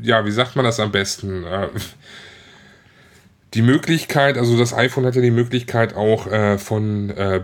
ja, 0.09 0.25
wie 0.25 0.31
sagt 0.31 0.55
man 0.55 0.65
das 0.65 0.79
am 0.79 0.91
besten? 0.91 1.43
Äh, 1.43 1.67
die 3.53 3.61
Möglichkeit, 3.61 4.37
also 4.37 4.57
das 4.57 4.73
iPhone 4.73 5.05
hat 5.05 5.15
ja 5.15 5.21
die 5.21 5.31
Möglichkeit 5.31 5.95
auch 5.95 6.27
äh, 6.27 6.57
von 6.57 7.11
äh, 7.11 7.41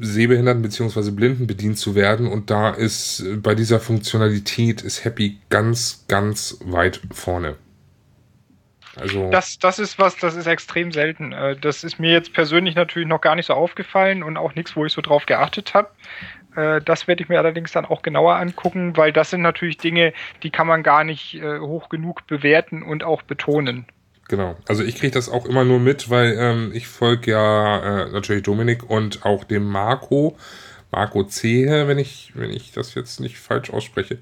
Sehbehinderten 0.00 0.62
bzw. 0.62 1.12
Blinden 1.12 1.46
bedient 1.46 1.78
zu 1.78 1.94
werden 1.94 2.26
und 2.26 2.50
da 2.50 2.70
ist 2.70 3.20
äh, 3.20 3.36
bei 3.36 3.54
dieser 3.54 3.78
Funktionalität 3.78 4.82
ist 4.82 5.04
Happy 5.04 5.38
ganz, 5.48 6.04
ganz 6.08 6.58
weit 6.64 7.00
vorne. 7.12 7.56
Also 8.96 9.30
das, 9.30 9.58
das 9.60 9.78
ist 9.78 10.00
was, 10.00 10.16
das 10.16 10.34
ist 10.34 10.46
extrem 10.46 10.90
selten. 10.90 11.32
Äh, 11.32 11.56
das 11.56 11.84
ist 11.84 12.00
mir 12.00 12.10
jetzt 12.10 12.32
persönlich 12.32 12.74
natürlich 12.74 13.08
noch 13.08 13.20
gar 13.20 13.36
nicht 13.36 13.46
so 13.46 13.54
aufgefallen 13.54 14.24
und 14.24 14.36
auch 14.36 14.56
nichts, 14.56 14.74
wo 14.74 14.84
ich 14.84 14.92
so 14.92 15.02
drauf 15.02 15.26
geachtet 15.26 15.74
habe. 15.74 15.88
Äh, 16.56 16.80
das 16.80 17.08
werde 17.08 17.22
ich 17.22 17.28
mir 17.28 17.38
allerdings 17.38 17.72
dann 17.72 17.84
auch 17.84 18.02
genauer 18.02 18.36
angucken, 18.36 18.96
weil 18.96 19.12
das 19.12 19.30
sind 19.30 19.42
natürlich 19.42 19.78
Dinge, 19.78 20.12
die 20.42 20.50
kann 20.50 20.66
man 20.66 20.82
gar 20.82 21.04
nicht 21.04 21.34
äh, 21.34 21.58
hoch 21.60 21.88
genug 21.88 22.26
bewerten 22.26 22.82
und 22.82 23.04
auch 23.04 23.22
betonen. 23.22 23.86
Genau. 24.28 24.56
Also 24.68 24.84
ich 24.84 24.96
kriege 24.96 25.12
das 25.12 25.28
auch 25.28 25.44
immer 25.46 25.64
nur 25.64 25.80
mit, 25.80 26.08
weil 26.08 26.36
ähm, 26.38 26.70
ich 26.72 26.86
folge 26.86 27.32
ja 27.32 28.04
äh, 28.04 28.10
natürlich 28.12 28.44
Dominik 28.44 28.88
und 28.88 29.24
auch 29.24 29.44
dem 29.44 29.64
Marco 29.64 30.36
Marco 30.92 31.22
Zehe, 31.24 31.86
wenn 31.86 31.98
ich, 31.98 32.32
wenn 32.34 32.50
ich 32.50 32.72
das 32.72 32.94
jetzt 32.94 33.20
nicht 33.20 33.38
falsch 33.38 33.70
ausspreche. 33.70 34.18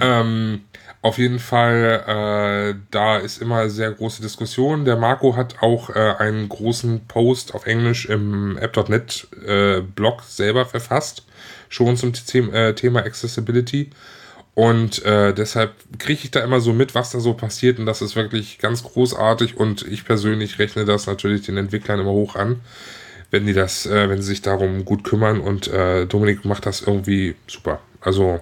Ähm, 0.00 0.62
auf 1.00 1.18
jeden 1.18 1.40
Fall, 1.40 2.74
äh, 2.74 2.80
da 2.90 3.18
ist 3.18 3.42
immer 3.42 3.68
sehr 3.70 3.90
große 3.90 4.22
Diskussion. 4.22 4.84
Der 4.84 4.96
Marco 4.96 5.36
hat 5.36 5.56
auch 5.62 5.90
äh, 5.90 6.14
einen 6.18 6.48
großen 6.48 7.06
Post 7.06 7.54
auf 7.54 7.66
Englisch 7.66 8.06
im 8.06 8.56
App.net 8.56 9.26
äh, 9.44 9.80
Blog 9.80 10.22
selber 10.22 10.64
verfasst, 10.64 11.26
schon 11.72 11.96
zum 11.96 12.12
äh, 12.52 12.74
Thema 12.74 13.00
Accessibility. 13.00 13.90
Und 14.54 15.02
äh, 15.04 15.32
deshalb 15.32 15.72
kriege 15.98 16.20
ich 16.24 16.30
da 16.30 16.40
immer 16.40 16.60
so 16.60 16.72
mit, 16.72 16.94
was 16.94 17.10
da 17.10 17.20
so 17.20 17.32
passiert. 17.34 17.78
Und 17.78 17.86
das 17.86 18.02
ist 18.02 18.16
wirklich 18.16 18.58
ganz 18.58 18.82
großartig. 18.82 19.56
Und 19.56 19.82
ich 19.82 20.04
persönlich 20.04 20.58
rechne 20.58 20.84
das 20.84 21.06
natürlich 21.06 21.42
den 21.42 21.56
Entwicklern 21.56 22.00
immer 22.00 22.12
hoch 22.12 22.36
an 22.36 22.60
wenn 23.32 23.46
die 23.46 23.54
das, 23.54 23.86
äh, 23.86 24.08
wenn 24.08 24.22
sie 24.22 24.28
sich 24.28 24.42
darum 24.42 24.84
gut 24.84 25.02
kümmern 25.02 25.40
und 25.40 25.66
äh, 25.66 26.06
Dominik 26.06 26.44
macht 26.44 26.66
das 26.66 26.82
irgendwie 26.82 27.34
super. 27.48 27.80
Also 28.00 28.40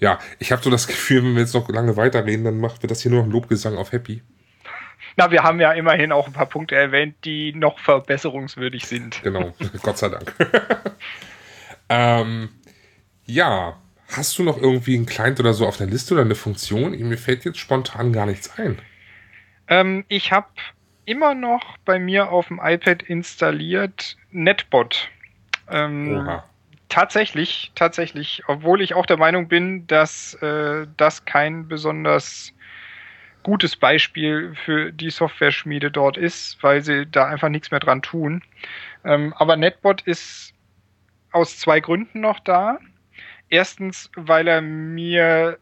ja, 0.00 0.18
ich 0.38 0.52
habe 0.52 0.62
so 0.62 0.68
das 0.68 0.86
Gefühl, 0.88 1.22
wenn 1.22 1.34
wir 1.34 1.42
jetzt 1.42 1.54
noch 1.54 1.68
lange 1.70 1.96
weiterreden, 1.96 2.44
dann 2.44 2.60
macht 2.60 2.82
wir 2.82 2.88
das 2.88 3.00
hier 3.00 3.12
nur 3.12 3.20
noch 3.20 3.28
ein 3.28 3.32
Lobgesang 3.32 3.78
auf 3.78 3.92
Happy. 3.92 4.20
Na, 5.16 5.30
wir 5.30 5.42
haben 5.42 5.60
ja 5.60 5.72
immerhin 5.72 6.12
auch 6.12 6.26
ein 6.26 6.32
paar 6.32 6.46
Punkte 6.46 6.74
erwähnt, 6.74 7.16
die 7.24 7.52
noch 7.52 7.78
verbesserungswürdig 7.78 8.84
sind. 8.84 9.22
Genau, 9.22 9.52
Gott 9.82 9.98
sei 9.98 10.08
Dank. 10.08 10.34
ähm, 11.88 12.50
ja, 13.24 13.78
hast 14.08 14.38
du 14.38 14.42
noch 14.42 14.56
irgendwie 14.60 14.96
einen 14.96 15.06
Client 15.06 15.38
oder 15.40 15.52
so 15.52 15.66
auf 15.66 15.76
der 15.76 15.86
Liste 15.86 16.14
oder 16.14 16.22
eine 16.22 16.34
Funktion? 16.34 16.92
Mir 16.92 17.18
fällt 17.18 17.44
jetzt 17.44 17.58
spontan 17.58 18.12
gar 18.12 18.26
nichts 18.26 18.58
ein. 18.58 18.78
Ähm, 19.68 20.04
ich 20.08 20.32
habe 20.32 20.48
immer 21.04 21.34
noch 21.34 21.78
bei 21.84 21.98
mir 21.98 22.30
auf 22.30 22.48
dem 22.48 22.60
iPad 22.62 23.02
installiert 23.02 24.16
Netbot. 24.30 25.08
Ähm, 25.70 26.28
tatsächlich, 26.88 27.72
tatsächlich, 27.74 28.42
obwohl 28.46 28.80
ich 28.80 28.94
auch 28.94 29.06
der 29.06 29.18
Meinung 29.18 29.48
bin, 29.48 29.86
dass 29.86 30.34
äh, 30.34 30.86
das 30.96 31.24
kein 31.24 31.68
besonders 31.68 32.52
gutes 33.42 33.76
Beispiel 33.76 34.54
für 34.64 34.92
die 34.92 35.10
Software-Schmiede 35.10 35.90
dort 35.90 36.16
ist, 36.16 36.62
weil 36.62 36.82
sie 36.82 37.06
da 37.06 37.26
einfach 37.26 37.48
nichts 37.48 37.70
mehr 37.70 37.80
dran 37.80 38.02
tun. 38.02 38.42
Ähm, 39.04 39.32
aber 39.36 39.56
Netbot 39.56 40.02
ist 40.02 40.52
aus 41.32 41.58
zwei 41.58 41.80
Gründen 41.80 42.20
noch 42.20 42.40
da. 42.40 42.78
Erstens, 43.48 44.10
weil 44.14 44.46
er 44.48 44.60
mir 44.60 45.58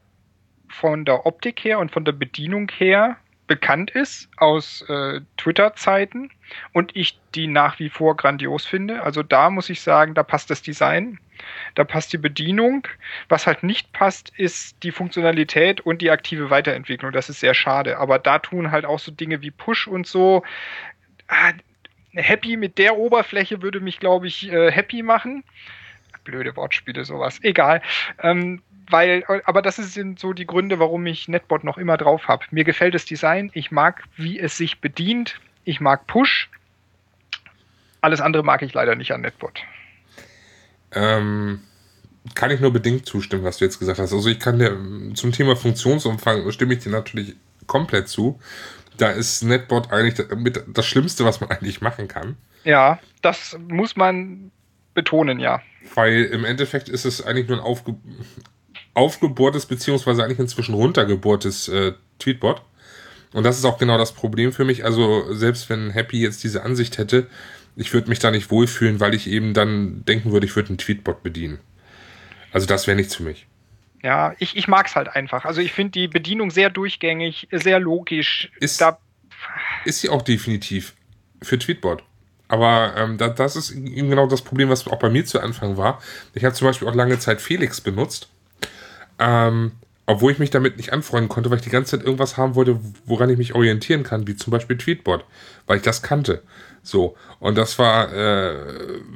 von 0.69 1.05
der 1.05 1.27
Optik 1.27 1.65
her 1.65 1.79
und 1.79 1.93
von 1.93 2.05
der 2.05 2.13
Bedienung 2.13 2.69
her 2.77 3.17
bekannt 3.47 3.91
ist 3.91 4.29
aus 4.37 4.83
äh, 4.89 5.21
Twitter-Zeiten 5.37 6.31
und 6.73 6.97
ich 6.97 7.19
die 7.35 7.47
nach 7.47 7.79
wie 7.79 7.89
vor 7.89 8.17
grandios 8.17 8.67
finde. 8.67 9.03
Also 9.03 9.23
da 9.23 9.51
muss 9.51 9.71
ich 9.71 9.81
sagen, 9.81 10.15
da 10.15 10.23
passt 10.23 10.51
das 10.51 10.63
Design, 10.63 11.19
da 11.75 11.85
passt 11.85 12.13
die 12.13 12.19
Bedienung. 12.19 12.87
Was 13.29 13.47
halt 13.47 13.63
nicht 13.63 13.93
passt, 13.93 14.33
ist 14.37 14.83
die 14.83 14.93
Funktionalität 14.93 15.81
und 15.81 16.03
die 16.03 16.11
aktive 16.11 16.51
Weiterentwicklung. 16.51 17.13
Das 17.13 17.29
ist 17.29 17.41
sehr 17.41 17.55
schade. 17.55 17.99
Aber 17.99 18.19
da 18.19 18.39
tun 18.39 18.71
halt 18.71 18.85
auch 18.85 18.99
so 18.99 19.13
Dinge 19.13 19.43
wie 19.43 19.51
Push 19.51 19.87
und 19.87 20.07
so. 20.07 20.43
Ah, 21.29 21.53
happy 22.17 22.57
mit 22.57 22.79
der 22.79 22.97
Oberfläche 22.97 23.63
würde 23.63 23.81
mich, 23.81 23.99
glaube 23.99 24.27
ich, 24.27 24.51
äh, 24.51 24.71
happy 24.71 25.03
machen 25.03 25.45
blöde 26.27 26.55
Wortspiele, 26.57 27.07
sowas. 27.07 27.39
Egal. 27.43 27.81
Ähm, 28.23 28.61
weil, 28.91 29.25
aber 29.45 29.63
das 29.63 29.77
sind 29.77 30.21
so 30.21 30.33
die 30.33 30.47
Gründe, 30.47 30.79
warum 30.79 31.07
ich 31.07 31.29
Netbot 31.29 31.65
noch 31.65 31.79
immer 31.79 31.97
drauf 31.97 32.29
habe. 32.29 32.45
Mir 32.51 32.65
gefällt 32.65 32.95
das 32.95 33.07
Design, 33.07 33.51
ich 33.55 33.71
mag, 33.71 34.05
wie 34.17 34.39
es 34.39 34.59
sich 34.59 34.81
bedient, 34.81 35.41
ich 35.65 35.81
mag 35.81 36.07
Push. 36.07 36.51
Alles 38.01 38.21
andere 38.21 38.45
mag 38.45 38.63
ich 38.63 38.75
leider 38.75 38.95
nicht 38.95 39.13
an 39.13 39.23
Netbot. 39.23 39.63
Ähm, 40.93 41.61
kann 42.35 42.51
ich 42.51 42.61
nur 42.61 42.73
bedingt 42.73 43.07
zustimmen, 43.07 43.43
was 43.43 43.59
du 43.59 43.65
jetzt 43.65 43.79
gesagt 43.79 43.99
hast. 43.99 44.13
Also 44.13 44.29
ich 44.29 44.39
kann 44.39 44.59
dir 44.59 44.77
zum 45.15 45.33
Thema 45.33 45.57
Funktionsumfang 45.57 46.49
stimme 46.53 46.75
ich 46.75 46.81
dir 46.85 46.91
natürlich 46.91 47.35
komplett 47.67 48.09
zu. 48.09 48.39
Da 48.99 49.11
ist 49.11 49.43
Netbot 49.43 49.93
eigentlich 49.93 50.27
das 50.69 50.87
Schlimmste, 50.87 51.25
was 51.25 51.41
man 51.41 51.51
eigentlich 51.51 51.81
machen 51.81 52.09
kann. 52.09 52.37
Ja, 52.65 52.99
das 53.23 53.57
muss 53.69 53.97
man 53.97 54.51
betonen, 54.95 55.39
ja. 55.39 55.61
Weil 55.95 56.25
im 56.25 56.45
Endeffekt 56.45 56.89
ist 56.89 57.05
es 57.05 57.25
eigentlich 57.25 57.49
nur 57.49 57.59
ein 57.59 57.65
aufge 57.65 57.95
aufgebohrtes, 58.95 59.67
beziehungsweise 59.67 60.25
eigentlich 60.25 60.39
inzwischen 60.39 60.75
runtergebohrtes 60.75 61.69
äh, 61.69 61.93
Tweetbot. 62.19 62.63
Und 63.35 63.45
das 63.45 63.59
ist 63.59 63.67
auch 63.67 63.77
genau 63.77 63.99
das 63.99 64.13
Problem 64.13 64.53
für 64.53 64.65
mich. 64.65 64.85
Also 64.85 65.35
selbst 65.35 65.69
wenn 65.69 65.91
Happy 65.91 66.21
jetzt 66.23 66.43
diese 66.43 66.63
Ansicht 66.63 66.97
hätte, 66.97 67.27
ich 67.77 67.93
würde 67.93 68.09
mich 68.09 68.21
da 68.21 68.31
nicht 68.31 68.51
wohlfühlen, 68.51 68.99
weil 68.99 69.15
ich 69.15 69.29
eben 69.29 69.53
dann 69.53 70.03
denken 70.07 70.33
würde, 70.33 70.47
ich 70.47 70.57
würde 70.57 70.71
einen 70.71 70.79
Tweetbot 70.79 71.23
bedienen. 71.23 71.59
Also 72.53 72.67
das 72.67 72.87
wäre 72.87 72.97
nichts 72.97 73.17
für 73.17 73.23
mich. 73.23 73.47
Ja, 74.07 74.35
ich, 74.39 74.57
ich 74.57 74.69
mag 74.69 74.87
es 74.87 74.95
halt 74.95 75.09
einfach. 75.09 75.45
Also 75.45 75.61
ich 75.61 75.73
finde 75.73 75.91
die 75.91 76.07
Bedienung 76.07 76.53
sehr 76.53 76.71
durchgängig, 76.71 77.49
sehr 77.51 77.81
logisch. 77.81 78.53
Ist, 78.61 78.81
da 78.81 78.99
ist 79.85 80.01
sie 80.01 80.09
auch 80.09 80.23
definitiv 80.23 80.95
für 81.43 81.59
Tweetbot. 81.59 82.05
Aber 82.47 82.95
ähm, 82.97 83.19
da, 83.19 83.29
das 83.29 83.57
ist 83.57 83.73
eben 83.73 84.09
genau 84.09 84.29
das 84.29 84.43
Problem, 84.43 84.69
was 84.69 84.87
auch 84.87 85.01
bei 85.01 85.11
mir 85.11 85.25
zu 85.25 85.41
Anfang 85.41 85.77
war. 85.77 86.01
Ich 86.35 86.45
habe 86.45 86.55
zum 86.55 86.69
Beispiel 86.69 86.87
auch 86.87 86.95
lange 86.95 87.19
Zeit 87.19 87.41
Felix 87.41 87.81
benutzt 87.81 88.29
ähm, 89.19 89.73
obwohl 90.07 90.33
ich 90.33 90.39
mich 90.39 90.51
damit 90.51 90.77
nicht 90.77 90.93
anfreunden 90.93 91.29
konnte, 91.29 91.51
weil 91.51 91.59
ich 91.59 91.65
die 91.65 91.71
ganze 91.71 91.97
Zeit 91.97 92.07
irgendwas 92.07 92.37
haben 92.37 92.55
wollte, 92.55 92.79
woran 93.07 93.29
ich 93.29 93.39
mich 93.39 93.55
orientieren 93.55 94.05
kann, 94.05 94.27
wie 94.27 94.37
zum 94.37 94.53
Beispiel 94.53 94.79
Tweetbot, 94.79 95.25
weil 95.67 95.79
ich 95.79 95.83
das 95.83 96.03
kannte. 96.03 96.43
So. 96.83 97.17
Und 97.41 97.59
das 97.59 97.79
war 97.79 98.13
äh, 98.13 98.55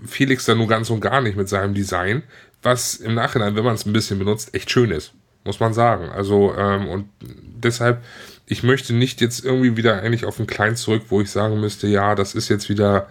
Felix 0.05 0.45
dann 0.47 0.59
nur 0.59 0.67
ganz 0.67 0.91
und 0.91 1.01
gar 1.01 1.21
nicht 1.21 1.37
mit 1.37 1.49
seinem 1.49 1.75
Design, 1.75 2.25
was 2.63 2.97
im 2.97 3.15
Nachhinein, 3.15 3.57
wenn 3.57 3.65
man 3.65 3.75
es 3.75 3.87
ein 3.87 3.93
bisschen 3.93 4.19
benutzt, 4.19 4.55
echt 4.55 4.71
schön 4.71 4.91
ist. 4.91 5.13
Muss 5.45 5.61
man 5.61 5.73
sagen. 5.73 6.11
Also, 6.11 6.55
ähm, 6.57 6.89
und 6.89 7.09
deshalb, 7.21 8.05
ich 8.47 8.63
möchte 8.63 8.93
nicht 8.93 9.21
jetzt 9.21 9.45
irgendwie 9.45 9.77
wieder 9.77 10.03
eigentlich 10.03 10.27
auf 10.27 10.39
einen 10.39 10.47
Client 10.47 10.77
zurück, 10.77 11.05
wo 11.09 11.21
ich 11.21 11.31
sagen 11.31 11.61
müsste, 11.61 11.87
ja, 11.87 12.15
das 12.15 12.35
ist 12.35 12.49
jetzt 12.51 12.69
wieder 12.69 13.09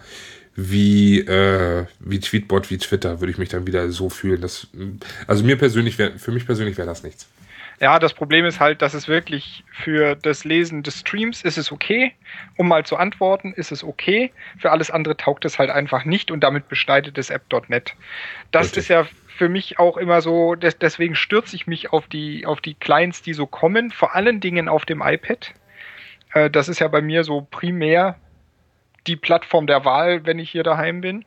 wie, 0.54 1.20
äh, 1.20 1.86
wie 1.98 2.20
Tweetbot, 2.20 2.70
wie 2.70 2.78
Twitter, 2.78 3.20
würde 3.20 3.32
ich 3.32 3.38
mich 3.38 3.48
dann 3.48 3.66
wieder 3.66 3.90
so 3.90 4.10
fühlen. 4.10 4.40
Dass, 4.40 4.68
also 5.26 5.44
mir 5.44 5.56
persönlich 5.56 5.98
wäre, 5.98 6.18
für 6.18 6.30
mich 6.30 6.46
persönlich 6.46 6.76
wäre 6.76 6.86
das 6.86 7.02
nichts. 7.02 7.28
Ja, 7.80 7.98
das 7.98 8.12
Problem 8.12 8.44
ist 8.44 8.60
halt, 8.60 8.82
dass 8.82 8.92
es 8.92 9.08
wirklich 9.08 9.64
für 9.72 10.14
das 10.14 10.44
Lesen 10.44 10.82
des 10.82 11.00
Streams 11.00 11.40
ist 11.42 11.56
es 11.56 11.72
okay. 11.72 12.12
Um 12.58 12.68
mal 12.68 12.84
zu 12.84 12.96
antworten, 12.98 13.54
ist 13.54 13.72
es 13.72 13.82
okay. 13.82 14.32
Für 14.58 14.70
alles 14.70 14.90
andere 14.90 15.16
taugt 15.16 15.46
es 15.46 15.58
halt 15.58 15.70
einfach 15.70 16.04
nicht 16.04 16.30
und 16.30 16.40
damit 16.40 16.68
beschneidet 16.68 17.16
es 17.16 17.30
App.net. 17.30 17.94
Das 18.50 18.66
Richtig. 18.66 18.82
ist 18.82 18.88
ja 18.88 19.06
für 19.40 19.48
mich 19.48 19.78
auch 19.78 19.96
immer 19.96 20.20
so, 20.20 20.54
deswegen 20.54 21.14
stürze 21.14 21.56
ich 21.56 21.66
mich 21.66 21.94
auf 21.94 22.06
die, 22.08 22.44
auf 22.44 22.60
die 22.60 22.74
Clients, 22.74 23.22
die 23.22 23.32
so 23.32 23.46
kommen, 23.46 23.90
vor 23.90 24.14
allen 24.14 24.38
Dingen 24.38 24.68
auf 24.68 24.84
dem 24.84 25.00
iPad. 25.00 25.54
Äh, 26.34 26.50
das 26.50 26.68
ist 26.68 26.78
ja 26.78 26.88
bei 26.88 27.00
mir 27.00 27.24
so 27.24 27.48
primär 27.50 28.16
die 29.06 29.16
Plattform 29.16 29.66
der 29.66 29.86
Wahl, 29.86 30.26
wenn 30.26 30.38
ich 30.38 30.50
hier 30.50 30.62
daheim 30.62 31.00
bin. 31.00 31.24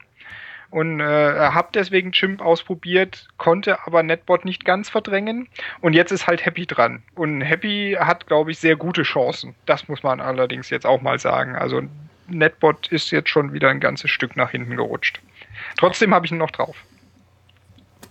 Und 0.70 1.00
äh, 1.00 1.04
habe 1.04 1.70
deswegen 1.74 2.12
Chimp 2.12 2.40
ausprobiert, 2.40 3.30
konnte 3.38 3.84
aber 3.88 4.04
Netbot 4.04 4.46
nicht 4.46 4.64
ganz 4.64 4.92
verdrängen. 4.92 5.50
Und 5.82 5.94
jetzt 5.94 6.12
ist 6.12 6.28
halt 6.28 6.46
Happy 6.46 6.68
dran. 6.68 7.02
Und 7.16 7.42
Happy 7.42 7.98
hat, 8.00 8.28
glaube 8.28 8.52
ich, 8.52 8.60
sehr 8.60 8.76
gute 8.76 9.02
Chancen. 9.02 9.56
Das 9.66 9.88
muss 9.88 10.04
man 10.04 10.22
allerdings 10.22 10.70
jetzt 10.70 10.86
auch 10.86 11.02
mal 11.02 11.18
sagen. 11.18 11.56
Also 11.56 11.82
Netbot 12.28 12.90
ist 12.90 13.10
jetzt 13.10 13.30
schon 13.30 13.54
wieder 13.54 13.70
ein 13.70 13.80
ganzes 13.80 14.12
Stück 14.12 14.36
nach 14.36 14.52
hinten 14.52 14.78
gerutscht. 14.78 15.20
Trotzdem 15.80 16.14
habe 16.14 16.28
ich 16.28 16.32
ihn 16.32 16.38
noch 16.38 16.52
drauf. 16.52 16.76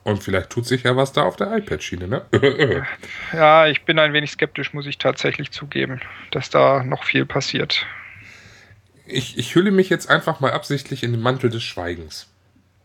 Und 0.05 0.23
vielleicht 0.23 0.51
tut 0.51 0.67
sich 0.67 0.83
ja 0.83 0.97
was 0.97 1.13
da 1.13 1.23
auf 1.23 1.37
der 1.37 1.57
iPad-Schiene, 1.57 2.09
ne? 2.09 2.23
ja, 3.33 3.69
ich 3.69 3.85
bin 3.85 3.99
ein 3.99 4.13
wenig 4.13 4.33
skeptisch, 4.33 4.73
muss 4.73 4.87
ich 4.87 4.99
tatsächlich 4.99 5.53
zugeben, 5.53 6.01
dass 6.33 6.51
da 6.51 6.83
noch 6.83 7.05
viel 7.05 7.25
passiert 7.25 7.87
ich, 9.13 9.39
ich 9.39 9.55
hülle 9.55 9.71
mich 9.71 9.89
jetzt 9.89 10.09
einfach 10.09 10.41
mal 10.41 10.53
absichtlich 10.53 11.03
in 11.03 11.13
den 11.13 11.21
Mantel 11.21 11.51
des 11.51 11.63
Schweigens. 11.63 12.29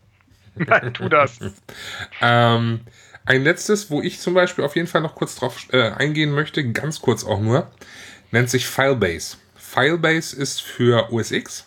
Nein, 0.56 0.94
tu 0.94 1.10
das. 1.10 1.40
ähm, 2.22 2.82
ein 3.26 3.44
letztes, 3.44 3.90
wo 3.90 4.02
ich 4.02 4.20
zum 4.20 4.34
Beispiel 4.34 4.64
auf 4.64 4.76
jeden 4.76 4.88
Fall 4.88 5.02
noch 5.02 5.16
kurz 5.16 5.36
drauf 5.36 5.68
äh, 5.72 5.92
eingehen 5.92 6.32
möchte, 6.32 6.70
ganz 6.72 7.02
kurz 7.02 7.24
auch 7.24 7.40
nur, 7.40 7.72
nennt 8.32 8.50
sich 8.50 8.68
Filebase. 8.68 9.38
Filebase 9.56 10.36
ist 10.36 10.62
für 10.62 11.12
OS 11.12 11.32
X, 11.32 11.67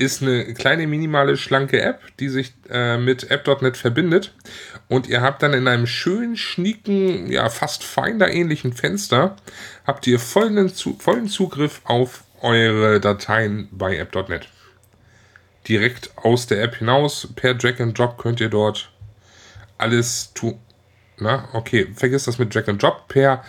ist 0.00 0.22
eine 0.22 0.54
kleine, 0.54 0.86
minimale, 0.86 1.36
schlanke 1.36 1.82
App, 1.82 2.00
die 2.18 2.30
sich 2.30 2.54
äh, 2.70 2.96
mit 2.96 3.30
App.NET 3.30 3.76
verbindet. 3.76 4.32
Und 4.88 5.06
ihr 5.06 5.20
habt 5.20 5.42
dann 5.42 5.52
in 5.52 5.68
einem 5.68 5.86
schönen, 5.86 6.38
schnieken, 6.38 7.30
ja, 7.30 7.50
fast 7.50 7.84
Finder-ähnlichen 7.84 8.72
Fenster, 8.72 9.36
habt 9.86 10.06
ihr 10.06 10.18
vollen, 10.18 10.70
vollen 10.70 11.28
Zugriff 11.28 11.82
auf 11.84 12.24
eure 12.40 12.98
Dateien 12.98 13.68
bei 13.72 13.98
app.net. 13.98 14.48
Direkt 15.68 16.16
aus 16.16 16.46
der 16.46 16.62
App 16.62 16.76
hinaus, 16.76 17.28
per 17.36 17.52
Drag 17.52 17.78
and 17.78 17.96
Drop 17.98 18.16
könnt 18.16 18.40
ihr 18.40 18.48
dort 18.48 18.90
alles 19.76 20.32
tun. 20.32 20.58
Na, 21.18 21.46
okay, 21.52 21.88
vergiss 21.94 22.24
das 22.24 22.38
mit 22.38 22.54
Drag 22.54 22.66
and 22.68 22.82
Drop. 22.82 23.06
Per 23.08 23.44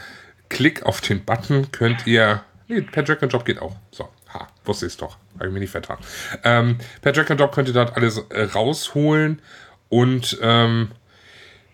Klick 0.50 0.84
auf 0.84 1.00
den 1.00 1.24
Button 1.24 1.72
könnt 1.72 2.06
ihr. 2.06 2.44
Nee, 2.68 2.82
per 2.82 3.04
Drag 3.04 3.22
and 3.22 3.32
Drop 3.32 3.46
geht 3.46 3.60
auch. 3.60 3.78
So, 3.92 4.10
ha, 4.34 4.48
wusste 4.65 4.86
ich 4.86 4.94
es 4.94 4.98
doch. 4.98 5.17
Habe 5.36 5.48
ich 5.48 5.54
mir 5.54 5.60
nicht 5.60 5.72
vertan. 5.72 5.98
Ähm, 6.44 6.78
per 7.02 7.12
Drag 7.12 7.30
and 7.30 7.39
Drop 7.39 7.54
könnt 7.54 7.67
ihr 7.67 7.74
dort 7.74 7.96
alles 7.96 8.17
äh, 8.30 8.44
rausholen 8.44 9.41
Und 9.89 10.38
ähm, 10.41 10.91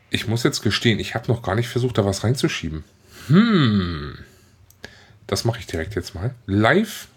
ich 0.10 0.28
muss 0.28 0.44
jetzt 0.44 0.62
gestehen, 0.62 1.00
ich 1.00 1.16
habe 1.16 1.32
noch 1.32 1.42
gar 1.42 1.56
nicht 1.56 1.68
versucht, 1.68 1.98
da 1.98 2.06
was 2.06 2.24
reinzuschieben. 2.24 2.84
Hm. 3.28 4.18
Das 5.28 5.44
mache 5.44 5.60
ich 5.60 5.68
direkt 5.68 5.96
jetzt 5.96 6.16
mal. 6.16 6.34
Live 6.46 7.08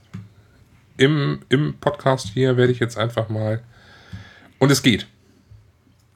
im, 0.96 1.40
im 1.48 1.74
Podcast 1.74 2.30
hier 2.34 2.56
werde 2.56 2.72
ich 2.72 2.80
jetzt 2.80 2.98
einfach 2.98 3.28
mal. 3.28 3.62
Und 4.58 4.70
es 4.70 4.82
geht. 4.82 5.06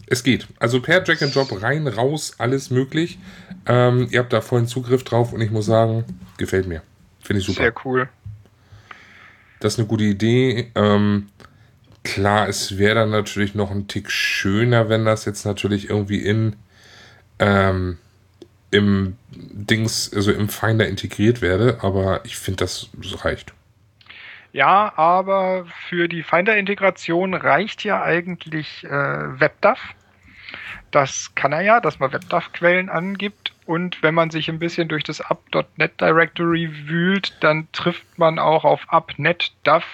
Es 0.06 0.22
geht. 0.22 0.46
Also 0.58 0.82
per 0.82 1.00
Drag 1.00 1.22
and 1.22 1.34
Drop 1.34 1.62
rein, 1.62 1.86
raus, 1.86 2.34
alles 2.36 2.70
möglich. 2.70 3.18
Ähm, 3.66 4.08
ihr 4.10 4.18
habt 4.18 4.32
da 4.32 4.42
vollen 4.42 4.66
Zugriff 4.66 5.04
drauf 5.04 5.32
und 5.32 5.40
ich 5.40 5.50
muss 5.50 5.66
sagen, 5.66 6.04
gefällt 6.36 6.66
mir. 6.66 6.82
Finde 7.20 7.40
ich 7.40 7.46
super. 7.46 7.62
Sehr 7.62 7.74
cool. 7.86 8.08
Das 9.64 9.72
ist 9.72 9.78
eine 9.78 9.88
gute 9.88 10.04
Idee. 10.04 10.70
Ähm, 10.74 11.28
klar, 12.02 12.50
es 12.50 12.76
wäre 12.76 12.96
dann 12.96 13.08
natürlich 13.08 13.54
noch 13.54 13.70
ein 13.70 13.88
Tick 13.88 14.10
schöner, 14.10 14.90
wenn 14.90 15.06
das 15.06 15.24
jetzt 15.24 15.46
natürlich 15.46 15.88
irgendwie 15.88 16.18
in 16.18 16.56
ähm, 17.38 17.96
im 18.70 19.16
Dings, 19.30 20.12
also 20.14 20.32
im 20.32 20.50
Finder 20.50 20.86
integriert 20.86 21.40
werde, 21.40 21.78
aber 21.80 22.26
ich 22.26 22.36
finde, 22.36 22.58
das 22.58 22.90
reicht. 23.24 23.54
Ja, 24.52 24.92
aber 24.96 25.64
für 25.88 26.08
die 26.08 26.22
Finder-Integration 26.22 27.32
reicht 27.32 27.84
ja 27.84 28.02
eigentlich 28.02 28.84
äh, 28.84 28.90
WebDAV. 28.90 29.78
Das 30.90 31.34
kann 31.34 31.52
er 31.52 31.62
ja, 31.62 31.80
dass 31.80 31.98
man 32.00 32.12
WebDAV-Quellen 32.12 32.90
angibt. 32.90 33.53
Und 33.66 34.02
wenn 34.02 34.14
man 34.14 34.30
sich 34.30 34.48
ein 34.48 34.58
bisschen 34.58 34.88
durch 34.88 35.04
das 35.04 35.20
up.net 35.20 36.00
Directory 36.00 36.70
wühlt, 36.86 37.34
dann 37.40 37.68
trifft 37.72 38.18
man 38.18 38.38
auch 38.38 38.64
auf 38.64 38.86
upnet.dav, 38.88 39.84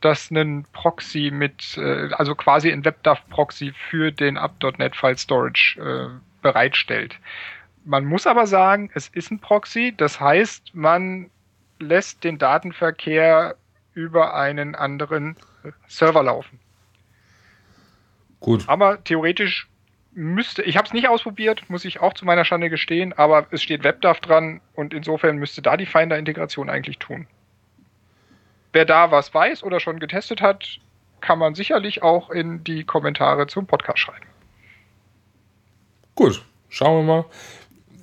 das 0.00 0.30
einen 0.30 0.64
Proxy 0.72 1.30
mit, 1.30 1.76
äh, 1.76 2.08
also 2.12 2.34
quasi 2.34 2.72
ein 2.72 2.84
WebDAV-Proxy 2.84 3.72
für 3.90 4.12
den 4.12 4.38
up.net 4.38 4.96
File 4.96 5.18
Storage 5.18 5.78
äh, 5.78 6.08
bereitstellt. 6.40 7.18
Man 7.84 8.04
muss 8.04 8.26
aber 8.26 8.46
sagen, 8.46 8.90
es 8.94 9.08
ist 9.08 9.30
ein 9.30 9.40
Proxy, 9.40 9.94
das 9.96 10.20
heißt, 10.20 10.74
man 10.74 11.30
lässt 11.78 12.24
den 12.24 12.38
Datenverkehr 12.38 13.56
über 13.94 14.34
einen 14.34 14.74
anderen 14.74 15.36
Server 15.86 16.22
laufen. 16.22 16.58
Gut. 18.40 18.68
Aber 18.68 19.02
theoretisch 19.04 19.68
müsste, 20.14 20.62
ich 20.62 20.76
habe 20.76 20.86
es 20.86 20.92
nicht 20.92 21.08
ausprobiert, 21.08 21.68
muss 21.68 21.84
ich 21.84 22.00
auch 22.00 22.14
zu 22.14 22.24
meiner 22.24 22.44
Schande 22.44 22.70
gestehen, 22.70 23.12
aber 23.12 23.46
es 23.50 23.62
steht 23.62 23.84
WebDAV 23.84 24.20
dran 24.20 24.60
und 24.74 24.94
insofern 24.94 25.36
müsste 25.36 25.62
da 25.62 25.76
die 25.76 25.86
Finder-Integration 25.86 26.68
eigentlich 26.68 26.98
tun. 26.98 27.26
Wer 28.72 28.84
da 28.84 29.10
was 29.10 29.32
weiß 29.32 29.62
oder 29.62 29.80
schon 29.80 30.00
getestet 30.00 30.40
hat, 30.40 30.80
kann 31.20 31.38
man 31.38 31.54
sicherlich 31.54 32.02
auch 32.02 32.30
in 32.30 32.64
die 32.64 32.84
Kommentare 32.84 33.46
zum 33.46 33.66
Podcast 33.66 34.00
schreiben. 34.00 34.26
Gut, 36.14 36.44
schauen 36.68 37.06
wir 37.06 37.14
mal. 37.14 37.24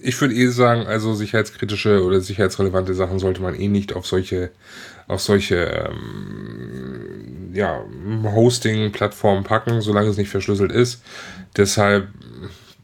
Ich 0.02 0.20
würde 0.22 0.34
eh 0.34 0.48
sagen, 0.48 0.88
also 0.88 1.14
sicherheitskritische 1.14 2.04
oder 2.04 2.22
sicherheitsrelevante 2.22 2.94
Sachen 2.94 3.20
sollte 3.20 3.42
man 3.42 3.54
eh 3.54 3.68
nicht 3.68 3.94
auf 3.94 4.08
solche, 4.08 4.52
auf 5.10 5.22
solche 5.22 5.90
ähm, 5.90 7.52
ja, 7.54 7.84
Hosting-Plattformen 8.24 9.44
packen, 9.44 9.82
solange 9.82 10.08
es 10.08 10.18
nicht 10.18 10.30
verschlüsselt 10.30 10.72
ist. 10.72 11.02
Deshalb 11.58 12.08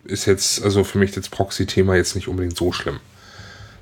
ist 0.04 0.26
jetzt, 0.26 0.64
also 0.64 0.84
für 0.84 0.98
mich 0.98 1.12
das 1.12 1.30
Proxy-Thema 1.30 1.96
jetzt 1.96 2.16
nicht 2.16 2.28
unbedingt 2.28 2.58
so 2.58 2.72
schlimm. 2.72 3.00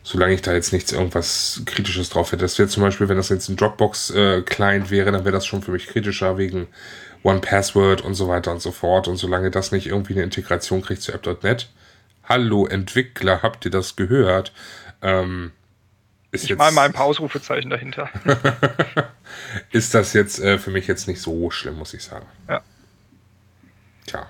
Solange 0.03 0.33
ich 0.33 0.41
da 0.41 0.53
jetzt 0.53 0.73
nichts 0.73 0.91
irgendwas 0.91 1.61
Kritisches 1.65 2.09
drauf 2.09 2.33
hätte. 2.33 2.41
Das 2.41 2.59
wäre 2.59 2.67
zum 2.67 2.83
Beispiel, 2.83 3.07
wenn 3.07 3.15
das 3.15 3.29
jetzt 3.29 3.47
ein 3.47 3.55
Dropbox-Client 3.55 4.91
wäre, 4.91 5.13
dann 5.13 5.23
wäre 5.23 5.31
das 5.31 5.45
schon 5.45 5.61
für 5.61 5.71
mich 5.71 5.87
kritischer 5.87 6.37
wegen 6.37 6.67
One 7.23 7.39
Password 7.39 8.01
und 8.01 8.15
so 8.15 8.27
weiter 8.27 8.51
und 8.51 8.61
so 8.61 8.73
fort. 8.73 9.07
Und 9.07 9.15
solange 9.15 9.51
das 9.51 9.71
nicht 9.71 9.87
irgendwie 9.87 10.13
eine 10.13 10.23
Integration 10.23 10.81
kriegt 10.81 11.01
zu 11.01 11.13
App.net, 11.13 11.69
hallo 12.25 12.65
Entwickler, 12.65 13.41
habt 13.41 13.63
ihr 13.63 13.71
das 13.71 13.95
gehört? 13.95 14.51
Ähm, 15.01 15.53
ist 16.33 16.49
ich 16.49 16.57
mal 16.57 16.71
mal 16.71 16.85
ein 16.85 16.93
paar 16.93 17.05
Ausrufezeichen 17.05 17.69
dahinter. 17.69 18.09
ist 19.71 19.93
das 19.93 20.13
jetzt 20.13 20.39
äh, 20.39 20.57
für 20.57 20.71
mich 20.71 20.87
jetzt 20.87 21.07
nicht 21.07 21.21
so 21.21 21.51
schlimm, 21.51 21.77
muss 21.77 21.93
ich 21.93 22.03
sagen. 22.03 22.25
Ja. 22.49 22.61
Tja. 24.07 24.27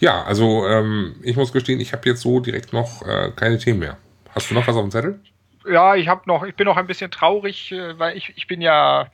Ja, 0.00 0.22
also 0.24 0.66
ähm, 0.66 1.16
ich 1.22 1.36
muss 1.36 1.52
gestehen, 1.52 1.80
ich 1.80 1.92
habe 1.92 2.08
jetzt 2.08 2.22
so 2.22 2.40
direkt 2.40 2.72
noch 2.72 3.02
äh, 3.06 3.30
keine 3.36 3.58
Themen 3.58 3.80
mehr. 3.80 3.98
Hast 4.34 4.50
du 4.50 4.54
noch 4.54 4.66
was 4.66 4.74
auf 4.74 4.82
dem 4.82 4.90
Zettel? 4.90 5.20
Ja, 5.70 5.94
ich 5.94 6.08
habe 6.08 6.22
noch, 6.24 6.44
ich 6.44 6.54
bin 6.54 6.64
noch 6.64 6.78
ein 6.78 6.86
bisschen 6.86 7.10
traurig, 7.10 7.72
äh, 7.72 7.98
weil 7.98 8.16
ich, 8.16 8.32
ich 8.36 8.46
bin 8.46 8.62
ja 8.62 9.10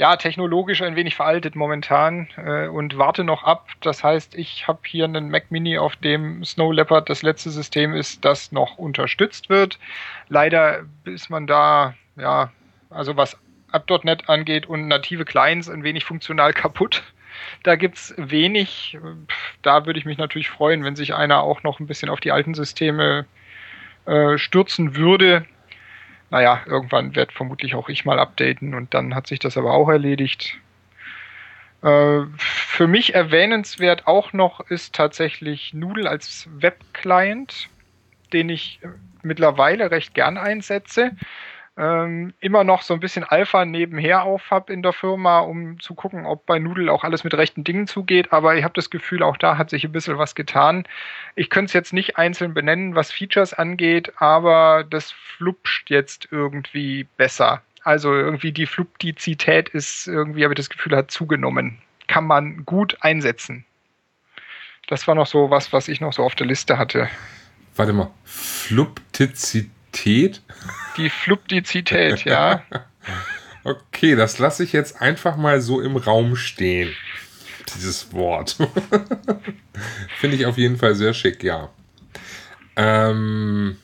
ja, 0.00 0.16
technologisch 0.16 0.80
ein 0.80 0.96
wenig 0.96 1.14
veraltet 1.14 1.54
momentan 1.54 2.28
äh, 2.38 2.68
und 2.68 2.96
warte 2.96 3.22
noch 3.22 3.44
ab. 3.44 3.68
Das 3.82 4.02
heißt, 4.02 4.34
ich 4.34 4.66
habe 4.66 4.78
hier 4.86 5.04
einen 5.04 5.28
Mac 5.28 5.50
Mini, 5.50 5.76
auf 5.76 5.94
dem 5.96 6.42
Snow 6.42 6.72
Leopard 6.72 7.10
das 7.10 7.20
letzte 7.20 7.50
System 7.50 7.92
ist, 7.92 8.24
das 8.24 8.50
noch 8.50 8.78
unterstützt 8.78 9.50
wird. 9.50 9.78
Leider 10.30 10.84
ist 11.04 11.28
man 11.28 11.46
da, 11.46 11.92
ja, 12.16 12.50
also 12.88 13.18
was 13.18 13.36
App.NET 13.72 14.30
angeht 14.30 14.64
und 14.64 14.88
native 14.88 15.26
Clients 15.26 15.68
ein 15.68 15.82
wenig 15.82 16.06
funktional 16.06 16.52
kaputt. 16.54 17.02
Da 17.62 17.76
gibt's 17.76 18.14
wenig. 18.16 18.98
Da 19.60 19.84
würde 19.84 19.98
ich 19.98 20.06
mich 20.06 20.16
natürlich 20.16 20.48
freuen, 20.48 20.82
wenn 20.82 20.96
sich 20.96 21.14
einer 21.14 21.42
auch 21.42 21.62
noch 21.62 21.78
ein 21.78 21.86
bisschen 21.86 22.08
auf 22.08 22.20
die 22.20 22.32
alten 22.32 22.54
Systeme 22.54 23.26
äh, 24.06 24.38
stürzen 24.38 24.96
würde 24.96 25.44
naja, 26.30 26.62
irgendwann 26.66 27.16
werde 27.16 27.32
vermutlich 27.32 27.74
auch 27.74 27.88
ich 27.88 28.04
mal 28.04 28.18
updaten 28.18 28.74
und 28.74 28.94
dann 28.94 29.14
hat 29.14 29.26
sich 29.26 29.38
das 29.40 29.56
aber 29.56 29.74
auch 29.74 29.88
erledigt. 29.88 30.58
Äh, 31.82 32.22
für 32.36 32.86
mich 32.86 33.14
erwähnenswert 33.14 34.06
auch 34.06 34.32
noch 34.32 34.60
ist 34.60 34.94
tatsächlich 34.94 35.74
Noodle 35.74 36.08
als 36.08 36.48
Webclient, 36.54 37.68
den 38.32 38.48
ich 38.48 38.80
mittlerweile 39.22 39.90
recht 39.90 40.14
gern 40.14 40.38
einsetze 40.38 41.12
ähm, 41.80 42.34
immer 42.40 42.62
noch 42.62 42.82
so 42.82 42.92
ein 42.92 43.00
bisschen 43.00 43.24
Alpha 43.24 43.64
nebenher 43.64 44.24
auf 44.24 44.50
habe 44.50 44.70
in 44.70 44.82
der 44.82 44.92
Firma, 44.92 45.38
um 45.38 45.80
zu 45.80 45.94
gucken, 45.94 46.26
ob 46.26 46.44
bei 46.44 46.58
Noodle 46.58 46.92
auch 46.92 47.04
alles 47.04 47.24
mit 47.24 47.32
rechten 47.32 47.64
Dingen 47.64 47.86
zugeht. 47.86 48.34
Aber 48.34 48.54
ich 48.54 48.64
habe 48.64 48.74
das 48.74 48.90
Gefühl, 48.90 49.22
auch 49.22 49.38
da 49.38 49.56
hat 49.56 49.70
sich 49.70 49.84
ein 49.84 49.92
bisschen 49.92 50.18
was 50.18 50.34
getan. 50.34 50.84
Ich 51.36 51.48
könnte 51.48 51.70
es 51.70 51.72
jetzt 51.72 51.94
nicht 51.94 52.18
einzeln 52.18 52.52
benennen, 52.52 52.96
was 52.96 53.10
Features 53.10 53.54
angeht, 53.54 54.12
aber 54.16 54.84
das 54.90 55.10
flupscht 55.10 55.88
jetzt 55.88 56.28
irgendwie 56.30 57.06
besser. 57.16 57.62
Also 57.82 58.12
irgendwie 58.14 58.52
die 58.52 58.66
Fluptizität 58.66 59.70
ist 59.70 60.06
irgendwie, 60.06 60.44
habe 60.44 60.52
ich 60.52 60.58
das 60.58 60.68
Gefühl, 60.68 60.94
hat 60.94 61.10
zugenommen. 61.10 61.78
Kann 62.08 62.26
man 62.26 62.66
gut 62.66 62.98
einsetzen. 63.00 63.64
Das 64.86 65.08
war 65.08 65.14
noch 65.14 65.26
so 65.26 65.48
was, 65.48 65.72
was 65.72 65.88
ich 65.88 66.02
noch 66.02 66.12
so 66.12 66.24
auf 66.24 66.34
der 66.34 66.46
Liste 66.46 66.76
hatte. 66.76 67.08
Warte 67.74 67.94
mal, 67.94 68.10
Fluptizität? 68.24 69.70
Fluptizität? 69.92 70.42
Die 70.96 71.10
Fluptizität, 71.10 72.24
ja. 72.24 72.62
okay, 73.64 74.16
das 74.16 74.38
lasse 74.38 74.64
ich 74.64 74.72
jetzt 74.72 75.00
einfach 75.00 75.36
mal 75.36 75.60
so 75.60 75.80
im 75.80 75.96
Raum 75.96 76.36
stehen. 76.36 76.94
Dieses 77.74 78.12
Wort. 78.12 78.56
Finde 80.18 80.36
ich 80.36 80.46
auf 80.46 80.58
jeden 80.58 80.76
Fall 80.76 80.94
sehr 80.94 81.14
schick, 81.14 81.42
ja. 81.42 81.70
Ähm, 82.76 83.76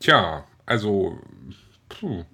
tja, 0.00 0.44
also. 0.66 1.20
Puh. 1.88 2.24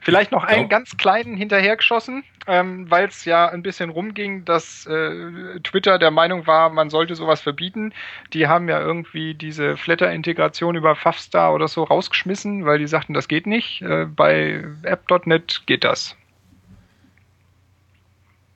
Vielleicht 0.00 0.32
noch 0.32 0.44
einen 0.44 0.68
ganz 0.68 0.96
kleinen 0.96 1.36
hinterhergeschossen, 1.36 2.24
ähm, 2.46 2.90
weil 2.90 3.06
es 3.06 3.24
ja 3.24 3.48
ein 3.48 3.62
bisschen 3.62 3.90
rumging, 3.90 4.44
dass 4.44 4.86
äh, 4.86 5.60
Twitter 5.60 5.98
der 5.98 6.10
Meinung 6.10 6.46
war, 6.46 6.70
man 6.70 6.90
sollte 6.90 7.14
sowas 7.14 7.40
verbieten. 7.40 7.92
Die 8.32 8.46
haben 8.46 8.68
ja 8.68 8.80
irgendwie 8.80 9.34
diese 9.34 9.76
Flatter-Integration 9.76 10.74
über 10.74 10.96
Fafstar 10.96 11.54
oder 11.54 11.68
so 11.68 11.84
rausgeschmissen, 11.84 12.64
weil 12.66 12.78
die 12.78 12.86
sagten, 12.86 13.14
das 13.14 13.28
geht 13.28 13.46
nicht. 13.46 13.82
Äh, 13.82 14.06
bei 14.06 14.64
App.net 14.82 15.62
geht 15.66 15.84
das. 15.84 16.16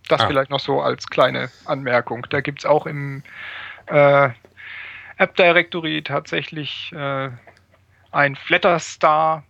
Das 0.09 0.23
ah. 0.23 0.27
vielleicht 0.27 0.51
noch 0.51 0.61
so 0.61 0.81
als 0.81 1.09
kleine 1.09 1.51
Anmerkung. 1.65 2.27
Da 2.31 2.41
gibt 2.41 2.61
es 2.61 2.67
auch 2.67 2.87
im 2.87 3.23
äh, 3.87 4.31
App 5.19 5.37
Directory 5.37 6.03
tatsächlich 6.03 6.93
äh, 6.93 7.31
ein 8.11 8.37
Flatterstar 8.37 9.45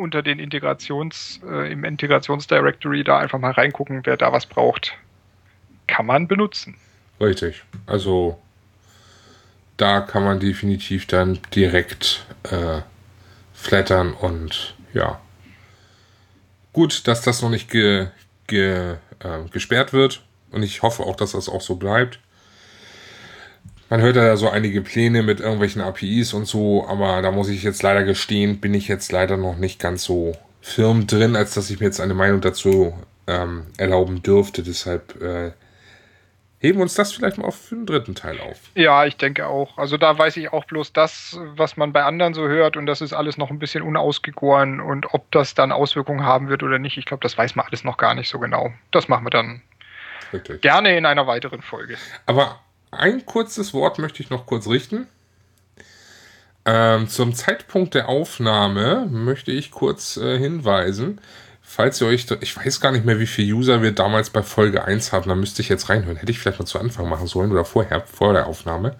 unter 0.00 0.22
den 0.22 0.38
Integrations, 0.38 1.40
äh, 1.48 1.72
im 1.72 1.84
Integrationsdirectory 1.84 3.04
da 3.04 3.18
einfach 3.18 3.38
mal 3.38 3.52
reingucken, 3.52 4.00
wer 4.04 4.16
da 4.16 4.32
was 4.32 4.46
braucht. 4.46 4.94
Kann 5.86 6.06
man 6.06 6.26
benutzen. 6.26 6.76
Richtig. 7.20 7.62
Also 7.86 8.40
da 9.76 10.00
kann 10.00 10.24
man 10.24 10.40
definitiv 10.40 11.06
dann 11.06 11.38
direkt 11.54 12.26
äh, 12.44 12.80
flattern 13.54 14.14
und 14.14 14.74
ja. 14.92 15.20
Gut, 16.72 17.06
dass 17.08 17.22
das 17.22 17.42
noch 17.42 17.50
nicht 17.50 17.70
ge, 17.70 18.08
ge, 18.46 18.96
äh, 19.20 19.48
gesperrt 19.50 19.92
wird 19.92 20.22
und 20.50 20.62
ich 20.62 20.82
hoffe 20.82 21.02
auch, 21.02 21.16
dass 21.16 21.32
das 21.32 21.48
auch 21.48 21.60
so 21.60 21.76
bleibt. 21.76 22.20
Man 23.90 24.00
hört 24.02 24.14
ja 24.14 24.36
so 24.36 24.48
einige 24.48 24.82
Pläne 24.82 25.24
mit 25.24 25.40
irgendwelchen 25.40 25.82
APIs 25.82 26.32
und 26.32 26.44
so, 26.44 26.86
aber 26.88 27.22
da 27.22 27.32
muss 27.32 27.48
ich 27.48 27.64
jetzt 27.64 27.82
leider 27.82 28.04
gestehen, 28.04 28.60
bin 28.60 28.72
ich 28.72 28.86
jetzt 28.86 29.10
leider 29.10 29.36
noch 29.36 29.56
nicht 29.56 29.80
ganz 29.80 30.04
so 30.04 30.32
firm 30.60 31.08
drin, 31.08 31.34
als 31.34 31.54
dass 31.54 31.70
ich 31.70 31.80
mir 31.80 31.86
jetzt 31.86 32.00
eine 32.00 32.14
Meinung 32.14 32.40
dazu 32.40 32.96
ähm, 33.26 33.66
erlauben 33.78 34.22
dürfte. 34.22 34.62
Deshalb 34.62 35.20
äh, 35.20 35.50
heben 36.60 36.78
wir 36.78 36.82
uns 36.82 36.94
das 36.94 37.12
vielleicht 37.12 37.38
mal 37.38 37.46
auf 37.46 37.56
für 37.56 37.74
den 37.74 37.84
dritten 37.84 38.14
Teil 38.14 38.38
auf. 38.40 38.60
Ja, 38.76 39.06
ich 39.06 39.16
denke 39.16 39.48
auch. 39.48 39.76
Also 39.76 39.96
da 39.96 40.16
weiß 40.16 40.36
ich 40.36 40.52
auch 40.52 40.66
bloß 40.66 40.92
das, 40.92 41.40
was 41.56 41.76
man 41.76 41.92
bei 41.92 42.04
anderen 42.04 42.32
so 42.32 42.46
hört 42.46 42.76
und 42.76 42.86
das 42.86 43.00
ist 43.00 43.12
alles 43.12 43.38
noch 43.38 43.50
ein 43.50 43.58
bisschen 43.58 43.82
unausgegoren 43.82 44.78
und 44.80 45.12
ob 45.14 45.28
das 45.32 45.54
dann 45.54 45.72
Auswirkungen 45.72 46.24
haben 46.24 46.48
wird 46.48 46.62
oder 46.62 46.78
nicht, 46.78 46.96
ich 46.96 47.06
glaube, 47.06 47.22
das 47.24 47.36
weiß 47.36 47.56
man 47.56 47.66
alles 47.66 47.82
noch 47.82 47.96
gar 47.96 48.14
nicht 48.14 48.28
so 48.28 48.38
genau. 48.38 48.72
Das 48.92 49.08
machen 49.08 49.26
wir 49.26 49.30
dann 49.30 49.62
Richtig. 50.32 50.62
gerne 50.62 50.96
in 50.96 51.06
einer 51.06 51.26
weiteren 51.26 51.60
Folge. 51.60 51.96
Aber 52.26 52.60
ein 52.90 53.26
kurzes 53.26 53.72
Wort 53.74 53.98
möchte 53.98 54.22
ich 54.22 54.30
noch 54.30 54.46
kurz 54.46 54.66
richten. 54.66 55.06
Ähm, 56.64 57.08
zum 57.08 57.34
Zeitpunkt 57.34 57.94
der 57.94 58.08
Aufnahme 58.08 59.06
möchte 59.10 59.50
ich 59.50 59.70
kurz 59.70 60.16
äh, 60.16 60.38
hinweisen, 60.38 61.20
falls 61.62 62.00
ihr 62.00 62.08
euch, 62.08 62.26
ich 62.40 62.56
weiß 62.56 62.80
gar 62.80 62.92
nicht 62.92 63.06
mehr, 63.06 63.18
wie 63.18 63.26
viele 63.26 63.54
User 63.54 63.80
wir 63.80 63.92
damals 63.92 64.30
bei 64.30 64.42
Folge 64.42 64.84
1 64.84 65.12
haben, 65.12 65.28
da 65.28 65.34
müsste 65.34 65.62
ich 65.62 65.68
jetzt 65.68 65.88
reinhören. 65.88 66.16
Hätte 66.16 66.32
ich 66.32 66.38
vielleicht 66.38 66.58
mal 66.58 66.66
zu 66.66 66.78
Anfang 66.78 67.08
machen 67.08 67.26
sollen 67.26 67.50
oder 67.50 67.64
vorher, 67.64 68.02
vor 68.02 68.34
der 68.34 68.46
Aufnahme. 68.46 68.96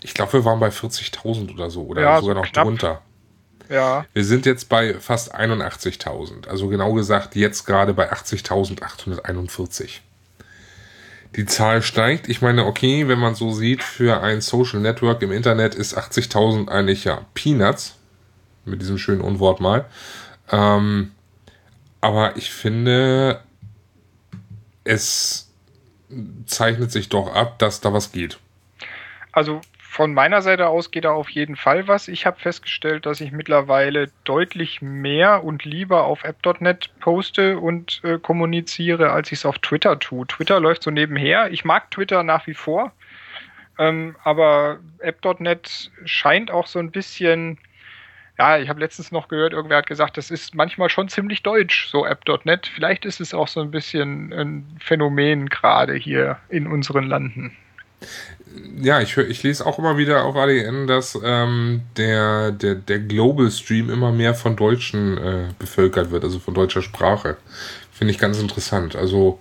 Ich 0.00 0.14
glaube, 0.14 0.32
wir 0.32 0.44
waren 0.44 0.58
bei 0.58 0.68
40.000 0.68 1.52
oder 1.54 1.70
so 1.70 1.84
oder 1.84 2.02
ja, 2.02 2.20
sogar 2.20 2.34
so 2.34 2.40
noch 2.40 2.50
knapp. 2.50 2.64
drunter. 2.64 3.02
Ja. 3.68 4.04
Wir 4.12 4.24
sind 4.24 4.44
jetzt 4.46 4.68
bei 4.68 4.94
fast 4.94 5.34
81.000. 5.34 6.48
Also 6.48 6.68
genau 6.68 6.92
gesagt, 6.94 7.36
jetzt 7.36 7.64
gerade 7.64 7.94
bei 7.94 8.12
80.841 8.12 10.00
die 11.36 11.46
Zahl 11.46 11.82
steigt. 11.82 12.28
Ich 12.28 12.42
meine, 12.42 12.64
okay, 12.66 13.08
wenn 13.08 13.18
man 13.18 13.34
so 13.34 13.52
sieht, 13.52 13.82
für 13.82 14.22
ein 14.22 14.40
Social 14.40 14.80
Network 14.80 15.22
im 15.22 15.32
Internet 15.32 15.74
ist 15.74 15.96
80.000 15.96 16.68
eigentlich 16.68 17.04
ja 17.04 17.24
Peanuts. 17.34 17.96
Mit 18.64 18.80
diesem 18.80 18.98
schönen 18.98 19.20
Unwort 19.20 19.60
mal. 19.60 19.84
Ähm, 20.50 21.12
aber 22.00 22.36
ich 22.36 22.50
finde, 22.50 23.40
es 24.84 25.50
zeichnet 26.46 26.92
sich 26.92 27.08
doch 27.08 27.34
ab, 27.34 27.58
dass 27.58 27.80
da 27.80 27.92
was 27.92 28.12
geht. 28.12 28.38
Also 29.32 29.60
von 29.94 30.12
meiner 30.12 30.42
Seite 30.42 30.66
aus 30.66 30.90
geht 30.90 31.04
da 31.04 31.12
auf 31.12 31.30
jeden 31.30 31.54
Fall 31.54 31.86
was. 31.86 32.08
Ich 32.08 32.26
habe 32.26 32.40
festgestellt, 32.40 33.06
dass 33.06 33.20
ich 33.20 33.30
mittlerweile 33.30 34.10
deutlich 34.24 34.82
mehr 34.82 35.44
und 35.44 35.64
lieber 35.64 36.02
auf 36.06 36.24
app.net 36.24 36.90
poste 36.98 37.60
und 37.60 38.00
äh, 38.02 38.18
kommuniziere, 38.18 39.12
als 39.12 39.30
ich 39.30 39.38
es 39.38 39.46
auf 39.46 39.60
Twitter 39.60 40.00
tue. 40.00 40.26
Twitter 40.26 40.58
läuft 40.58 40.82
so 40.82 40.90
nebenher. 40.90 41.52
Ich 41.52 41.64
mag 41.64 41.92
Twitter 41.92 42.24
nach 42.24 42.48
wie 42.48 42.54
vor, 42.54 42.90
ähm, 43.78 44.16
aber 44.24 44.80
app.net 44.98 45.92
scheint 46.04 46.50
auch 46.50 46.66
so 46.66 46.80
ein 46.80 46.90
bisschen 46.90 47.58
ja, 48.36 48.58
ich 48.58 48.68
habe 48.68 48.80
letztens 48.80 49.12
noch 49.12 49.28
gehört, 49.28 49.52
irgendwer 49.52 49.76
hat 49.76 49.86
gesagt, 49.86 50.16
das 50.16 50.32
ist 50.32 50.56
manchmal 50.56 50.88
schon 50.88 51.08
ziemlich 51.08 51.44
deutsch, 51.44 51.86
so 51.86 52.04
app.net. 52.04 52.66
Vielleicht 52.66 53.04
ist 53.04 53.20
es 53.20 53.32
auch 53.32 53.46
so 53.46 53.60
ein 53.60 53.70
bisschen 53.70 54.32
ein 54.32 54.76
Phänomen 54.80 55.48
gerade 55.48 55.94
hier 55.94 56.38
in 56.48 56.66
unseren 56.66 57.04
Landen 57.04 57.56
ja, 58.80 59.00
ich, 59.00 59.16
ich 59.16 59.42
lese 59.42 59.66
auch 59.66 59.78
immer 59.78 59.96
wieder 59.96 60.24
auf 60.24 60.36
ADN, 60.36 60.86
dass 60.86 61.18
ähm, 61.22 61.82
der, 61.96 62.50
der, 62.50 62.74
der 62.74 62.98
Global 63.00 63.50
Stream 63.50 63.90
immer 63.90 64.12
mehr 64.12 64.34
von 64.34 64.56
Deutschen 64.56 65.18
äh, 65.18 65.48
bevölkert 65.58 66.10
wird, 66.10 66.24
also 66.24 66.38
von 66.38 66.54
deutscher 66.54 66.82
Sprache. 66.82 67.36
Finde 67.92 68.12
ich 68.12 68.18
ganz 68.18 68.38
interessant. 68.38 68.96
Also 68.96 69.40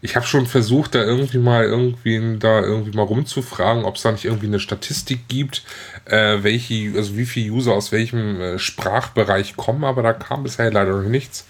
ich 0.00 0.16
habe 0.16 0.26
schon 0.26 0.46
versucht, 0.46 0.94
da 0.94 1.02
irgendwie 1.02 1.38
mal 1.38 1.64
irgendwie 1.64 2.36
da 2.38 2.60
irgendwie 2.60 2.94
mal 2.94 3.04
rumzufragen, 3.04 3.84
ob 3.84 3.96
es 3.96 4.02
da 4.02 4.12
nicht 4.12 4.26
irgendwie 4.26 4.46
eine 4.46 4.60
Statistik 4.60 5.28
gibt, 5.28 5.62
äh, 6.04 6.42
welche, 6.42 6.92
also 6.96 7.16
wie 7.16 7.26
viele 7.26 7.52
User 7.52 7.72
aus 7.72 7.90
welchem 7.90 8.40
äh, 8.40 8.58
Sprachbereich 8.58 9.56
kommen, 9.56 9.84
aber 9.84 10.02
da 10.02 10.12
kam 10.12 10.42
bisher 10.42 10.70
leider 10.70 11.00
noch 11.00 11.08
nichts. 11.08 11.46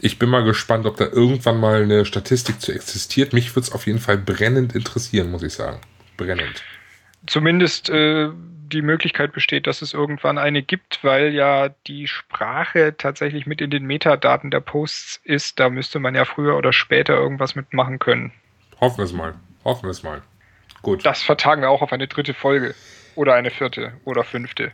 Ich 0.00 0.18
bin 0.18 0.28
mal 0.28 0.44
gespannt, 0.44 0.84
ob 0.84 0.98
da 0.98 1.06
irgendwann 1.06 1.58
mal 1.58 1.82
eine 1.82 2.04
Statistik 2.04 2.60
zu 2.60 2.72
existiert. 2.72 3.32
Mich 3.32 3.56
würde 3.56 3.66
es 3.68 3.72
auf 3.72 3.86
jeden 3.86 4.00
Fall 4.00 4.18
brennend 4.18 4.74
interessieren, 4.74 5.30
muss 5.30 5.42
ich 5.42 5.54
sagen 5.54 5.80
brennend. 6.16 6.62
Zumindest 7.26 7.88
äh, 7.90 8.28
die 8.74 8.82
Möglichkeit 8.82 9.32
besteht, 9.32 9.66
dass 9.66 9.82
es 9.82 9.94
irgendwann 9.94 10.38
eine 10.38 10.62
gibt, 10.62 11.02
weil 11.02 11.32
ja 11.32 11.70
die 11.86 12.08
Sprache 12.08 12.94
tatsächlich 12.96 13.46
mit 13.46 13.60
in 13.60 13.70
den 13.70 13.84
Metadaten 13.84 14.50
der 14.50 14.60
Posts 14.60 15.20
ist. 15.24 15.60
Da 15.60 15.68
müsste 15.68 15.98
man 15.98 16.14
ja 16.14 16.24
früher 16.24 16.56
oder 16.56 16.72
später 16.72 17.14
irgendwas 17.14 17.54
mitmachen 17.54 17.98
können. 17.98 18.32
Hoffen 18.80 18.98
wir 18.98 19.04
es 19.04 19.12
mal. 19.12 19.34
Hoffen 19.64 19.84
wir 19.84 19.90
es 19.90 20.02
mal. 20.02 20.22
Gut. 20.82 21.04
Das 21.06 21.22
vertagen 21.22 21.62
wir 21.62 21.70
auch 21.70 21.82
auf 21.82 21.92
eine 21.92 22.08
dritte 22.08 22.34
Folge. 22.34 22.74
Oder 23.14 23.34
eine 23.34 23.50
vierte 23.50 23.92
oder 24.04 24.24
fünfte. 24.24 24.72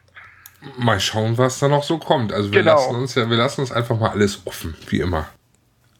Mal 0.78 0.98
schauen, 0.98 1.36
was 1.38 1.58
da 1.58 1.68
noch 1.68 1.82
so 1.82 1.98
kommt. 1.98 2.32
Also 2.32 2.52
wir 2.52 2.60
genau. 2.60 2.74
lassen 2.74 2.96
uns 2.96 3.14
ja, 3.14 3.28
wir 3.28 3.36
lassen 3.36 3.60
uns 3.60 3.72
einfach 3.72 3.98
mal 3.98 4.10
alles 4.10 4.46
offen, 4.46 4.76
wie 4.88 5.00
immer. 5.00 5.28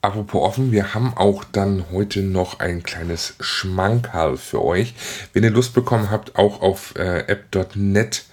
Apropos 0.02 0.42
offen, 0.42 0.72
wir 0.72 0.94
haben 0.94 1.12
auch 1.14 1.44
dann 1.44 1.84
heute 1.92 2.22
noch 2.22 2.58
ein 2.58 2.82
kleines 2.82 3.34
Schmankerl 3.40 4.38
für 4.38 4.64
euch. 4.64 4.94
Wenn 5.34 5.44
ihr 5.44 5.50
Lust 5.50 5.74
bekommen 5.74 6.10
habt, 6.10 6.36
auch 6.36 6.62
auf 6.62 6.94
äh, 6.96 7.24
app.net 7.26 8.24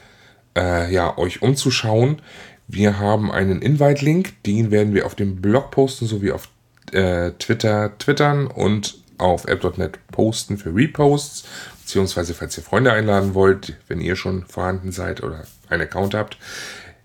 äh, 0.55 0.91
ja, 0.91 1.17
euch 1.17 1.41
umzuschauen. 1.41 2.21
Wir 2.69 2.99
haben 2.99 3.31
einen 3.31 3.61
Invite-Link, 3.61 4.43
den 4.43 4.71
werden 4.71 4.93
wir 4.93 5.05
auf 5.05 5.15
dem 5.15 5.41
Blog 5.41 5.71
posten, 5.71 6.05
sowie 6.05 6.31
auf 6.31 6.49
äh, 6.93 7.31
Twitter 7.31 7.97
twittern 7.97 8.47
und 8.47 8.97
auf 9.17 9.45
app.net 9.45 9.99
posten 10.11 10.57
für 10.57 10.73
Reposts, 10.73 11.45
beziehungsweise 11.81 12.33
falls 12.33 12.57
ihr 12.57 12.63
Freunde 12.63 12.93
einladen 12.93 13.33
wollt, 13.33 13.75
wenn 13.87 13.99
ihr 13.99 14.15
schon 14.15 14.45
vorhanden 14.45 14.91
seid 14.91 15.21
oder 15.23 15.43
einen 15.69 15.81
Account 15.81 16.13
habt. 16.13 16.37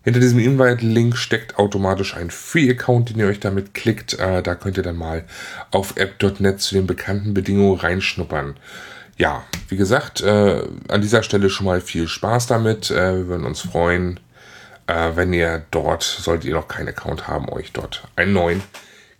Hinter 0.04 0.20
diesem 0.20 0.40
Invite-Link 0.40 1.16
steckt 1.16 1.58
automatisch 1.58 2.16
ein 2.16 2.30
Free-Account, 2.30 3.10
den 3.10 3.20
ihr 3.20 3.28
euch 3.28 3.40
damit 3.40 3.72
klickt. 3.74 4.18
Äh, 4.18 4.42
da 4.42 4.54
könnt 4.54 4.76
ihr 4.76 4.82
dann 4.82 4.96
mal 4.96 5.24
auf 5.70 5.96
app.net 5.96 6.60
zu 6.60 6.74
den 6.74 6.86
bekannten 6.86 7.34
Bedingungen 7.34 7.78
reinschnuppern. 7.78 8.56
Ja, 9.16 9.44
wie 9.68 9.76
gesagt, 9.76 10.20
äh, 10.22 10.62
an 10.88 11.02
dieser 11.02 11.22
Stelle 11.22 11.50
schon 11.50 11.66
mal 11.66 11.80
viel 11.80 12.08
Spaß 12.08 12.48
damit. 12.48 12.90
Äh, 12.90 13.16
wir 13.18 13.28
würden 13.28 13.46
uns 13.46 13.60
freuen, 13.60 14.18
äh, 14.88 15.10
wenn 15.14 15.32
ihr 15.32 15.64
dort, 15.70 16.02
solltet 16.02 16.46
ihr 16.46 16.54
noch 16.54 16.66
keinen 16.66 16.88
Account 16.88 17.28
haben, 17.28 17.48
euch 17.48 17.72
dort 17.72 18.02
einen 18.16 18.32
neuen 18.32 18.62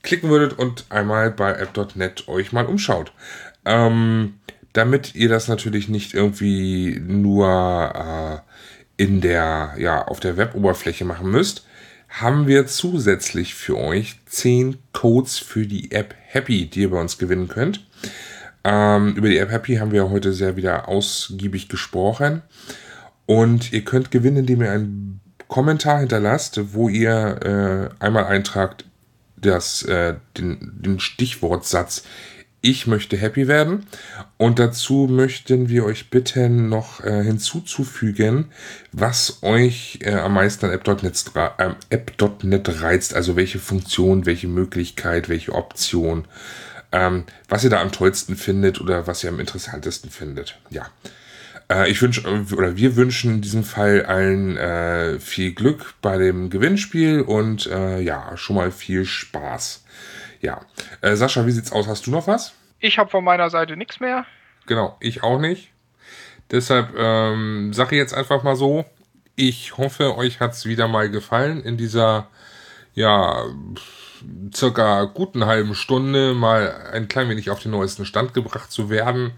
klicken 0.03 0.31
würdet 0.31 0.59
und 0.59 0.87
einmal 0.89 1.31
bei 1.31 1.53
app.net 1.53 2.27
euch 2.27 2.53
mal 2.53 2.67
umschaut. 2.67 3.13
Ähm, 3.65 4.35
damit 4.73 5.15
ihr 5.15 5.29
das 5.29 5.49
natürlich 5.49 5.89
nicht 5.89 6.15
irgendwie 6.15 7.01
nur 7.07 7.47
äh, 8.45 8.52
in 9.03 9.21
der, 9.21 9.75
ja, 9.79 10.07
auf 10.07 10.21
der 10.21 10.37
Web-Oberfläche 10.37 11.05
machen 11.05 11.29
müsst, 11.29 11.67
haben 12.09 12.47
wir 12.47 12.69
zusätzlich 12.69 13.57
für 13.57 13.77
euch 13.77 14.21
10 14.27 14.77
Codes 14.93 15.39
für 15.39 15.67
die 15.67 15.91
App 15.91 16.15
Happy, 16.29 16.67
die 16.67 16.83
ihr 16.83 16.91
bei 16.91 17.01
uns 17.01 17.19
gewinnen 17.19 17.49
könnt. 17.49 17.85
Ähm, 18.63 19.17
über 19.17 19.29
die 19.29 19.39
App 19.39 19.51
Happy 19.51 19.75
haben 19.75 19.91
wir 19.91 20.09
heute 20.09 20.33
sehr 20.33 20.55
wieder 20.55 20.89
ausgiebig 20.89 21.69
gesprochen. 21.69 22.43
Und 23.27 23.73
ihr 23.73 23.83
könnt 23.83 24.13
gewinnen, 24.13 24.37
indem 24.37 24.63
ihr 24.63 24.71
einen 24.71 25.21
Kommentar 25.49 25.99
hinterlasst, 25.99 26.61
wo 26.73 26.89
ihr 26.89 27.91
äh, 27.99 28.05
einmal 28.05 28.27
eintragt, 28.27 28.85
das, 29.37 29.83
äh, 29.83 30.15
den, 30.39 30.81
den 30.81 31.01
Stichwortsatz 31.01 32.05
ich 32.63 32.87
möchte 32.87 33.17
happy 33.17 33.49
werden. 33.49 33.87
Und 34.39 34.59
dazu 34.59 35.09
möchten 35.11 35.69
wir 35.69 35.85
euch 35.85 36.09
bitten, 36.09 36.69
noch 36.69 37.05
äh, 37.05 37.23
hinzuzufügen, 37.23 38.47
was 38.93 39.43
euch 39.43 39.99
äh, 40.03 40.15
am 40.15 40.35
meisten 40.35 40.67
an 40.67 40.73
App.net 40.73 41.31
äh, 41.35 41.75
App 41.91 42.83
reizt. 42.83 43.15
Also 43.15 43.37
welche 43.37 43.59
Funktion, 43.59 44.25
welche 44.25 44.49
Möglichkeit, 44.49 45.29
welche 45.29 45.53
Option, 45.53 46.25
ähm, 46.93 47.25
was 47.49 47.65
ihr 47.65 47.71
da 47.71 47.83
am 47.83 47.93
tollsten 47.93 48.37
findet 48.37 48.81
oder 48.81 49.07
was 49.07 49.25
ihr 49.25 49.31
am 49.31 49.41
interessantesten 49.41 50.11
findet. 50.11 50.59
Ja. 50.71 50.87
Äh, 51.69 51.91
ich 51.91 52.01
wünsche, 52.01 52.23
oder 52.55 52.77
wir 52.77 52.97
wünschen 52.97 53.35
in 53.35 53.41
diesem 53.41 53.65
Fall 53.65 54.05
allen 54.05 54.57
äh, 54.57 55.19
viel 55.19 55.53
Glück 55.53 55.95
bei 56.01 56.19
dem 56.19 56.51
Gewinnspiel 56.51 57.23
und 57.23 57.67
äh, 57.67 58.01
ja, 58.01 58.37
schon 58.37 58.57
mal 58.57 58.71
viel 58.71 59.05
Spaß. 59.05 59.82
Ja. 60.43 60.61
Äh, 61.01 61.17
Sascha, 61.17 61.47
wie 61.47 61.53
sieht's 61.53 61.73
aus? 61.73 61.87
Hast 61.87 62.07
du 62.07 62.11
noch 62.11 62.27
was? 62.27 62.53
Ich 62.81 62.99
habe 62.99 63.09
von 63.09 63.25
meiner 63.25 63.49
Seite 63.49 63.77
nichts 63.77 64.01
mehr. 64.01 64.27
Genau, 64.67 64.97
ich 65.01 65.23
auch 65.23 65.39
nicht. 65.39 65.71
Deshalb 66.51 66.95
ähm, 66.99 67.73
sage 67.73 67.97
ich 67.97 68.01
jetzt 68.01 68.13
einfach 68.13 68.43
mal 68.43 68.57
so, 68.57 68.85
ich 69.37 69.79
hoffe, 69.79 70.17
euch 70.17 70.41
hat's 70.41 70.67
wieder 70.67 70.89
mal 70.89 71.09
gefallen 71.09 71.63
in 71.63 71.77
dieser, 71.77 72.27
ja, 72.93 73.47
circa 74.55 75.05
guten 75.05 75.47
halben 75.47 75.75
Stunde 75.75 76.35
mal 76.35 76.91
ein 76.93 77.09
klein 77.09 77.29
wenig 77.29 77.51
auf 77.51 77.61
den 77.61 77.71
neuesten 77.71 78.05
Stand 78.05 78.35
gebracht 78.35 78.71
zu 78.71 78.91
werden. 78.91 79.33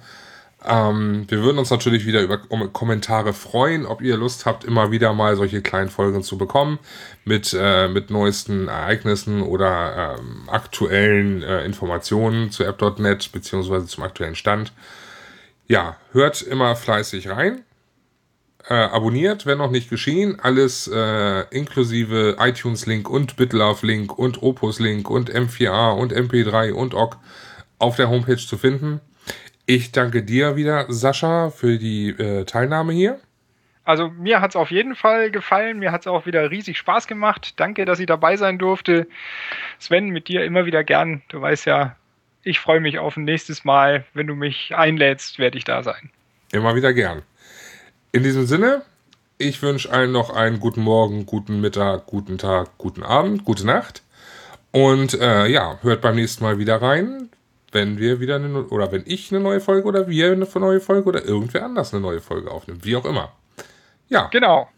Ähm, 0.66 1.26
wir 1.28 1.42
würden 1.42 1.58
uns 1.58 1.70
natürlich 1.70 2.06
wieder 2.06 2.22
über 2.22 2.38
Kommentare 2.38 3.34
freuen, 3.34 3.84
ob 3.84 4.00
ihr 4.00 4.16
Lust 4.16 4.46
habt, 4.46 4.64
immer 4.64 4.90
wieder 4.90 5.12
mal 5.12 5.36
solche 5.36 5.60
kleinen 5.60 5.90
Folgen 5.90 6.22
zu 6.22 6.38
bekommen 6.38 6.78
mit, 7.24 7.54
äh, 7.58 7.88
mit 7.88 8.10
neuesten 8.10 8.68
Ereignissen 8.68 9.42
oder 9.42 10.16
ähm, 10.18 10.48
aktuellen 10.48 11.42
äh, 11.42 11.64
Informationen 11.64 12.50
zu 12.50 12.64
app.net 12.64 13.30
beziehungsweise 13.32 13.86
zum 13.86 14.04
aktuellen 14.04 14.36
Stand. 14.36 14.72
Ja, 15.66 15.96
hört 16.12 16.40
immer 16.40 16.76
fleißig 16.76 17.28
rein. 17.28 17.62
Äh, 18.66 18.74
abonniert, 18.74 19.44
wenn 19.44 19.58
noch 19.58 19.70
nicht 19.70 19.90
geschehen. 19.90 20.40
Alles 20.40 20.88
äh, 20.88 21.40
inklusive 21.50 22.36
iTunes-Link 22.38 23.10
und 23.10 23.36
BitLove-Link 23.36 24.18
und 24.18 24.42
Opus-Link 24.42 25.10
und 25.10 25.30
M4A 25.30 25.92
und 25.92 26.14
MP3 26.14 26.72
und 26.72 26.94
OGG 26.94 27.16
auf 27.78 27.96
der 27.96 28.08
Homepage 28.08 28.38
zu 28.38 28.56
finden. 28.56 29.02
Ich 29.66 29.92
danke 29.92 30.22
dir 30.22 30.56
wieder, 30.56 30.86
Sascha, 30.88 31.50
für 31.50 31.78
die 31.78 32.10
äh, 32.10 32.44
Teilnahme 32.44 32.92
hier. 32.92 33.18
Also 33.84 34.08
mir 34.10 34.40
hat 34.40 34.50
es 34.50 34.56
auf 34.56 34.70
jeden 34.70 34.94
Fall 34.94 35.30
gefallen. 35.30 35.78
Mir 35.78 35.92
hat 35.92 36.02
es 36.02 36.06
auch 36.06 36.26
wieder 36.26 36.50
riesig 36.50 36.78
Spaß 36.78 37.06
gemacht. 37.06 37.54
Danke, 37.56 37.84
dass 37.84 38.00
ich 38.00 38.06
dabei 38.06 38.36
sein 38.36 38.58
durfte. 38.58 39.06
Sven, 39.78 40.08
mit 40.08 40.28
dir 40.28 40.44
immer 40.44 40.66
wieder 40.66 40.84
gern. 40.84 41.22
Du 41.28 41.40
weißt 41.40 41.66
ja, 41.66 41.96
ich 42.42 42.60
freue 42.60 42.80
mich 42.80 42.98
auf 42.98 43.16
ein 43.16 43.24
nächstes 43.24 43.64
Mal. 43.64 44.04
Wenn 44.14 44.26
du 44.26 44.34
mich 44.34 44.74
einlädst, 44.74 45.38
werde 45.38 45.58
ich 45.58 45.64
da 45.64 45.82
sein. 45.82 46.10
Immer 46.52 46.74
wieder 46.74 46.92
gern. 46.92 47.22
In 48.12 48.22
diesem 48.22 48.46
Sinne, 48.46 48.82
ich 49.38 49.60
wünsche 49.62 49.90
allen 49.90 50.12
noch 50.12 50.30
einen 50.30 50.60
guten 50.60 50.82
Morgen, 50.82 51.26
guten 51.26 51.60
Mittag, 51.60 52.06
guten 52.06 52.38
Tag, 52.38 52.78
guten 52.78 53.02
Abend, 53.02 53.44
gute 53.44 53.66
Nacht. 53.66 54.02
Und 54.70 55.14
äh, 55.20 55.46
ja, 55.46 55.78
hört 55.82 56.00
beim 56.00 56.16
nächsten 56.16 56.44
Mal 56.44 56.58
wieder 56.58 56.80
rein, 56.80 57.28
wenn 57.74 57.98
wir 57.98 58.20
wieder 58.20 58.36
eine, 58.36 58.64
oder 58.68 58.90
wenn 58.92 59.02
ich 59.06 59.32
eine 59.32 59.40
neue 59.40 59.60
Folge 59.60 59.86
oder 59.88 60.08
wir 60.08 60.32
eine 60.32 60.46
neue 60.54 60.80
Folge 60.80 61.08
oder 61.08 61.24
irgendwer 61.24 61.64
anders 61.64 61.92
eine 61.92 62.00
neue 62.00 62.20
Folge 62.20 62.50
aufnimmt. 62.50 62.84
Wie 62.84 62.96
auch 62.96 63.04
immer. 63.04 63.32
Ja. 64.08 64.28
Genau. 64.28 64.68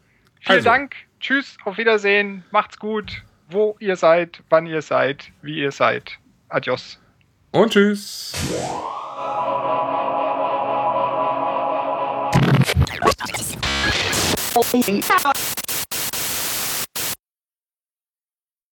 Vielen 0.40 0.58
also. 0.58 0.68
Dank. 0.68 0.94
Tschüss, 1.20 1.56
auf 1.64 1.78
Wiedersehen. 1.78 2.44
Macht's 2.50 2.78
gut. 2.78 3.22
Wo 3.48 3.76
ihr 3.78 3.96
seid, 3.96 4.42
wann 4.48 4.66
ihr 4.66 4.82
seid, 4.82 5.30
wie 5.42 5.58
ihr 5.60 5.70
seid. 5.70 6.18
Adios. 6.48 6.98
Und 7.52 7.72
tschüss. 7.72 8.32
Oh, 14.54 14.64